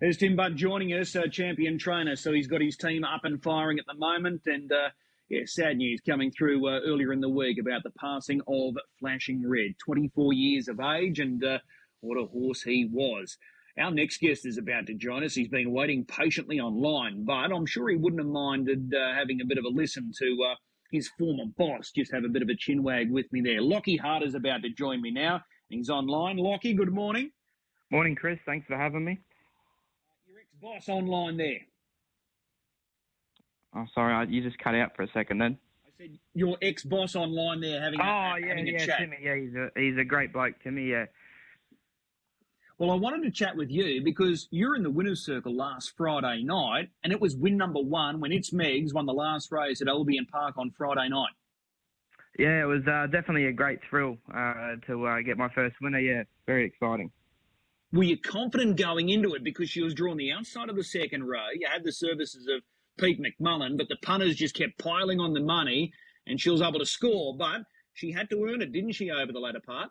There's 0.00 0.16
Tim 0.16 0.36
Butt 0.36 0.54
joining 0.54 0.92
us, 0.92 1.16
uh, 1.16 1.26
champion 1.26 1.76
trainer. 1.76 2.14
So 2.14 2.32
he's 2.32 2.46
got 2.46 2.60
his 2.60 2.76
team 2.76 3.02
up 3.02 3.24
and 3.24 3.42
firing 3.42 3.80
at 3.80 3.86
the 3.86 3.94
moment. 3.94 4.42
And 4.46 4.70
uh, 4.70 4.90
yeah, 5.28 5.42
sad 5.44 5.76
news 5.76 6.00
coming 6.06 6.30
through 6.30 6.66
uh, 6.66 6.80
earlier 6.86 7.12
in 7.12 7.20
the 7.20 7.28
week 7.28 7.58
about 7.60 7.82
the 7.82 7.92
passing 8.00 8.40
of 8.48 8.74
Flashing 8.98 9.46
Red, 9.46 9.74
24 9.84 10.32
years 10.32 10.68
of 10.68 10.80
age, 10.80 11.18
and 11.18 11.44
uh, 11.44 11.58
what 12.00 12.16
a 12.16 12.26
horse 12.26 12.62
he 12.62 12.88
was. 12.90 13.36
Our 13.78 13.90
next 13.90 14.20
guest 14.20 14.46
is 14.46 14.58
about 14.58 14.86
to 14.86 14.94
join 14.94 15.22
us. 15.22 15.34
He's 15.34 15.48
been 15.48 15.70
waiting 15.70 16.04
patiently 16.04 16.58
online, 16.58 17.24
but 17.24 17.52
I'm 17.52 17.66
sure 17.66 17.90
he 17.90 17.96
wouldn't 17.96 18.22
have 18.22 18.30
minded 18.30 18.92
uh, 18.94 19.14
having 19.14 19.40
a 19.40 19.44
bit 19.44 19.58
of 19.58 19.64
a 19.64 19.68
listen 19.68 20.10
to 20.18 20.38
uh, 20.50 20.54
his 20.90 21.10
former 21.18 21.44
boss 21.56 21.92
just 21.94 22.12
have 22.12 22.24
a 22.24 22.28
bit 22.28 22.42
of 22.42 22.48
a 22.48 22.56
chin 22.56 22.82
wag 22.82 23.10
with 23.10 23.30
me 23.30 23.42
there. 23.42 23.60
Lockie 23.60 23.98
Hart 23.98 24.22
is 24.22 24.34
about 24.34 24.62
to 24.62 24.70
join 24.70 25.02
me 25.02 25.10
now. 25.10 25.42
He's 25.68 25.90
online. 25.90 26.38
Lockie, 26.38 26.72
good 26.72 26.92
morning. 26.92 27.30
Morning, 27.90 28.14
Chris. 28.14 28.38
Thanks 28.46 28.66
for 28.66 28.76
having 28.76 29.04
me. 29.04 29.18
Your 30.26 30.40
ex-boss 30.40 30.88
online 30.88 31.36
there. 31.36 31.60
Oh, 33.74 33.84
sorry, 33.94 34.14
I, 34.14 34.22
you 34.24 34.42
just 34.42 34.58
cut 34.58 34.74
out 34.74 34.96
for 34.96 35.02
a 35.02 35.08
second 35.12 35.38
then. 35.38 35.58
I 35.86 35.90
said 35.98 36.18
your 36.34 36.56
ex-boss 36.62 37.14
online 37.16 37.60
there 37.60 37.80
having, 37.82 38.00
Oh, 38.00 38.04
a, 38.04 38.36
yeah, 38.40 38.46
having 38.48 38.66
yeah, 38.66 38.86
chat. 38.86 38.98
Timmy. 39.00 39.16
Yeah, 39.22 39.36
he's 39.36 39.54
a 39.54 39.68
he's 39.76 39.98
a 39.98 40.04
great 40.04 40.32
bloke, 40.32 40.54
Timmy. 40.62 40.88
Yeah, 40.90 41.06
Well, 42.78 42.90
I 42.90 42.94
wanted 42.94 43.22
to 43.24 43.30
chat 43.30 43.56
with 43.56 43.70
you 43.70 44.02
because 44.02 44.48
you're 44.50 44.74
in 44.76 44.82
the 44.82 44.90
winners' 44.90 45.24
circle 45.24 45.54
last 45.54 45.92
Friday 45.96 46.42
night, 46.44 46.90
and 47.04 47.12
it 47.12 47.20
was 47.20 47.36
win 47.36 47.56
number 47.56 47.80
one 47.80 48.20
when 48.20 48.32
It's 48.32 48.50
Megs 48.52 48.94
won 48.94 49.06
the 49.06 49.12
last 49.12 49.52
race 49.52 49.82
at 49.82 49.88
Albion 49.88 50.26
Park 50.26 50.56
on 50.56 50.70
Friday 50.70 51.08
night. 51.08 51.32
yeah, 52.38 52.62
it 52.62 52.66
was 52.66 52.86
uh, 52.86 53.06
definitely 53.06 53.46
a 53.46 53.52
great 53.52 53.80
thrill 53.88 54.16
uh, 54.34 54.76
to 54.86 55.06
uh, 55.06 55.20
get 55.22 55.36
my 55.36 55.48
first 55.50 55.76
winner. 55.82 55.98
Yeah, 56.00 56.22
very 56.46 56.64
exciting. 56.64 57.10
Were 57.92 58.02
you 58.04 58.18
confident 58.18 58.76
going 58.76 59.08
into 59.08 59.34
it 59.34 59.42
because 59.42 59.70
she 59.70 59.82
was 59.82 59.94
drawn 59.94 60.16
the 60.18 60.30
outside 60.32 60.68
of 60.68 60.76
the 60.76 60.84
second 60.84 61.24
row? 61.24 61.46
You 61.54 61.66
had 61.70 61.84
the 61.84 61.92
services 61.92 62.46
of 62.46 62.62
Pete 62.98 63.20
McMullen, 63.20 63.76
but 63.76 63.88
the 63.88 63.96
punters 64.02 64.36
just 64.36 64.54
kept 64.54 64.78
piling 64.78 65.20
on 65.20 65.32
the 65.32 65.40
money, 65.40 65.92
and 66.26 66.40
she 66.40 66.50
was 66.50 66.60
able 66.60 66.78
to 66.78 66.86
score. 66.86 67.36
But 67.36 67.62
she 67.94 68.12
had 68.12 68.30
to 68.30 68.44
earn 68.44 68.62
it, 68.62 68.72
didn't 68.72 68.92
she, 68.92 69.10
over 69.10 69.32
the 69.32 69.40
latter 69.40 69.60
part? 69.60 69.90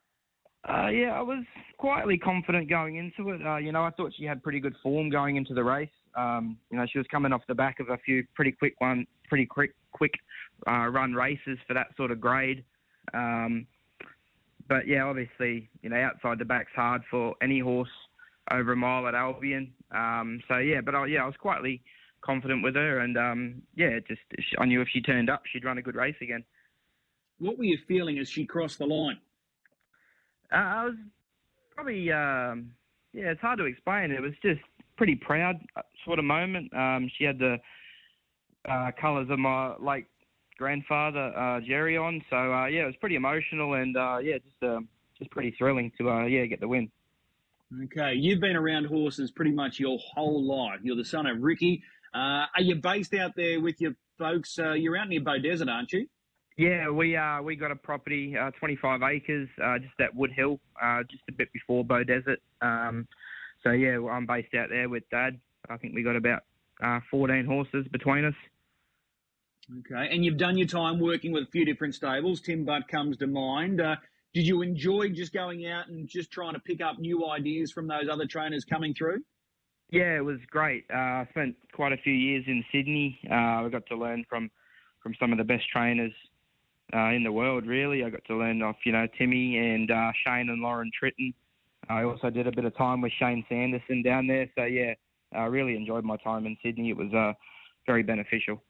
Uh, 0.67 0.88
yeah, 0.88 1.17
I 1.17 1.22
was 1.22 1.43
quietly 1.78 2.17
confident 2.17 2.70
going 2.70 2.96
into 2.98 3.32
it. 3.32 3.46
Uh, 3.46 3.58
you 3.58 3.72
know, 3.72 3.84
I 3.84 3.91
thought 3.91 4.12
she 4.17 4.26
had 4.26 4.43
pretty 4.43 4.60
good 4.60 4.76
form 4.84 5.10
going 5.10 5.38
into 5.38 5.54
the 5.54 5.63
race. 5.63 5.89
Um, 6.15 6.58
you 6.72 6.78
know, 6.78 6.86
she 6.91 6.98
was 6.98 7.08
coming 7.10 7.32
off 7.32 7.41
the 7.48 7.56
back 7.56 7.80
of 7.80 7.89
a 7.89 7.98
few 7.98 8.26
pretty 8.34 8.52
quick 8.52 8.76
one, 8.80 9.06
pretty 9.30 9.46
quick, 9.46 9.74
quick 9.91 10.13
uh, 10.67 10.88
run 10.88 11.13
races 11.13 11.58
for 11.67 11.74
that 11.74 11.88
sort 11.96 12.12
of 12.12 12.20
grade. 12.20 12.63
Um, 13.13 13.67
but 14.67 14.88
yeah, 14.88 15.04
obviously, 15.04 15.70
you 15.82 15.89
know, 15.89 15.98
outside 15.98 16.39
the 16.39 16.46
back's 16.46 16.72
hard 16.76 17.04
for 17.10 17.36
any 17.41 17.60
horse 17.60 17.89
over 18.52 18.74
a 18.74 18.76
mile 18.76 19.08
at 19.08 19.15
Albion. 19.15 19.72
Um, 19.91 20.41
so 20.48 20.58
yeah, 20.58 20.82
but 20.82 20.96
I, 20.96 21.06
yeah, 21.06 21.24
I 21.24 21.26
was 21.26 21.36
quietly 21.39 21.82
confident 22.22 22.64
with 22.64 22.76
her, 22.76 23.00
and 23.00 23.18
um, 23.18 23.62
yeah, 23.76 24.00
just 24.08 24.22
I 24.60 24.66
knew 24.66 24.82
if 24.82 24.88
she 24.90 25.02
turned 25.02 25.30
up, 25.30 25.44
she'd 25.52 25.66
run 25.66 25.78
a 25.78 25.82
good 25.82 25.96
race 25.96 26.16
again. 26.22 26.44
What 27.40 27.58
were 27.58 27.64
you 27.64 27.78
feeling 27.88 28.18
as 28.20 28.30
she 28.30 28.46
crossed 28.46 28.80
the 28.80 28.86
line? 28.86 29.20
Uh, 30.52 30.56
I 30.56 30.86
was 30.86 30.96
probably, 31.76 32.12
um, 32.12 32.72
yeah, 33.14 33.30
it's 33.32 33.42
hard 33.42 33.60
to 33.60 33.66
explain. 33.66 34.12
It 34.12 34.22
was 34.22 34.34
just 34.42 34.62
pretty 34.96 35.16
proud 35.16 35.56
uh, 35.76 35.82
sort 36.06 36.20
of 36.20 36.26
moment. 36.26 36.74
Um, 36.74 37.10
she 37.18 37.24
had 37.24 37.38
the 37.38 37.58
uh, 38.68 38.92
colours 39.00 39.28
of 39.30 39.40
my 39.40 39.76
late 39.78 40.06
grandfather 40.58 41.38
uh, 41.38 41.62
Jerry 41.62 41.98
on, 41.98 42.22
so 42.30 42.36
uh, 42.36 42.66
yeah, 42.66 42.84
it 42.84 42.88
was 42.88 42.96
pretty 43.00 43.16
emotional 43.16 43.76
and 43.76 43.96
uh, 43.96 44.18
yeah, 44.22 44.38
just 44.38 44.64
uh, 44.64 44.80
just 45.18 45.30
pretty 45.32 45.54
thrilling 45.58 45.92
to 46.00 46.10
uh, 46.10 46.26
yeah 46.26 46.46
get 46.46 46.60
the 46.60 46.68
win. 46.68 46.90
Okay, 47.84 48.14
you've 48.14 48.40
been 48.40 48.56
around 48.56 48.86
horses 48.86 49.30
pretty 49.30 49.52
much 49.52 49.80
your 49.80 50.00
whole 50.00 50.44
life. 50.44 50.80
You're 50.84 50.96
the 50.96 51.06
son 51.06 51.28
of 51.28 51.42
Ricky. 51.42 51.84
Uh, 52.18 52.48
are 52.56 52.62
you 52.62 52.76
based 52.76 53.14
out 53.14 53.36
there 53.36 53.62
with 53.62 53.80
your 53.80 53.94
folks? 54.18 54.58
Uh, 54.58 54.74
you're 54.74 54.98
out 54.98 55.08
near 55.08 55.22
Beaudesert, 55.22 55.70
aren't 55.70 55.94
you? 55.94 56.08
Yeah, 56.58 56.90
we 56.90 57.16
uh, 57.16 57.44
we 57.44 57.56
got 57.56 57.70
a 57.70 57.76
property, 57.76 58.36
uh, 58.36 58.50
25 58.58 59.04
acres, 59.04 59.48
uh, 59.64 59.78
just 59.78 59.94
at 60.00 60.16
Woodhill, 60.16 60.58
uh, 60.82 61.04
just 61.04 61.22
a 61.30 61.32
bit 61.32 61.54
before 61.54 61.86
Beaudesert. 61.86 62.38
Um, 62.62 63.08
so 63.64 63.70
yeah, 63.70 64.00
I'm 64.10 64.26
based 64.26 64.56
out 64.56 64.70
there 64.70 64.90
with 64.90 65.04
Dad. 65.12 65.40
I 65.70 65.78
think 65.78 65.94
we 65.94 66.02
got 66.02 66.16
about 66.16 66.42
uh, 66.84 67.02
14 67.12 67.46
horses 67.46 67.86
between 67.92 68.26
us. 68.26 68.34
Okay, 69.80 70.10
and 70.12 70.26
you've 70.26 70.38
done 70.38 70.58
your 70.58 70.68
time 70.68 71.00
working 71.00 71.34
with 71.34 71.44
a 71.44 71.52
few 71.52 71.66
different 71.66 71.94
stables. 71.94 72.42
Tim 72.42 72.66
Butt 72.66 72.88
comes 72.88 73.18
to 73.18 73.28
mind. 73.28 73.80
Uh, 73.80 73.98
did 74.34 74.48
you 74.48 74.64
enjoy 74.64 75.10
just 75.10 75.34
going 75.34 75.68
out 75.68 75.90
and 75.90 76.08
just 76.08 76.32
trying 76.32 76.54
to 76.54 76.60
pick 76.60 76.82
up 76.82 76.98
new 76.98 77.28
ideas 77.28 77.72
from 77.72 77.88
those 77.88 78.10
other 78.12 78.26
trainers 78.26 78.66
coming 78.66 78.96
through? 78.96 79.20
Yeah, 79.89 80.17
it 80.17 80.26
was 80.26 80.39
great. 80.52 80.86
Uh, 80.93 80.97
I 80.97 81.28
spent 81.30 81.56
quite 81.71 81.93
a 81.93 81.97
few 81.97 82.13
years 82.13 82.43
in 82.47 82.63
Sydney. 82.71 83.19
Uh, 83.30 83.65
I 83.65 83.69
got 83.69 83.86
to 83.88 83.95
learn 83.95 84.26
from 84.30 84.52
from 85.02 85.13
some 85.19 85.32
of 85.32 85.38
the 85.38 85.43
best 85.43 85.63
trainers 85.69 86.12
uh, 86.93 87.10
in 87.12 87.23
the 87.23 87.32
world. 87.32 87.65
Really, 87.65 88.04
I 88.04 88.10
got 88.10 88.26
to 88.26 88.36
learn 88.36 88.62
off 88.62 88.76
you 88.86 88.91
know 88.91 89.08
Timmy 89.17 89.58
and 89.58 89.89
uh, 89.89 90.12
Shane 90.26 90.50
and 90.50 90.62
Lauren 90.62 90.91
Tritton. 90.91 91.34
I 91.89 92.04
also 92.04 92.30
did 92.30 92.47
a 92.47 92.52
bit 92.52 92.65
of 92.65 92.76
time 92.76 93.00
with 93.02 93.13
Shane 93.17 93.45
Sanderson 93.47 94.04
down 94.04 94.28
there. 94.28 94.50
So 94.58 94.65
yeah, 94.65 94.93
I 95.34 95.45
really 95.45 95.76
enjoyed 95.76 96.04
my 96.04 96.17
time 96.17 96.45
in 96.45 96.58
Sydney. 96.62 96.89
It 96.89 96.97
was 96.97 97.13
uh, 97.13 97.34
very 97.86 98.04
beneficial. 98.04 98.62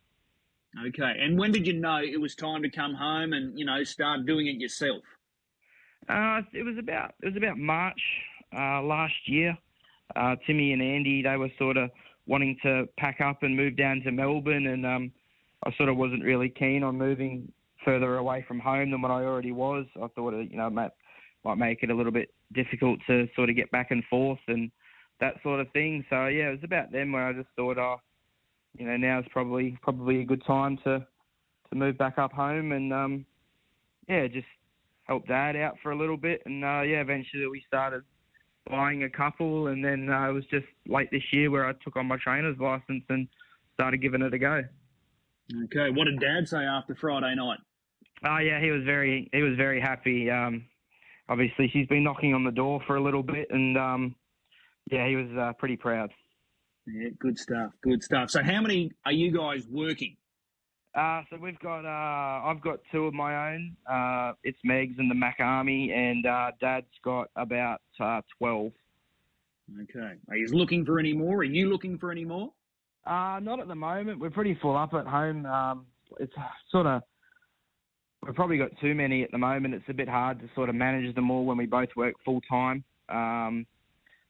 Okay, 0.88 1.14
and 1.20 1.40
when 1.40 1.52
did 1.52 1.66
you 1.66 1.74
know 1.74 1.98
it 1.98 2.22
was 2.22 2.36
time 2.36 2.62
to 2.62 2.70
come 2.70 2.94
home 2.94 3.34
and 3.34 3.58
you 3.58 3.66
know 3.66 3.84
start 3.84 4.28
doing 4.28 4.46
it 4.48 4.58
yourself? 4.58 5.02
Uh, 6.08 6.42
it 6.54 6.64
was 6.64 6.78
about 6.78 7.16
it 7.24 7.26
was 7.26 7.38
about 7.38 7.58
March 7.58 8.00
uh, 8.56 8.82
last 8.84 9.16
year. 9.26 9.58
Uh, 10.16 10.36
Timmy 10.46 10.74
and 10.74 10.82
Andy 10.82 11.22
they 11.22 11.38
were 11.38 11.50
sort 11.58 11.78
of 11.78 11.90
wanting 12.26 12.58
to 12.64 12.86
pack 12.98 13.22
up 13.22 13.44
and 13.44 13.56
move 13.56 13.78
down 13.78 14.02
to 14.02 14.12
Melbourne, 14.12 14.68
and 14.68 14.86
um, 14.86 15.12
I 15.66 15.74
sort 15.78 15.90
of 15.90 15.98
wasn't 15.98 16.24
really 16.24 16.50
keen 16.50 16.84
on 16.84 16.98
moving 16.98 17.52
further 17.86 18.18
away 18.18 18.44
from 18.48 18.60
home 18.60 18.92
than 18.92 19.02
what 19.02 19.12
I 19.12 19.24
already 19.24 19.52
was. 19.52 19.86
I 19.96 20.08
thought 20.08 20.34
it, 20.34 20.52
you 20.52 20.58
know 20.58 20.70
might 20.70 20.92
might 21.44 21.58
make 21.58 21.84
it 21.84 21.90
a 21.90 21.96
little 21.96 22.12
bit 22.12 22.30
difficult 22.54 23.00
to 23.08 23.28
sort 23.36 23.50
of 23.50 23.56
get 23.56 23.72
back 23.72 23.92
and 23.92 24.04
forth 24.10 24.40
and 24.48 24.70
that 25.20 25.36
sort 25.44 25.60
of 25.60 25.72
thing. 25.72 26.06
So 26.10 26.28
yeah, 26.28 26.50
it 26.50 26.52
was 26.52 26.64
about 26.64 26.92
then 26.92 27.12
where 27.12 27.28
I 27.28 27.34
just 27.34 27.50
thought, 27.56 27.78
oh, 27.78 27.98
you 28.78 28.86
know, 28.86 28.98
now 28.98 29.16
now's 29.16 29.26
probably 29.32 29.78
probably 29.82 30.22
a 30.22 30.26
good 30.26 30.44
time 30.46 30.78
to 30.84 31.06
to 31.70 31.76
move 31.76 31.98
back 31.98 32.18
up 32.18 32.32
home 32.32 32.72
and 32.72 32.94
um, 32.94 33.26
yeah, 34.08 34.28
just 34.28 34.48
help 35.04 35.28
dad 35.28 35.56
out 35.56 35.76
for 35.82 35.92
a 35.92 35.98
little 35.98 36.18
bit, 36.18 36.42
and 36.46 36.64
uh, 36.64 36.82
yeah, 36.82 37.02
eventually 37.02 37.48
we 37.48 37.64
started 37.68 38.04
buying 38.70 39.04
a 39.04 39.10
couple, 39.10 39.68
and 39.68 39.84
then 39.84 40.10
uh, 40.10 40.30
it 40.30 40.34
was 40.34 40.46
just 40.46 40.66
late 40.88 41.10
this 41.12 41.24
year 41.32 41.52
where 41.52 41.66
I 41.66 41.74
took 41.84 41.96
on 41.96 42.06
my 42.06 42.18
trainer's 42.18 42.58
license 42.60 43.04
and 43.10 43.28
started 43.74 44.02
giving 44.02 44.22
it 44.22 44.34
a 44.34 44.40
go. 44.40 44.64
Okay, 45.66 45.90
what 45.92 46.06
did 46.06 46.20
Dad 46.20 46.48
say 46.48 46.58
after 46.58 46.96
Friday 46.96 47.34
night? 47.36 47.60
Oh 48.26 48.38
yeah, 48.40 48.60
he 48.60 48.72
was 48.72 48.84
very 48.84 49.30
he 49.32 49.42
was 49.42 49.56
very 49.56 49.80
happy. 49.80 50.30
Um, 50.30 50.66
obviously, 51.30 51.70
she's 51.72 51.88
been 51.88 52.04
knocking 52.04 52.34
on 52.34 52.44
the 52.44 52.52
door 52.52 52.82
for 52.88 52.96
a 52.96 53.02
little 53.04 53.24
bit, 53.24 53.48
and 53.52 53.78
um, 53.78 54.16
yeah, 54.92 55.08
he 55.08 55.16
was 55.16 55.30
uh, 55.38 55.54
pretty 55.54 55.78
proud. 55.78 56.12
Yeah, 56.88 57.10
good 57.20 57.38
stuff, 57.38 57.72
good 57.84 58.02
stuff. 58.04 58.32
So, 58.32 58.42
how 58.44 58.62
many 58.62 58.92
are 59.06 59.12
you 59.12 59.32
guys 59.32 59.68
working? 59.70 60.18
Uh, 60.96 61.22
so 61.30 61.38
we've 61.38 61.60
got 61.60 61.86
uh, 61.86 62.46
I've 62.48 62.62
got 62.62 62.80
two 62.92 63.06
of 63.06 63.14
my 63.14 63.54
own. 63.54 63.76
Uh, 63.90 64.34
it's 64.44 64.58
Megs 64.66 64.98
and 64.98 65.10
the 65.10 65.16
Mac 65.16 65.38
Army, 65.40 65.92
and 65.92 66.26
uh, 66.26 66.52
Dad's 66.60 66.88
got 67.04 67.30
about 67.36 67.82
uh, 68.00 68.22
twelve. 68.38 68.72
Okay, 69.82 70.14
are 70.30 70.38
you 70.38 70.48
looking 70.48 70.86
for 70.86 71.00
any 71.00 71.14
more? 71.14 71.38
Are 71.38 71.44
you 71.44 71.70
looking 71.70 71.98
for 71.98 72.12
any 72.12 72.26
more? 72.26 72.52
Uh, 73.06 73.40
not 73.42 73.60
at 73.60 73.68
the 73.68 73.76
moment. 73.76 74.20
We're 74.20 74.30
pretty 74.30 74.58
full 74.62 74.76
up 74.76 74.94
at 74.94 75.06
home. 75.06 75.46
Um, 75.46 75.86
it's 76.20 76.34
sort 76.72 76.88
of 76.88 77.02
we've 78.26 78.36
probably 78.36 78.58
got 78.58 78.72
too 78.82 78.96
many 78.96 79.24
at 79.24 79.32
the 79.32 79.38
moment. 79.38 79.74
It's 79.74 79.90
a 79.90 79.94
bit 79.94 80.10
hard 80.10 80.40
to 80.40 80.50
sort 80.56 80.70
of 80.70 80.76
manage 80.76 81.14
them 81.16 81.30
all 81.30 81.46
when 81.46 81.58
we 81.58 81.66
both 81.66 81.90
work 81.96 82.16
full 82.26 82.42
time. 82.50 82.84
Um, 83.10 83.66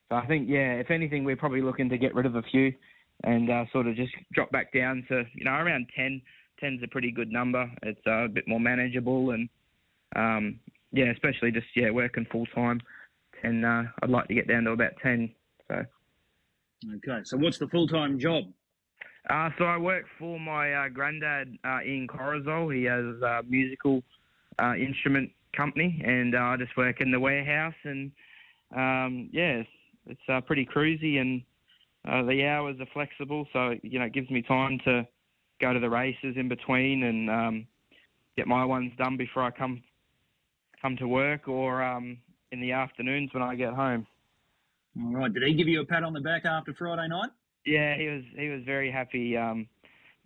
so 0.10 0.16
I 0.16 0.26
think 0.28 0.50
yeah, 0.50 0.74
if 0.74 0.92
anything, 0.92 1.24
we're 1.24 1.36
probably 1.36 1.62
looking 1.62 1.90
to 1.90 1.98
get 1.98 2.14
rid 2.14 2.26
of 2.26 2.36
a 2.36 2.42
few 2.42 2.74
and 3.24 3.50
uh, 3.50 3.66
sort 3.72 3.88
of 3.88 3.96
just 3.96 4.14
drop 4.34 4.52
back 4.52 4.72
down 4.74 5.04
to 5.10 5.24
you 5.34 5.46
know 5.46 5.52
around 5.52 5.88
10. 5.96 6.22
10's 6.62 6.84
a 6.84 6.88
pretty 6.88 7.12
good 7.12 7.32
number. 7.32 7.70
It's 7.84 8.02
uh, 8.08 8.26
a 8.26 8.28
bit 8.28 8.48
more 8.48 8.60
manageable, 8.60 9.32
and 9.32 9.50
um, 10.16 10.60
yeah, 10.92 11.12
especially 11.12 11.52
just 11.52 11.68
yeah 11.76 11.90
working 11.90 12.26
full 12.32 12.46
time. 12.48 12.82
And 13.44 13.66
uh, 13.66 13.84
I'd 14.02 14.10
like 14.10 14.28
to 14.28 14.34
get 14.34 14.48
down 14.48 14.64
to 14.64 14.72
about 14.72 14.94
10. 15.04 15.30
So. 15.68 15.86
Okay, 16.96 17.22
so 17.24 17.38
what's 17.38 17.58
the 17.58 17.68
full 17.68 17.88
time 17.88 18.20
job? 18.20 18.46
Uh, 19.30 19.50
so 19.58 19.66
I 19.66 19.78
work 19.78 20.06
for 20.18 20.40
my 20.40 20.74
uh, 20.74 20.90
granddad, 20.90 21.58
uh, 21.66 21.80
Ian 21.86 22.08
Corozal. 22.08 22.74
He 22.74 22.86
has 22.86 23.04
a 23.22 23.44
musical 23.48 24.02
uh, 24.60 24.74
instrument 24.76 25.32
company, 25.56 26.02
and 26.06 26.34
uh, 26.34 26.40
I 26.40 26.58
just 26.58 26.76
work 26.78 27.02
in 27.02 27.12
the 27.12 27.20
warehouse. 27.20 27.76
And 27.84 28.12
um, 28.76 29.30
yeah, 29.34 29.62
it's, 29.62 29.70
it's 30.06 30.22
uh, 30.30 30.42
pretty 30.42 30.66
cruisy, 30.66 31.20
and 31.20 31.42
uh, 32.08 32.24
the 32.24 32.46
hours 32.46 32.78
are 32.80 32.88
flexible, 32.94 33.48
so 33.52 33.76
you 33.84 34.00
know 34.00 34.06
it 34.06 34.14
gives 34.14 34.30
me 34.30 34.42
time 34.42 34.80
to 34.86 35.06
go 35.60 35.74
to 35.74 35.80
the 35.80 35.90
races 35.90 36.36
in 36.36 36.48
between 36.48 37.04
and 37.04 37.30
um, 37.30 37.68
get 38.36 38.48
my 38.48 38.64
ones 38.64 38.92
done 38.98 39.18
before 39.18 39.44
I 39.44 39.52
come 39.52 39.84
come 40.82 40.96
to 40.98 41.08
work, 41.08 41.48
or 41.48 41.84
um, 41.84 42.18
in 42.52 42.62
the 42.62 42.72
afternoons 42.72 43.34
when 43.34 43.42
I 43.44 43.56
get 43.56 43.74
home. 43.74 44.06
All 45.00 45.14
right. 45.14 45.34
Did 45.34 45.44
he 45.44 45.54
give 45.54 45.68
you 45.68 45.82
a 45.82 45.86
pat 45.86 46.04
on 46.04 46.14
the 46.14 46.22
back 46.22 46.46
after 46.46 46.74
Friday 46.74 47.08
night? 47.08 47.30
Yeah, 47.66 47.96
he 47.96 48.08
was 48.08 48.24
he 48.36 48.50
was 48.50 48.64
very 48.64 48.92
happy. 48.92 49.36
Um, 49.38 49.68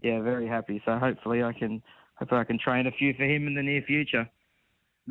yeah, 0.01 0.21
very 0.21 0.47
happy. 0.47 0.81
So 0.85 0.97
hopefully 0.97 1.43
I 1.43 1.53
can 1.53 1.81
hopefully 2.15 2.41
I 2.41 2.43
can 2.43 2.59
train 2.59 2.87
a 2.87 2.91
few 2.91 3.13
for 3.13 3.23
him 3.23 3.47
in 3.47 3.55
the 3.55 3.63
near 3.63 3.81
future. 3.81 4.29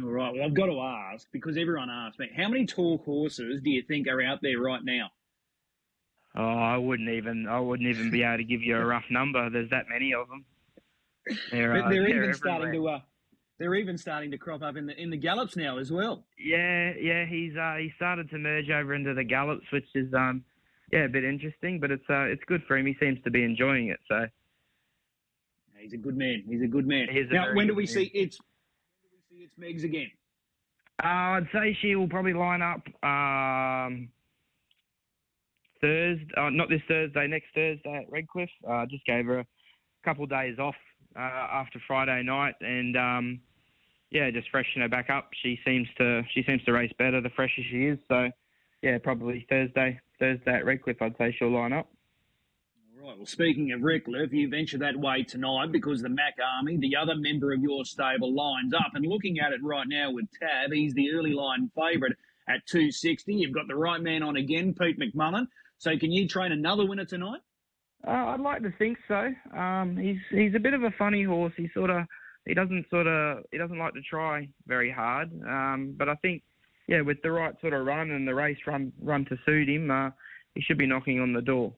All 0.03 0.09
right. 0.09 0.33
Well, 0.33 0.45
I've 0.45 0.55
got 0.55 0.67
to 0.67 0.81
ask 0.81 1.27
because 1.33 1.57
everyone 1.57 1.91
asks 1.91 2.19
me, 2.19 2.31
how 2.37 2.49
many 2.49 2.65
talk 2.65 3.05
horses 3.05 3.61
do 3.61 3.71
you 3.71 3.83
think 3.83 4.07
are 4.07 4.23
out 4.23 4.41
there 4.41 4.59
right 4.59 4.85
now? 4.85 5.11
Oh, 6.37 6.43
I 6.43 6.77
wouldn't 6.77 7.09
even 7.09 7.49
I 7.49 7.59
wouldn't 7.59 7.89
even 7.89 8.11
be 8.11 8.23
able 8.23 8.39
to 8.39 8.45
give 8.45 8.63
you 8.63 8.77
a 8.77 8.85
rough 8.85 9.05
number. 9.11 9.51
There's 9.51 9.71
that 9.71 9.89
many 9.89 10.15
of 10.15 10.29
them. 10.29 10.45
They're, 11.51 11.73
uh, 11.73 11.89
they're, 11.91 12.03
they're 12.03 12.25
even 12.25 12.35
starting 12.35 12.73
to 12.73 12.89
uh, 12.89 13.01
they're 13.59 13.75
even 13.75 13.99
starting 13.99 14.31
to 14.31 14.39
crop 14.39 14.63
up 14.63 14.77
in 14.77 14.87
the 14.87 15.01
in 15.01 15.11
the 15.11 15.17
gallops 15.17 15.57
now 15.57 15.79
as 15.79 15.93
well. 15.93 16.25
Yeah, 16.39 16.93
yeah, 16.99 17.27
he's 17.27 17.57
uh, 17.57 17.75
he 17.79 17.93
started 17.97 18.31
to 18.31 18.39
merge 18.39 18.71
over 18.71 18.95
into 18.95 19.13
the 19.13 19.25
gallops, 19.25 19.67
which 19.73 19.87
is 19.95 20.13
um, 20.15 20.45
yeah, 20.93 21.05
a 21.05 21.09
bit 21.09 21.25
interesting, 21.25 21.79
but 21.79 21.91
it's 21.91 22.09
uh, 22.09 22.23
it's 22.23 22.43
good 22.47 22.63
for 22.67 22.77
him. 22.77 22.87
He 22.87 22.97
seems 22.99 23.23
to 23.25 23.31
be 23.31 23.45
enjoying 23.45 23.89
it. 23.89 23.99
So 24.09 24.27
he's 25.79 25.93
a 25.93 25.99
good 25.99 26.17
man. 26.17 26.45
He's 26.49 26.63
a 26.63 26.67
good 26.67 26.87
man. 26.87 27.09
now, 27.31 27.55
when 27.55 27.67
do 27.67 27.75
we 27.75 27.85
man. 27.85 27.93
see 27.93 28.05
its 28.15 28.39
when 29.03 29.11
do 29.11 29.19
we 29.31 29.39
see 29.39 29.45
its 29.45 29.55
Megs 29.55 29.85
again? 29.85 30.11
Uh, 31.03 31.07
I'd 31.39 31.49
say 31.53 31.77
she 31.81 31.97
will 31.97 32.09
probably 32.09 32.35
line 32.35 32.63
up 32.63 32.87
um, 33.03 34.09
Thursday, 35.81 36.27
uh, 36.37 36.51
not 36.51 36.69
this 36.69 36.83
Thursday, 36.89 37.27
next 37.27 37.49
Thursday 37.55 38.05
at 38.05 38.11
Redcliffe. 38.11 38.51
Uh, 38.69 38.87
just 38.87 39.05
gave 39.07 39.27
her 39.27 39.41
a 39.41 39.47
couple 40.05 40.25
of 40.25 40.31
days 40.31 40.59
off 40.59 40.75
uh, 41.17 41.21
after 41.21 41.81
Friday 41.87 42.23
night, 42.23 42.55
and 42.61 42.97
um, 42.97 43.41
yeah, 44.11 44.31
just 44.31 44.51
freshen 44.51 44.83
her 44.83 44.89
back 44.89 45.11
up. 45.11 45.31
She 45.43 45.59
seems 45.65 45.89
to 45.99 46.23
she 46.33 46.43
seems 46.43 46.63
to 46.65 46.73
race 46.73 46.93
better 46.99 47.21
the 47.21 47.31
fresher 47.31 47.63
she 47.71 47.87
is. 47.87 47.99
So 48.09 48.31
yeah, 48.83 48.99
probably 48.99 49.47
Thursday 49.49 50.01
Thursday 50.19 50.53
at 50.53 50.65
Redcliffe, 50.65 51.01
I'd 51.01 51.17
say 51.17 51.35
she'll 51.39 51.51
line 51.51 51.73
up. 51.73 51.89
All 53.01 53.09
right. 53.09 53.17
Well, 53.17 53.27
speaking 53.27 53.73
of 53.73 53.83
Redcliffe, 53.83 54.33
you 54.33 54.49
venture 54.49 54.79
that 54.79 54.97
way 54.97 55.23
tonight 55.23 55.73
because 55.73 56.03
the 56.03 56.09
Mac 56.09 56.35
Army, 56.59 56.77
the 56.77 56.97
other 56.97 57.15
member 57.15 57.53
of 57.53 57.63
your 57.63 57.85
stable, 57.85 58.35
lines 58.35 58.75
up. 58.75 58.93
And 58.95 59.07
looking 59.07 59.39
at 59.39 59.53
it 59.53 59.61
right 59.63 59.87
now 59.89 60.11
with 60.13 60.27
Tab, 60.39 60.73
he's 60.73 60.93
the 60.95 61.13
early 61.13 61.33
line 61.33 61.71
favourite 61.75 62.15
at 62.49 62.67
260. 62.67 63.35
You've 63.35 63.55
got 63.55 63.69
the 63.69 63.77
right 63.77 64.01
man 64.01 64.23
on 64.23 64.37
again, 64.37 64.75
Pete 64.75 64.99
McMullen. 64.99 65.47
So 65.81 65.97
can 65.99 66.13
you 66.13 66.29
train 66.29 66.53
another 66.53 66.85
winner 66.85 67.07
tonight? 67.07 67.41
Uh, 68.07 68.11
I'd 68.11 68.41
like 68.41 68.63
to 68.63 68.73
think 68.79 68.99
so. 69.09 69.33
Um, 69.57 69.97
he's 69.97 70.19
he's 70.31 70.55
a 70.55 70.59
bit 70.59 70.75
of 70.75 70.83
a 70.83 70.91
funny 70.93 71.23
horse. 71.23 71.55
He 71.57 71.71
sort 71.73 71.89
of 71.89 72.05
he 72.47 72.53
doesn't 72.53 72.85
sort 72.91 73.07
of 73.07 73.45
he 73.51 73.57
doesn't 73.57 73.79
like 73.79 73.95
to 73.95 74.03
try 74.03 74.49
very 74.67 74.91
hard. 74.91 75.31
Um, 75.43 75.95
but 75.97 76.11
I 76.11 76.17
think 76.17 76.43
yeah, 76.87 77.01
with 77.01 77.23
the 77.23 77.31
right 77.31 77.55
sort 77.63 77.73
of 77.73 77.87
run 77.87 78.11
and 78.11 78.29
the 78.29 78.35
race 78.35 78.59
run 78.67 78.93
run 79.01 79.25
to 79.27 79.39
suit 79.47 79.71
him, 79.71 79.91
uh, 79.91 80.11
he 80.55 80.61
should 80.61 80.77
be 80.77 80.87
knocking 80.87 81.19
on 81.19 81.33
the 81.33 81.41
door. 81.41 81.73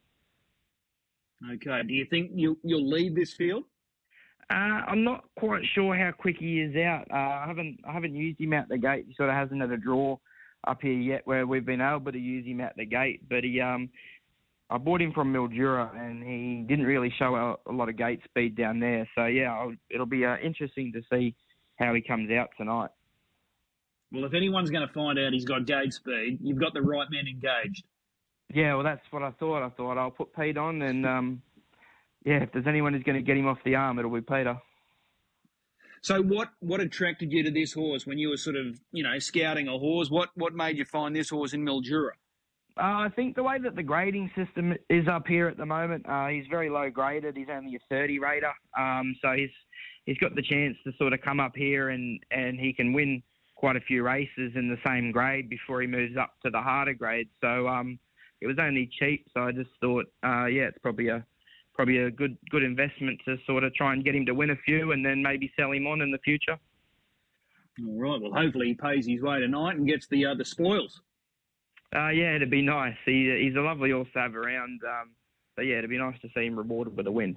Okay. 1.53 1.83
Do 1.87 1.95
you 1.95 2.07
think 2.11 2.33
you'll 2.35 2.57
you'll 2.65 2.89
lead 2.89 3.15
this 3.15 3.33
field? 3.33 3.65
Uh, 4.51 4.83
I'm 4.89 5.05
not 5.05 5.25
quite 5.39 5.63
sure 5.75 5.97
how 5.97 6.11
quick 6.11 6.37
he 6.41 6.61
is 6.61 6.75
out. 6.77 7.07
Uh, 7.09 7.15
I 7.15 7.45
haven't 7.47 7.79
I 7.89 7.93
haven't 7.93 8.17
used 8.17 8.41
him 8.41 8.53
out 8.53 8.69
the 8.69 8.79
gate. 8.79 9.05
He 9.07 9.15
sort 9.15 9.29
of 9.29 9.37
hasn't 9.37 9.61
had 9.61 9.71
a 9.71 9.77
draw 9.77 10.19
up 10.67 10.83
here 10.83 10.93
yet 10.93 11.23
where 11.25 11.47
we've 11.47 11.67
been 11.67 11.81
able 11.81 12.13
to 12.13 12.19
use 12.19 12.47
him 12.47 12.61
out 12.61 12.77
the 12.77 12.87
gate. 12.87 13.29
But 13.29 13.45
he 13.45 13.61
um 13.61 13.91
I 14.73 14.79
bought 14.79 15.03
him 15.03 15.13
from 15.13 15.33
Mildura, 15.33 15.95
and 15.95 16.25
he 16.25 16.65
didn't 16.67 16.87
really 16.87 17.13
show 17.19 17.35
a, 17.35 17.71
a 17.71 17.75
lot 17.75 17.91
of 17.91 17.97
gate 17.99 18.21
speed 18.25 18.57
down 18.57 18.81
there. 18.81 19.07
So 19.15 19.27
yeah, 19.27 19.53
I'll, 19.53 19.75
it'll 19.91 20.07
be 20.07 20.25
uh, 20.25 20.37
interesting 20.43 20.93
to 20.93 21.03
see 21.13 21.35
how 21.77 21.93
he 21.93 22.01
comes 22.01 22.31
out 22.31 22.49
tonight. 22.57 22.89
Well, 24.13 24.25
if 24.25 24.33
anyone's 24.35 24.71
going 24.71 24.87
to 24.87 24.93
find 24.93 25.19
out 25.19 25.33
he's 25.33 25.45
got 25.45 25.67
gate 25.67 25.93
speed, 25.93 26.39
you've 26.43 26.59
got 26.59 26.73
the 26.73 26.81
right 26.81 27.07
man 27.11 27.27
engaged. 27.27 27.85
Yeah, 28.55 28.75
well, 28.75 28.85
that's 28.85 29.03
what 29.11 29.23
I 29.23 29.31
thought. 29.33 29.65
I 29.65 29.71
thought 29.71 29.99
I'll 29.99 30.11
put 30.11 30.35
Pete 30.35 30.57
on, 30.57 30.81
and 30.83 31.07
um, 31.07 31.43
yeah, 32.25 32.43
if 32.43 32.53
there's 32.53 32.67
anyone 32.67 32.95
who's 32.95 33.03
going 33.03 33.17
to 33.17 33.23
get 33.23 33.37
him 33.37 33.47
off 33.47 33.59
the 33.65 33.75
arm, 33.75 33.99
it'll 33.99 34.11
be 34.11 34.21
Peter. 34.21 34.57
So, 36.03 36.21
what 36.21 36.51
what 36.59 36.81
attracted 36.81 37.33
you 37.33 37.45
to 37.45 37.51
this 37.51 37.73
horse 37.73 38.07
when 38.07 38.19
you 38.19 38.29
were 38.29 38.37
sort 38.37 38.57
of 38.57 38.79
you 38.91 39.05
know 39.05 39.19
scouting 39.21 39.69
a 39.69 39.79
horse? 39.79 40.11
What 40.11 40.31
what 40.35 40.53
made 40.53 40.77
you 40.77 40.85
find 40.85 41.15
this 41.15 41.31
horse 41.31 41.53
in 41.53 41.65
Mildura? 41.65 42.11
Uh, 42.77 43.07
I 43.07 43.09
think 43.15 43.37
the 43.37 43.43
way 43.43 43.59
that 43.63 43.77
the 43.77 43.83
grading 43.83 44.31
system 44.35 44.75
is 44.89 45.07
up 45.07 45.27
here 45.29 45.47
at 45.47 45.59
the 45.59 45.67
moment, 45.67 46.07
uh, 46.09 46.29
he's 46.29 46.47
very 46.51 46.71
low 46.71 46.91
graded. 46.91 47.37
He's 47.37 47.49
only 47.53 47.77
a 47.77 47.79
30 47.91 48.19
rater, 48.19 48.53
um, 48.79 49.15
so 49.23 49.33
he's 49.33 49.51
he's 50.07 50.19
got 50.19 50.35
the 50.35 50.43
chance 50.43 50.77
to 50.85 50.93
sort 50.99 51.13
of 51.13 51.21
come 51.21 51.39
up 51.39 51.53
here 51.55 51.91
and 51.91 52.19
and 52.33 52.59
he 52.59 52.73
can 52.73 52.93
win 52.93 53.23
quite 53.55 53.77
a 53.77 53.81
few 53.81 54.03
races 54.03 54.53
in 54.57 54.69
the 54.69 54.79
same 54.85 55.13
grade 55.13 55.49
before 55.49 55.81
he 55.81 55.87
moves 55.87 56.17
up 56.17 56.35
to 56.45 56.51
the 56.51 56.61
harder 56.61 56.95
grade. 56.95 57.29
So 57.41 57.69
um, 57.69 58.01
it 58.41 58.49
was 58.49 58.57
only 58.59 58.91
cheap, 58.99 59.29
so 59.33 59.43
I 59.43 59.53
just 59.53 59.71
thought, 59.81 60.07
uh, 60.25 60.47
yeah, 60.47 60.65
it's 60.65 60.79
probably 60.83 61.09
a 61.09 61.25
probably 61.83 61.99
a 61.99 62.11
good 62.13 62.37
good 62.51 62.63
investment 62.63 63.21
to 63.25 63.37
sort 63.45 63.65
of 63.65 63.75
try 63.75 63.93
and 63.93 64.05
get 64.05 64.15
him 64.15 64.25
to 64.25 64.33
win 64.33 64.51
a 64.51 64.57
few 64.65 64.93
and 64.93 65.05
then 65.05 65.21
maybe 65.21 65.53
sell 65.59 65.73
him 65.73 65.85
on 65.89 66.01
in 66.01 66.13
the 66.13 66.19
future. 66.19 66.57
All 67.85 68.01
right. 68.01 68.21
Well, 68.21 68.31
hopefully 68.33 68.69
he 68.69 68.75
pays 68.75 69.05
his 69.05 69.21
way 69.21 69.41
tonight 69.41 69.77
and 69.77 69.87
gets 69.87 70.07
the 70.07 70.27
uh, 70.27 70.35
the 70.37 70.45
spoils. 70.45 71.03
Uh, 71.95 72.11
yeah, 72.11 72.37
it'd 72.37 72.51
be 72.51 72.63
nice. 72.63 72.95
He, 73.05 73.37
he's 73.43 73.57
a 73.57 73.61
lovely 73.61 73.91
horse 73.91 74.09
to 74.15 74.21
have 74.21 74.37
around. 74.37 74.81
Um, 74.87 75.11
but 75.57 75.63
yeah, 75.67 75.79
it'd 75.79 75.91
be 75.91 75.99
nice 75.99 76.19
to 76.21 76.29
see 76.35 76.47
him 76.47 76.57
rewarded 76.57 76.97
with 76.97 77.07
a 77.09 77.13
win. 77.13 77.37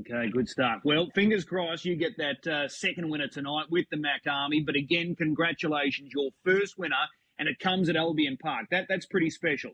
Okay, 0.00 0.28
good 0.30 0.48
stuff. 0.48 0.80
Well, 0.84 1.08
fingers 1.14 1.44
crossed 1.44 1.84
you 1.84 1.94
get 1.94 2.16
that 2.18 2.46
uh, 2.46 2.68
second 2.68 3.08
winner 3.08 3.28
tonight 3.28 3.66
with 3.70 3.86
the 3.90 3.96
Mac 3.96 4.22
Army. 4.28 4.60
But 4.60 4.74
again, 4.74 5.14
congratulations, 5.14 6.10
your 6.12 6.30
first 6.44 6.76
winner, 6.78 6.96
and 7.38 7.48
it 7.48 7.60
comes 7.60 7.88
at 7.88 7.94
Albion 7.94 8.38
Park. 8.42 8.66
That 8.72 8.86
that's 8.88 9.06
pretty 9.06 9.30
special. 9.30 9.70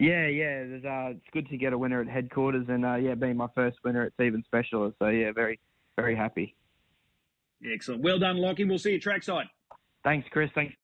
Yeah, 0.00 0.26
yeah, 0.26 0.64
uh, 0.84 1.10
it's 1.10 1.30
good 1.32 1.48
to 1.50 1.56
get 1.56 1.72
a 1.72 1.78
winner 1.78 2.00
at 2.00 2.08
headquarters, 2.08 2.66
and 2.68 2.84
uh, 2.84 2.96
yeah, 2.96 3.14
being 3.14 3.36
my 3.36 3.46
first 3.54 3.78
winner, 3.84 4.04
it's 4.04 4.18
even 4.20 4.42
special. 4.42 4.92
So 4.98 5.08
yeah, 5.08 5.30
very 5.32 5.60
very 5.96 6.16
happy. 6.16 6.56
Excellent. 7.64 8.02
Well 8.02 8.18
done, 8.18 8.36
Lockie. 8.36 8.64
We'll 8.64 8.78
see 8.78 8.90
you 8.90 8.96
at 8.96 9.02
trackside. 9.02 9.46
Thanks, 10.02 10.28
Chris. 10.30 10.50
Thanks. 10.54 10.74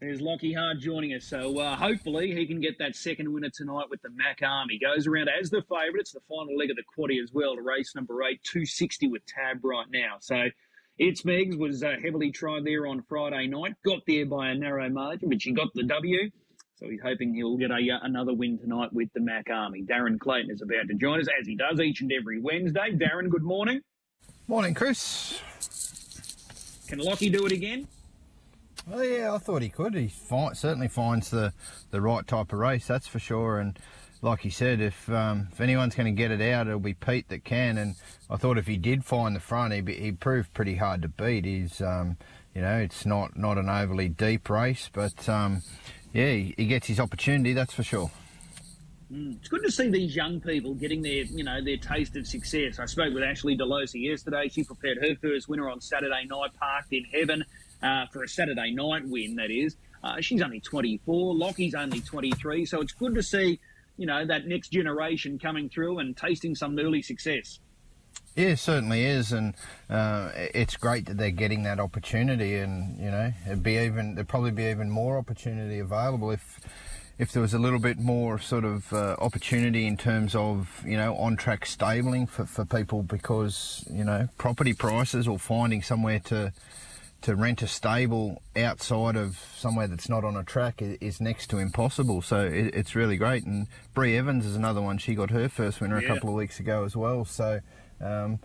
There's 0.00 0.20
Lockie 0.20 0.52
Hart 0.52 0.80
joining 0.80 1.14
us. 1.14 1.24
So 1.24 1.60
uh, 1.60 1.76
hopefully 1.76 2.34
he 2.34 2.44
can 2.46 2.60
get 2.60 2.76
that 2.78 2.96
second 2.96 3.32
winner 3.32 3.50
tonight 3.50 3.86
with 3.88 4.02
the 4.02 4.10
Mac 4.10 4.40
Army. 4.42 4.78
Goes 4.78 5.06
around 5.06 5.28
as 5.28 5.48
the 5.48 5.62
favourite. 5.62 6.00
It's 6.00 6.12
the 6.12 6.20
final 6.28 6.56
leg 6.56 6.70
of 6.70 6.76
the 6.76 6.82
quaddy 6.82 7.22
as 7.22 7.32
well 7.32 7.54
to 7.54 7.62
race 7.62 7.94
number 7.94 8.22
eight, 8.24 8.42
260 8.42 9.08
with 9.08 9.24
Tab 9.26 9.64
right 9.64 9.86
now. 9.90 10.16
So 10.20 10.48
it's 10.98 11.22
Megs 11.22 11.56
was 11.56 11.84
uh, 11.84 11.94
heavily 12.02 12.32
tried 12.32 12.64
there 12.64 12.86
on 12.86 13.02
Friday 13.08 13.46
night. 13.46 13.74
Got 13.84 14.00
there 14.06 14.26
by 14.26 14.50
a 14.50 14.54
narrow 14.56 14.88
margin, 14.88 15.28
but 15.28 15.40
she 15.40 15.52
got 15.52 15.68
the 15.74 15.84
W. 15.84 16.30
So 16.82 16.88
he's 16.88 17.00
hoping 17.00 17.32
he'll 17.32 17.56
get 17.56 17.70
a, 17.70 17.74
uh, 17.74 17.98
another 18.02 18.34
win 18.34 18.58
tonight 18.58 18.92
with 18.92 19.08
the 19.14 19.20
Mac 19.20 19.48
Army. 19.48 19.82
Darren 19.82 20.18
Clayton 20.18 20.50
is 20.50 20.62
about 20.62 20.88
to 20.88 20.94
join 20.94 21.20
us 21.20 21.28
as 21.40 21.46
he 21.46 21.54
does 21.54 21.78
each 21.78 22.00
and 22.00 22.10
every 22.12 22.40
Wednesday. 22.40 22.90
Darren, 22.90 23.28
good 23.30 23.44
morning. 23.44 23.80
Morning, 24.48 24.74
Chris. 24.74 25.40
Can 26.88 26.98
Lockie 26.98 27.30
do 27.30 27.46
it 27.46 27.52
again? 27.52 27.86
Oh 28.92 29.00
yeah, 29.00 29.32
I 29.32 29.38
thought 29.38 29.62
he 29.62 29.68
could. 29.68 29.94
He 29.94 30.08
find, 30.08 30.56
certainly 30.56 30.88
finds 30.88 31.30
the 31.30 31.52
the 31.92 32.00
right 32.00 32.26
type 32.26 32.52
of 32.52 32.58
race, 32.58 32.88
that's 32.88 33.06
for 33.06 33.20
sure. 33.20 33.60
And 33.60 33.78
like 34.20 34.40
he 34.40 34.50
said, 34.50 34.80
if 34.80 35.08
um, 35.08 35.48
if 35.52 35.60
anyone's 35.60 35.94
going 35.94 36.12
to 36.12 36.20
get 36.20 36.32
it 36.32 36.40
out, 36.52 36.66
it'll 36.66 36.80
be 36.80 36.94
Pete 36.94 37.28
that 37.28 37.44
can. 37.44 37.78
And 37.78 37.94
I 38.28 38.36
thought 38.36 38.58
if 38.58 38.66
he 38.66 38.76
did 38.76 39.04
find 39.04 39.36
the 39.36 39.40
front, 39.40 39.72
he 39.72 39.94
he 39.94 40.10
proved 40.10 40.52
pretty 40.52 40.74
hard 40.74 41.02
to 41.02 41.08
beat. 41.08 41.44
He's 41.44 41.80
um, 41.80 42.16
you 42.56 42.60
know, 42.60 42.78
it's 42.78 43.06
not 43.06 43.38
not 43.38 43.56
an 43.56 43.68
overly 43.68 44.08
deep 44.08 44.50
race, 44.50 44.90
but 44.92 45.28
um, 45.28 45.62
yeah, 46.12 46.32
he, 46.32 46.66
gets 46.66 46.86
his 46.86 47.00
opportunity, 47.00 47.52
that's 47.52 47.72
for 47.72 47.82
sure. 47.82 48.10
Mm. 49.12 49.36
It's 49.36 49.48
good 49.48 49.62
to 49.64 49.70
see 49.70 49.90
these 49.90 50.16
young 50.16 50.40
people 50.40 50.74
getting 50.74 51.02
their, 51.02 51.24
you 51.24 51.44
know, 51.44 51.62
their 51.62 51.76
taste 51.76 52.16
of 52.16 52.26
success. 52.26 52.78
I 52.78 52.86
spoke 52.86 53.12
with 53.12 53.22
Ashley 53.22 53.56
DeLosa 53.56 54.02
yesterday. 54.02 54.48
She 54.48 54.64
prepared 54.64 54.98
her 55.02 55.14
first 55.16 55.48
winner 55.48 55.68
on 55.68 55.80
Saturday 55.80 56.24
night, 56.26 56.50
parked 56.58 56.92
in 56.92 57.04
heaven 57.04 57.44
uh, 57.82 58.06
for 58.12 58.22
a 58.24 58.28
Saturday 58.28 58.72
night 58.72 59.06
win, 59.06 59.36
that 59.36 59.50
is. 59.50 59.76
Uh, 60.02 60.20
she's 60.20 60.42
only 60.42 60.60
24. 60.60 61.34
Lockie's 61.34 61.74
only 61.74 62.00
23. 62.00 62.66
So 62.66 62.80
it's 62.80 62.92
good 62.92 63.14
to 63.14 63.22
see 63.22 63.60
you 63.96 64.06
know, 64.06 64.24
that 64.26 64.46
next 64.46 64.68
generation 64.68 65.38
coming 65.38 65.68
through 65.68 65.98
and 65.98 66.16
tasting 66.16 66.54
some 66.54 66.78
early 66.78 67.02
success. 67.02 67.60
Yeah, 68.34 68.48
it 68.48 68.58
certainly 68.58 69.04
is, 69.04 69.32
and 69.32 69.54
uh, 69.90 70.30
it's 70.34 70.76
great 70.76 71.06
that 71.06 71.18
they're 71.18 71.30
getting 71.30 71.64
that 71.64 71.78
opportunity. 71.78 72.56
And 72.56 72.98
you 72.98 73.10
know, 73.10 73.32
it'd 73.46 73.62
be 73.62 73.76
even 73.78 74.14
there'd 74.14 74.28
probably 74.28 74.52
be 74.52 74.64
even 74.64 74.90
more 74.90 75.18
opportunity 75.18 75.78
available 75.78 76.30
if 76.30 76.60
if 77.18 77.32
there 77.32 77.42
was 77.42 77.52
a 77.52 77.58
little 77.58 77.78
bit 77.78 77.98
more 77.98 78.38
sort 78.38 78.64
of 78.64 78.90
uh, 78.92 79.16
opportunity 79.18 79.86
in 79.86 79.96
terms 79.96 80.34
of 80.34 80.82
you 80.86 80.96
know 80.96 81.14
on 81.16 81.36
track 81.36 81.66
stabling 81.66 82.26
for, 82.26 82.46
for 82.46 82.64
people 82.64 83.02
because 83.02 83.84
you 83.90 84.04
know 84.04 84.28
property 84.38 84.72
prices 84.72 85.28
or 85.28 85.38
finding 85.38 85.82
somewhere 85.82 86.18
to 86.18 86.52
to 87.20 87.36
rent 87.36 87.62
a 87.62 87.68
stable 87.68 88.42
outside 88.56 89.14
of 89.14 89.38
somewhere 89.56 89.86
that's 89.86 90.08
not 90.08 90.24
on 90.24 90.36
a 90.36 90.42
track 90.42 90.82
is 90.82 91.20
next 91.20 91.48
to 91.48 91.58
impossible. 91.58 92.20
So 92.20 92.40
it, 92.40 92.74
it's 92.74 92.96
really 92.96 93.16
great. 93.16 93.44
And 93.44 93.68
Brie 93.94 94.16
Evans 94.16 94.44
is 94.44 94.56
another 94.56 94.82
one. 94.82 94.98
She 94.98 95.14
got 95.14 95.30
her 95.30 95.48
first 95.48 95.80
winner 95.80 96.00
yeah. 96.00 96.06
a 96.06 96.14
couple 96.14 96.30
of 96.30 96.34
weeks 96.34 96.58
ago 96.58 96.84
as 96.84 96.96
well. 96.96 97.24
So 97.24 97.60
um, 98.02 98.38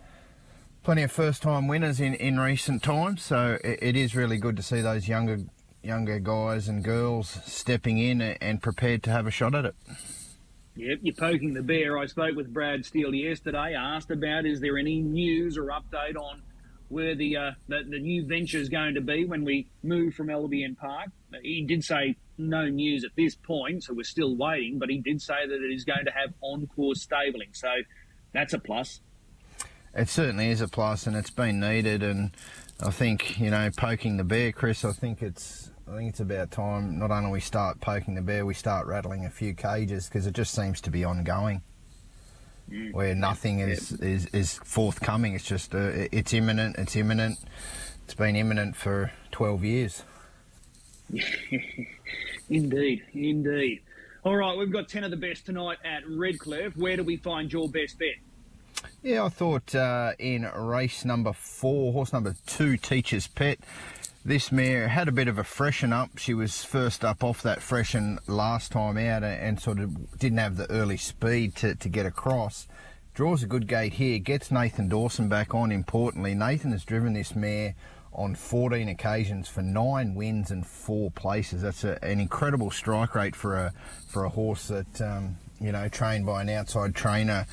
plenty 0.82 1.02
of 1.02 1.12
first-time 1.12 1.68
winners 1.68 2.00
in, 2.00 2.14
in 2.14 2.38
recent 2.38 2.82
times. 2.82 3.22
So 3.22 3.58
it, 3.64 3.78
it 3.82 3.96
is 3.96 4.14
really 4.14 4.38
good 4.38 4.56
to 4.56 4.62
see 4.62 4.80
those 4.80 5.08
younger 5.08 5.38
younger 5.82 6.18
guys 6.18 6.68
and 6.68 6.82
girls 6.82 7.38
stepping 7.46 7.98
in 7.98 8.20
and 8.20 8.60
prepared 8.60 9.02
to 9.04 9.10
have 9.10 9.26
a 9.26 9.30
shot 9.30 9.54
at 9.54 9.64
it. 9.64 9.74
Yep, 10.74 10.98
you're 11.02 11.14
poking 11.14 11.54
the 11.54 11.62
bear. 11.62 11.98
I 11.98 12.06
spoke 12.06 12.36
with 12.36 12.52
Brad 12.52 12.84
Steele 12.84 13.14
yesterday. 13.14 13.74
Asked 13.74 14.10
about 14.10 14.44
is 14.44 14.60
there 14.60 14.76
any 14.76 15.00
news 15.00 15.56
or 15.56 15.66
update 15.66 16.16
on 16.16 16.42
where 16.88 17.14
the, 17.14 17.36
uh, 17.36 17.50
the, 17.68 17.82
the 17.88 17.98
new 17.98 18.26
venture 18.26 18.58
is 18.58 18.68
going 18.68 18.94
to 18.94 19.00
be 19.00 19.24
when 19.24 19.44
we 19.44 19.68
move 19.82 20.14
from 20.14 20.30
Albion 20.30 20.74
Park. 20.74 21.08
He 21.42 21.64
did 21.66 21.84
say 21.84 22.16
no 22.38 22.68
news 22.68 23.04
at 23.04 23.10
this 23.16 23.34
point, 23.34 23.84
so 23.84 23.92
we're 23.92 24.04
still 24.04 24.36
waiting. 24.36 24.78
But 24.78 24.88
he 24.88 24.98
did 24.98 25.20
say 25.20 25.46
that 25.46 25.54
it 25.54 25.72
is 25.72 25.84
going 25.84 26.04
to 26.06 26.12
have 26.12 26.32
on-course 26.40 27.02
stabling, 27.02 27.50
so 27.52 27.68
that's 28.32 28.52
a 28.52 28.58
plus. 28.58 29.00
It 29.98 30.08
certainly 30.08 30.50
is 30.50 30.60
a 30.60 30.68
plus, 30.68 31.08
and 31.08 31.16
it's 31.16 31.30
been 31.30 31.58
needed. 31.58 32.04
And 32.04 32.30
I 32.80 32.90
think 32.90 33.40
you 33.40 33.50
know, 33.50 33.68
poking 33.76 34.16
the 34.16 34.24
bear, 34.24 34.52
Chris. 34.52 34.84
I 34.84 34.92
think 34.92 35.22
it's 35.22 35.70
I 35.90 35.96
think 35.96 36.10
it's 36.10 36.20
about 36.20 36.52
time. 36.52 37.00
Not 37.00 37.10
only 37.10 37.32
we 37.32 37.40
start 37.40 37.80
poking 37.80 38.14
the 38.14 38.22
bear, 38.22 38.46
we 38.46 38.54
start 38.54 38.86
rattling 38.86 39.24
a 39.24 39.30
few 39.30 39.54
cages 39.54 40.08
because 40.08 40.28
it 40.28 40.34
just 40.34 40.54
seems 40.54 40.80
to 40.82 40.90
be 40.90 41.04
ongoing. 41.04 41.62
Mm. 42.70 42.92
Where 42.92 43.14
nothing 43.14 43.58
is, 43.58 43.92
is, 43.92 44.26
is 44.26 44.60
forthcoming. 44.62 45.34
It's 45.34 45.44
just 45.44 45.74
uh, 45.74 46.06
it's 46.12 46.32
imminent. 46.32 46.76
It's 46.76 46.94
imminent. 46.94 47.38
It's 48.04 48.14
been 48.14 48.36
imminent 48.36 48.76
for 48.76 49.10
twelve 49.32 49.64
years. 49.64 50.04
indeed, 52.48 53.02
indeed. 53.14 53.80
All 54.22 54.36
right, 54.36 54.56
we've 54.56 54.70
got 54.70 54.88
ten 54.88 55.02
of 55.02 55.10
the 55.10 55.16
best 55.16 55.44
tonight 55.46 55.78
at 55.84 56.02
Redcliffe. 56.08 56.76
Where 56.76 56.96
do 56.96 57.02
we 57.02 57.16
find 57.16 57.52
your 57.52 57.68
best 57.68 57.98
bet? 57.98 58.14
Yeah, 59.00 59.24
I 59.24 59.28
thought 59.28 59.76
uh, 59.76 60.12
in 60.18 60.42
race 60.56 61.04
number 61.04 61.32
four, 61.32 61.92
horse 61.92 62.12
number 62.12 62.34
two, 62.46 62.76
Teacher's 62.76 63.28
Pet. 63.28 63.60
This 64.24 64.50
mare 64.50 64.88
had 64.88 65.06
a 65.06 65.12
bit 65.12 65.28
of 65.28 65.38
a 65.38 65.44
freshen 65.44 65.92
up. 65.92 66.18
She 66.18 66.34
was 66.34 66.64
first 66.64 67.04
up 67.04 67.22
off 67.22 67.40
that 67.42 67.62
freshen 67.62 68.18
last 68.26 68.72
time 68.72 68.98
out 68.98 69.22
and 69.22 69.60
sort 69.60 69.78
of 69.78 70.18
didn't 70.18 70.38
have 70.38 70.56
the 70.56 70.68
early 70.68 70.96
speed 70.96 71.54
to, 71.56 71.76
to 71.76 71.88
get 71.88 72.06
across. 72.06 72.66
Draws 73.14 73.44
a 73.44 73.46
good 73.46 73.68
gate 73.68 73.94
here, 73.94 74.18
gets 74.18 74.50
Nathan 74.50 74.88
Dawson 74.88 75.28
back 75.28 75.54
on 75.54 75.70
importantly. 75.70 76.34
Nathan 76.34 76.72
has 76.72 76.84
driven 76.84 77.12
this 77.12 77.36
mare 77.36 77.76
on 78.12 78.34
14 78.34 78.88
occasions 78.88 79.48
for 79.48 79.62
nine 79.62 80.16
wins 80.16 80.50
and 80.50 80.66
four 80.66 81.12
places. 81.12 81.62
That's 81.62 81.84
a, 81.84 82.04
an 82.04 82.18
incredible 82.18 82.72
strike 82.72 83.14
rate 83.14 83.36
for 83.36 83.54
a 83.54 83.72
for 84.08 84.24
a 84.24 84.28
horse 84.28 84.66
that 84.68 85.00
um, 85.00 85.36
you 85.60 85.72
know 85.72 85.88
trained 85.88 86.26
by 86.26 86.42
an 86.42 86.48
outside 86.48 86.94
trainer 86.94 87.46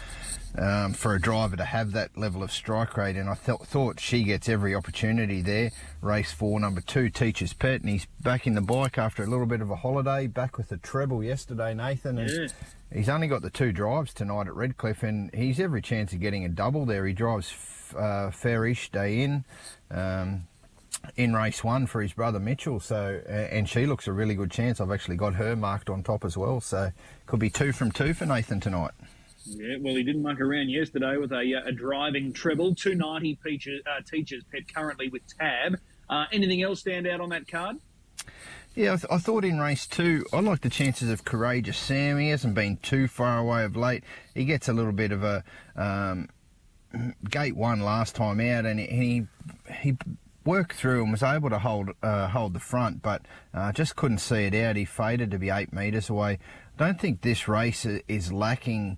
um, 0.58 0.94
for 0.94 1.16
a 1.16 1.22
driver 1.22 1.56
to 1.56 1.66
have 1.66 1.92
that 1.92 2.18
level 2.18 2.44
of 2.44 2.52
strike 2.52 2.96
rate. 2.98 3.16
And 3.16 3.30
I 3.30 3.36
th- 3.36 3.60
thought 3.60 4.00
she 4.00 4.24
gets 4.24 4.48
every 4.48 4.74
opportunity 4.74 5.42
there. 5.42 5.72
Race 6.02 6.32
four, 6.32 6.60
number 6.60 6.82
two, 6.82 7.10
Teacher's 7.10 7.54
Pet, 7.54 7.82
and 7.82 7.90
he's 7.90 8.06
back 8.22 8.48
in 8.48 8.56
the 8.56 8.62
bike 8.62 8.98
after 8.98 9.24
a 9.24 9.28
little 9.28 9.46
bit 9.46 9.62
of 9.62 9.70
a 9.70 9.76
holiday. 9.76 10.28
Back 10.28 10.58
with 10.58 10.70
the 10.70 10.78
treble 10.78 11.24
yesterday, 11.24 11.74
Nathan. 11.74 12.18
And 12.18 12.30
yeah. 12.30 12.48
He's 12.94 13.10
only 13.10 13.28
got 13.28 13.42
the 13.42 13.50
two 13.50 13.72
drives 13.72 14.14
tonight 14.14 14.48
at 14.48 14.56
Redcliffe, 14.56 15.04
and 15.04 15.34
he's 15.34 15.60
every 15.60 15.82
chance 15.82 16.14
of 16.14 16.22
getting 16.22 16.46
a 16.46 16.50
double 16.50 16.86
there. 16.86 17.06
He 17.06 17.14
drives 17.14 17.54
uh, 17.98 18.32
fairish 18.32 18.90
day 18.90 19.22
in. 19.22 19.44
Um, 19.92 20.48
in 21.16 21.34
race 21.34 21.64
one 21.64 21.88
for 21.88 22.02
his 22.02 22.14
brother 22.14 22.40
Mitchell. 22.40 22.80
So, 22.80 23.22
and 23.28 23.68
she 23.68 23.86
looks 23.86 24.08
a 24.08 24.14
really 24.14 24.36
good 24.36 24.52
chance. 24.52 24.80
I've 24.80 24.92
actually 24.92 25.16
got 25.16 25.36
her 25.36 25.56
marked 25.56 25.90
on 25.90 26.04
top 26.04 26.26
as 26.26 26.38
well. 26.38 26.62
So, 26.62 26.92
could 27.26 27.40
be 27.40 27.50
two 27.50 27.72
from 27.72 27.92
two 27.92 28.14
for 28.14 28.26
Nathan 28.26 28.60
tonight. 28.60 28.92
Yeah, 29.48 29.76
well, 29.80 29.96
he 29.96 30.04
didn't 30.04 30.24
muck 30.24 30.42
around 30.42 30.70
yesterday 30.70 31.18
with 31.18 31.32
a, 31.32 31.64
a 31.66 31.72
driving 31.72 32.34
treble. 32.34 32.74
290 32.74 33.40
peaches, 33.44 33.82
uh, 33.86 34.02
teachers 34.02 34.44
pet 34.52 34.74
currently 34.74 35.10
with 35.10 35.22
Tab. 35.40 35.80
Uh, 36.10 36.26
anything 36.32 36.64
else 36.64 36.80
stand 36.80 37.08
out 37.08 37.22
on 37.22 37.30
that 37.30 37.48
card? 37.48 37.78
Yeah, 38.76 38.94
I, 38.94 38.96
th- 38.98 39.06
I, 39.10 39.18
thought 39.20 39.46
in 39.46 39.60
race 39.60 39.88
two, 39.88 40.26
I 40.34 40.40
like 40.40 40.62
the 40.62 40.70
chances 40.70 41.10
of 41.10 41.24
Courageous 41.24 41.78
Sam. 41.78 42.20
He 42.20 42.30
hasn't 42.30 42.56
been 42.56 42.78
too 42.78 43.08
far 43.08 43.40
away 43.40 43.64
of 43.64 43.78
late. 43.78 44.04
He 44.34 44.46
gets 44.46 44.68
a 44.68 44.74
little 44.74 44.92
bit 44.92 45.12
of 45.12 45.24
a 45.24 45.44
um, 45.76 46.28
gate 47.30 47.56
one 47.56 47.82
last 47.82 48.16
time 48.16 48.40
out, 48.42 48.66
and 48.66 48.80
he 48.80 49.28
he 49.80 49.98
worked 50.46 50.74
through 50.74 51.04
and 51.04 51.12
was 51.12 51.24
able 51.24 51.50
to 51.50 51.60
hold 51.60 51.90
uh, 52.02 52.28
hold 52.28 52.54
the 52.54 52.60
front, 52.60 53.02
but 53.02 53.24
uh, 53.54 53.72
just 53.72 53.96
couldn't 53.96 54.20
see 54.20 54.46
it 54.46 54.54
out. 54.54 54.76
He 54.76 54.86
faded 54.86 55.32
to 55.32 55.40
be 55.40 55.50
eight 55.50 55.74
metres 55.74 56.10
away. 56.10 56.40
Don't 56.78 57.00
think 57.00 57.22
this 57.22 57.48
race 57.48 57.86
is 57.86 58.32
lacking 58.32 58.98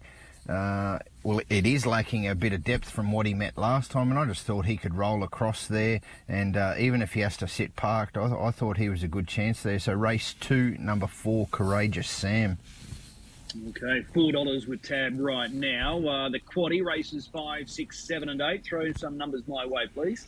uh, 0.49 0.99
well, 1.23 1.41
it 1.49 1.65
is 1.65 1.85
lacking 1.85 2.27
a 2.27 2.33
bit 2.33 2.53
of 2.53 2.63
depth 2.63 2.89
from 2.89 3.11
what 3.11 3.25
he 3.25 3.33
met 3.33 3.57
last 3.57 3.91
time, 3.91 4.09
and 4.09 4.17
I 4.17 4.25
just 4.25 4.43
thought 4.43 4.65
he 4.65 4.77
could 4.77 4.95
roll 4.95 5.23
across 5.23 5.67
there. 5.67 5.99
And 6.29 6.55
uh, 6.55 6.75
even 6.79 7.01
if 7.01 7.13
he 7.13 7.19
has 7.19 7.35
to 7.37 7.47
sit 7.47 7.75
parked, 7.75 8.17
I, 8.17 8.27
th- 8.27 8.39
I, 8.39 8.51
thought 8.51 8.77
he 8.77 8.87
was 8.87 9.03
a 9.03 9.09
good 9.09 9.27
chance 9.27 9.61
there. 9.61 9.77
So 9.77 9.93
race 9.93 10.33
two, 10.39 10.77
number 10.79 11.07
four, 11.07 11.47
Courageous 11.51 12.09
Sam. 12.09 12.59
Okay, 13.69 14.05
four 14.13 14.31
dollars 14.31 14.67
with 14.67 14.81
tab 14.83 15.19
right 15.19 15.51
now. 15.51 15.99
Uh, 16.07 16.29
the 16.29 16.39
quaddy 16.39 16.83
races 16.83 17.27
five, 17.27 17.69
six, 17.69 18.07
seven, 18.07 18.29
and 18.29 18.41
eight. 18.41 18.63
Throw 18.63 18.91
some 18.93 19.17
numbers 19.17 19.43
my 19.47 19.65
way, 19.65 19.87
please. 19.93 20.27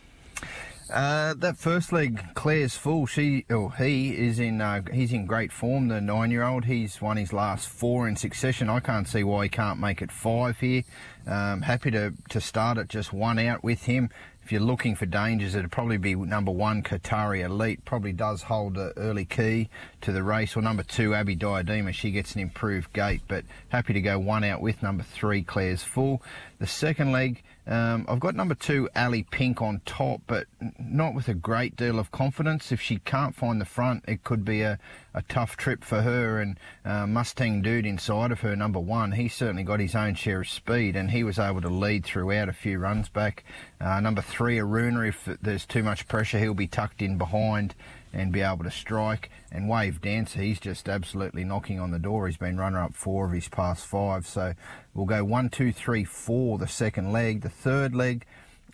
Uh, 0.91 1.33
that 1.35 1.57
first 1.57 1.91
leg, 1.91 2.21
Claire's 2.33 2.75
full. 2.75 3.05
She, 3.05 3.45
or 3.49 3.73
he 3.73 4.11
is 4.17 4.39
in. 4.39 4.61
Uh, 4.61 4.81
he's 4.91 5.13
in 5.13 5.25
great 5.25 5.51
form. 5.51 5.87
The 5.87 6.01
nine-year-old. 6.01 6.65
He's 6.65 7.01
won 7.01 7.17
his 7.17 7.33
last 7.33 7.67
four 7.67 8.07
in 8.07 8.15
succession. 8.15 8.69
I 8.69 8.79
can't 8.79 9.07
see 9.07 9.23
why 9.23 9.43
he 9.43 9.49
can't 9.49 9.79
make 9.79 10.01
it 10.01 10.11
five 10.11 10.59
here. 10.59 10.83
Um, 11.27 11.61
happy 11.61 11.91
to 11.91 12.13
to 12.29 12.41
start 12.41 12.77
it 12.77 12.89
just 12.89 13.13
one 13.13 13.39
out 13.39 13.63
with 13.63 13.83
him 13.83 14.09
if 14.49 14.53
you're 14.53 14.61
looking 14.61 14.95
for 14.95 15.05
dangers, 15.05 15.53
it'd 15.53 15.71
probably 15.71 15.97
be 15.97 16.15
number 16.15 16.49
one, 16.49 16.81
Qatari 16.81 17.45
Elite. 17.45 17.85
Probably 17.85 18.11
does 18.11 18.41
hold 18.41 18.79
an 18.79 18.93
early 18.97 19.23
key 19.23 19.69
to 20.01 20.11
the 20.11 20.23
race. 20.23 20.57
Or 20.57 20.63
number 20.63 20.81
two, 20.81 21.13
Abby 21.13 21.35
Diadema. 21.35 21.93
She 21.93 22.09
gets 22.09 22.33
an 22.33 22.41
improved 22.41 22.91
gate, 22.91 23.21
but 23.27 23.45
happy 23.67 23.93
to 23.93 24.01
go 24.01 24.17
one 24.17 24.43
out 24.43 24.59
with 24.59 24.81
number 24.81 25.03
three, 25.03 25.43
Claire's 25.43 25.83
Full. 25.83 26.23
The 26.57 26.65
second 26.65 27.11
leg, 27.11 27.43
um, 27.69 28.05
I've 28.09 28.19
got 28.19 28.33
number 28.33 28.55
two, 28.55 28.89
Ali 28.95 29.23
Pink 29.23 29.61
on 29.61 29.81
top, 29.85 30.21
but 30.25 30.47
not 30.79 31.13
with 31.13 31.27
a 31.27 31.35
great 31.35 31.75
deal 31.75 31.99
of 31.99 32.11
confidence. 32.11 32.71
If 32.71 32.81
she 32.81 32.97
can't 32.97 33.35
find 33.35 33.61
the 33.61 33.65
front, 33.65 34.05
it 34.07 34.23
could 34.23 34.43
be 34.43 34.61
a, 34.61 34.79
a 35.13 35.21
tough 35.21 35.55
trip 35.55 35.83
for 35.83 36.01
her. 36.01 36.41
And 36.41 36.59
uh, 36.83 37.05
Mustang 37.05 37.61
Dude 37.61 37.85
inside 37.85 38.31
of 38.31 38.39
her, 38.39 38.55
number 38.55 38.79
one, 38.79 39.11
he 39.11 39.27
certainly 39.27 39.63
got 39.63 39.79
his 39.79 39.93
own 39.93 40.15
share 40.15 40.41
of 40.41 40.49
speed, 40.49 40.95
and 40.95 41.11
he 41.11 41.23
was 41.23 41.37
able 41.37 41.61
to 41.61 41.69
lead 41.69 42.05
throughout 42.05 42.49
a 42.49 42.53
few 42.53 42.79
runs 42.79 43.07
back. 43.07 43.43
Uh, 43.79 43.99
number 43.99 44.21
three, 44.21 44.57
Aruna, 44.57 45.07
if 45.07 45.25
there's 45.39 45.67
too 45.67 45.83
much 45.83 46.07
pressure, 46.07 46.39
he'll 46.39 46.55
be 46.55 46.67
tucked 46.67 47.03
in 47.03 47.19
behind 47.19 47.75
and 48.13 48.31
be 48.31 48.41
able 48.41 48.63
to 48.63 48.71
strike. 48.71 49.29
And 49.51 49.69
Wave 49.69 50.01
Dance, 50.01 50.33
he's 50.33 50.59
just 50.59 50.89
absolutely 50.89 51.43
knocking 51.43 51.79
on 51.79 51.91
the 51.91 51.99
door. 51.99 52.27
He's 52.27 52.37
been 52.37 52.57
runner 52.57 52.81
up 52.81 52.93
four 52.93 53.25
of 53.25 53.31
his 53.31 53.47
past 53.47 53.85
five. 53.85 54.25
So 54.27 54.53
we'll 54.93 55.05
go 55.05 55.23
one, 55.23 55.49
two, 55.49 55.71
three, 55.71 56.03
four, 56.03 56.57
the 56.57 56.67
second 56.67 57.11
leg. 57.11 57.41
The 57.41 57.49
third 57.49 57.95
leg, 57.95 58.25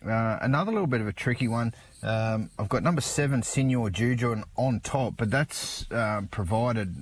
uh, 0.05 0.39
another 0.41 0.71
little 0.71 0.87
bit 0.87 1.01
of 1.01 1.07
a 1.07 1.13
tricky 1.13 1.47
one. 1.47 1.73
Um, 2.03 2.49
I've 2.59 2.69
got 2.69 2.83
number 2.83 3.01
seven, 3.01 3.41
Senor 3.41 3.89
Juju, 3.89 4.43
on 4.57 4.79
top, 4.81 5.15
but 5.17 5.31
that's 5.31 5.85
um, 5.91 6.27
provided, 6.27 6.95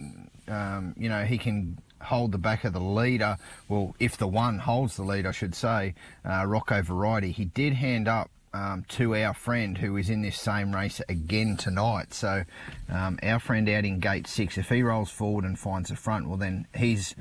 um, 0.48 0.96
you 0.98 1.10
know, 1.10 1.26
he 1.26 1.38
can 1.38 1.78
hold 2.02 2.32
the 2.32 2.38
back 2.38 2.64
of 2.64 2.74
the 2.74 2.80
leader. 2.80 3.38
Well, 3.68 3.96
if 4.00 4.18
the 4.18 4.28
one 4.28 4.60
holds 4.60 4.96
the 4.96 5.04
lead, 5.04 5.26
I 5.26 5.32
should 5.32 5.56
say, 5.56 5.96
uh, 6.26 6.46
Rocco 6.46 6.82
Variety. 6.82 7.32
He 7.32 7.46
did 7.46 7.74
hand 7.74 8.08
up 8.08 8.30
um, 8.54 8.86
to 8.90 9.16
our 9.16 9.34
friend 9.34 9.78
who 9.78 9.98
is 9.98 10.10
in 10.10 10.22
this 10.22 10.40
same 10.40 10.74
race 10.74 11.02
again 11.10 11.58
tonight. 11.58 12.14
So 12.14 12.44
um, 12.90 13.20
our 13.24 13.40
friend 13.40 13.68
out 13.70 13.86
in 13.86 14.00
gate 14.00 14.28
six, 14.28 14.58
if 14.58 14.70
he 14.70 14.84
rolls 14.84 15.10
forward 15.10 15.46
and 15.46 15.58
finds 15.58 15.90
the 15.90 15.96
front, 15.96 16.28
well 16.28 16.38
then 16.38 16.68
he's 16.76 17.16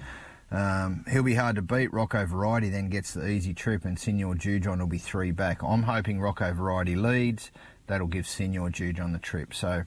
um, 0.51 1.07
he'll 1.11 1.23
be 1.23 1.35
hard 1.35 1.57
to 1.57 1.63
beat. 1.63 1.93
Rocco 1.93 2.27
Variety 2.27 2.69
then 2.69 2.91
gets 2.91 3.15
the 3.15 3.27
easy 3.27 3.55
trip, 3.55 3.87
and 3.87 3.99
Senor 3.99 4.35
Jujon 4.35 4.81
will 4.81 4.87
be 4.87 4.99
three 4.99 5.31
back. 5.31 5.63
I'm 5.63 5.85
hoping 5.85 6.21
Rocco 6.21 6.53
Variety 6.53 6.95
leads. 6.95 7.51
That'll 7.87 8.07
give 8.07 8.27
Senor 8.27 8.69
Jujon 8.69 9.13
the 9.13 9.19
trip. 9.19 9.55
So 9.55 9.85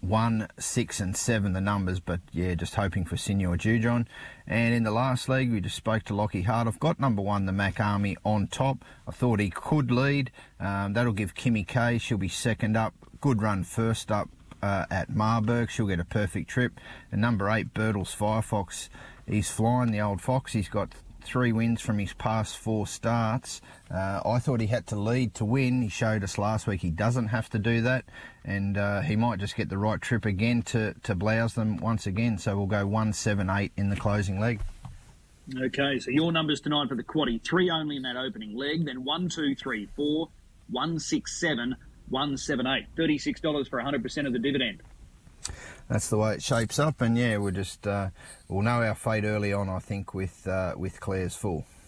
one, 0.00 0.48
six, 0.58 1.00
and 1.00 1.16
seven, 1.16 1.54
the 1.54 1.60
numbers, 1.60 1.98
but 1.98 2.20
yeah, 2.32 2.54
just 2.54 2.74
hoping 2.74 3.04
for 3.04 3.16
Senior 3.16 3.56
Jujon. 3.56 4.06
And 4.46 4.74
in 4.74 4.82
the 4.82 4.90
last 4.90 5.28
league, 5.28 5.50
we 5.50 5.60
just 5.60 5.76
spoke 5.76 6.02
to 6.04 6.14
Lockie 6.14 6.42
Hart. 6.42 6.68
I've 6.68 6.78
got 6.78 7.00
number 7.00 7.22
one, 7.22 7.46
the 7.46 7.52
Mac 7.52 7.80
Army, 7.80 8.16
on 8.24 8.46
top. 8.46 8.84
I 9.08 9.10
thought 9.10 9.40
he 9.40 9.50
could 9.50 9.90
lead. 9.90 10.30
Um, 10.60 10.92
that'll 10.92 11.12
give 11.12 11.34
Kimmy 11.34 11.66
Kay. 11.66 11.98
She'll 11.98 12.18
be 12.18 12.28
second 12.28 12.76
up. 12.76 12.94
Good 13.20 13.40
run 13.40 13.64
first 13.64 14.12
up 14.12 14.28
uh, 14.62 14.84
at 14.90 15.08
Marburg. 15.08 15.70
She'll 15.70 15.86
get 15.86 16.00
a 16.00 16.04
perfect 16.04 16.50
trip. 16.50 16.78
And 17.10 17.22
number 17.22 17.48
eight, 17.50 17.72
Birtles 17.72 18.14
Firefox. 18.14 18.90
He's 19.26 19.50
flying 19.50 19.90
the 19.90 20.00
old 20.00 20.20
fox. 20.20 20.52
He's 20.52 20.68
got 20.68 20.90
three 21.24 21.52
wins 21.52 21.80
from 21.80 21.98
his 21.98 22.12
past 22.12 22.56
four 22.56 22.86
starts. 22.86 23.60
Uh, 23.90 24.20
I 24.24 24.38
thought 24.38 24.60
he 24.60 24.66
had 24.66 24.86
to 24.88 24.96
lead 24.96 25.34
to 25.34 25.44
win. 25.44 25.82
He 25.82 25.88
showed 25.88 26.22
us 26.22 26.38
last 26.38 26.66
week 26.66 26.80
he 26.80 26.90
doesn't 26.90 27.28
have 27.28 27.48
to 27.50 27.58
do 27.58 27.82
that, 27.82 28.04
and 28.44 28.78
uh, 28.78 29.00
he 29.00 29.16
might 29.16 29.40
just 29.40 29.56
get 29.56 29.68
the 29.68 29.78
right 29.78 30.00
trip 30.00 30.24
again 30.24 30.62
to, 30.62 30.94
to 31.02 31.14
blouse 31.14 31.54
them 31.54 31.78
once 31.78 32.06
again. 32.06 32.38
So 32.38 32.56
we'll 32.56 32.66
go 32.66 32.86
1 32.86 33.12
7 33.12 33.50
8 33.50 33.72
in 33.76 33.90
the 33.90 33.96
closing 33.96 34.38
leg. 34.38 34.60
Okay, 35.54 35.98
so 35.98 36.10
your 36.10 36.32
numbers 36.32 36.62
tonight 36.62 36.88
for 36.88 36.94
the 36.94 37.02
quaddy 37.02 37.42
three 37.42 37.68
only 37.68 37.96
in 37.96 38.02
that 38.02 38.16
opening 38.16 38.56
leg, 38.56 38.86
then 38.86 39.04
one, 39.04 39.28
two, 39.28 39.54
three, 39.54 39.88
four, 39.94 40.30
one, 40.70 40.98
six, 40.98 41.38
seven, 41.38 41.76
one, 42.08 42.38
seven, 42.38 42.66
eight. 42.66 42.86
Thirty-six 42.96 43.42
dollars 43.42 43.68
for 43.68 43.78
hundred 43.80 44.02
percent 44.02 44.26
of 44.26 44.32
the 44.32 44.38
dividend. 44.38 44.80
That's 45.88 46.08
the 46.08 46.16
way 46.16 46.34
it 46.34 46.42
shapes 46.42 46.78
up, 46.78 47.02
and 47.02 47.18
yeah, 47.18 47.36
we're 47.36 47.50
just 47.50 47.86
uh, 47.86 48.08
we'll 48.54 48.62
know 48.62 48.82
our 48.82 48.94
fate 48.94 49.24
early 49.24 49.52
on. 49.52 49.68
I 49.68 49.80
think 49.80 50.14
with 50.14 50.46
uh, 50.46 50.74
with 50.76 51.00
Claire's 51.00 51.34
full. 51.34 51.66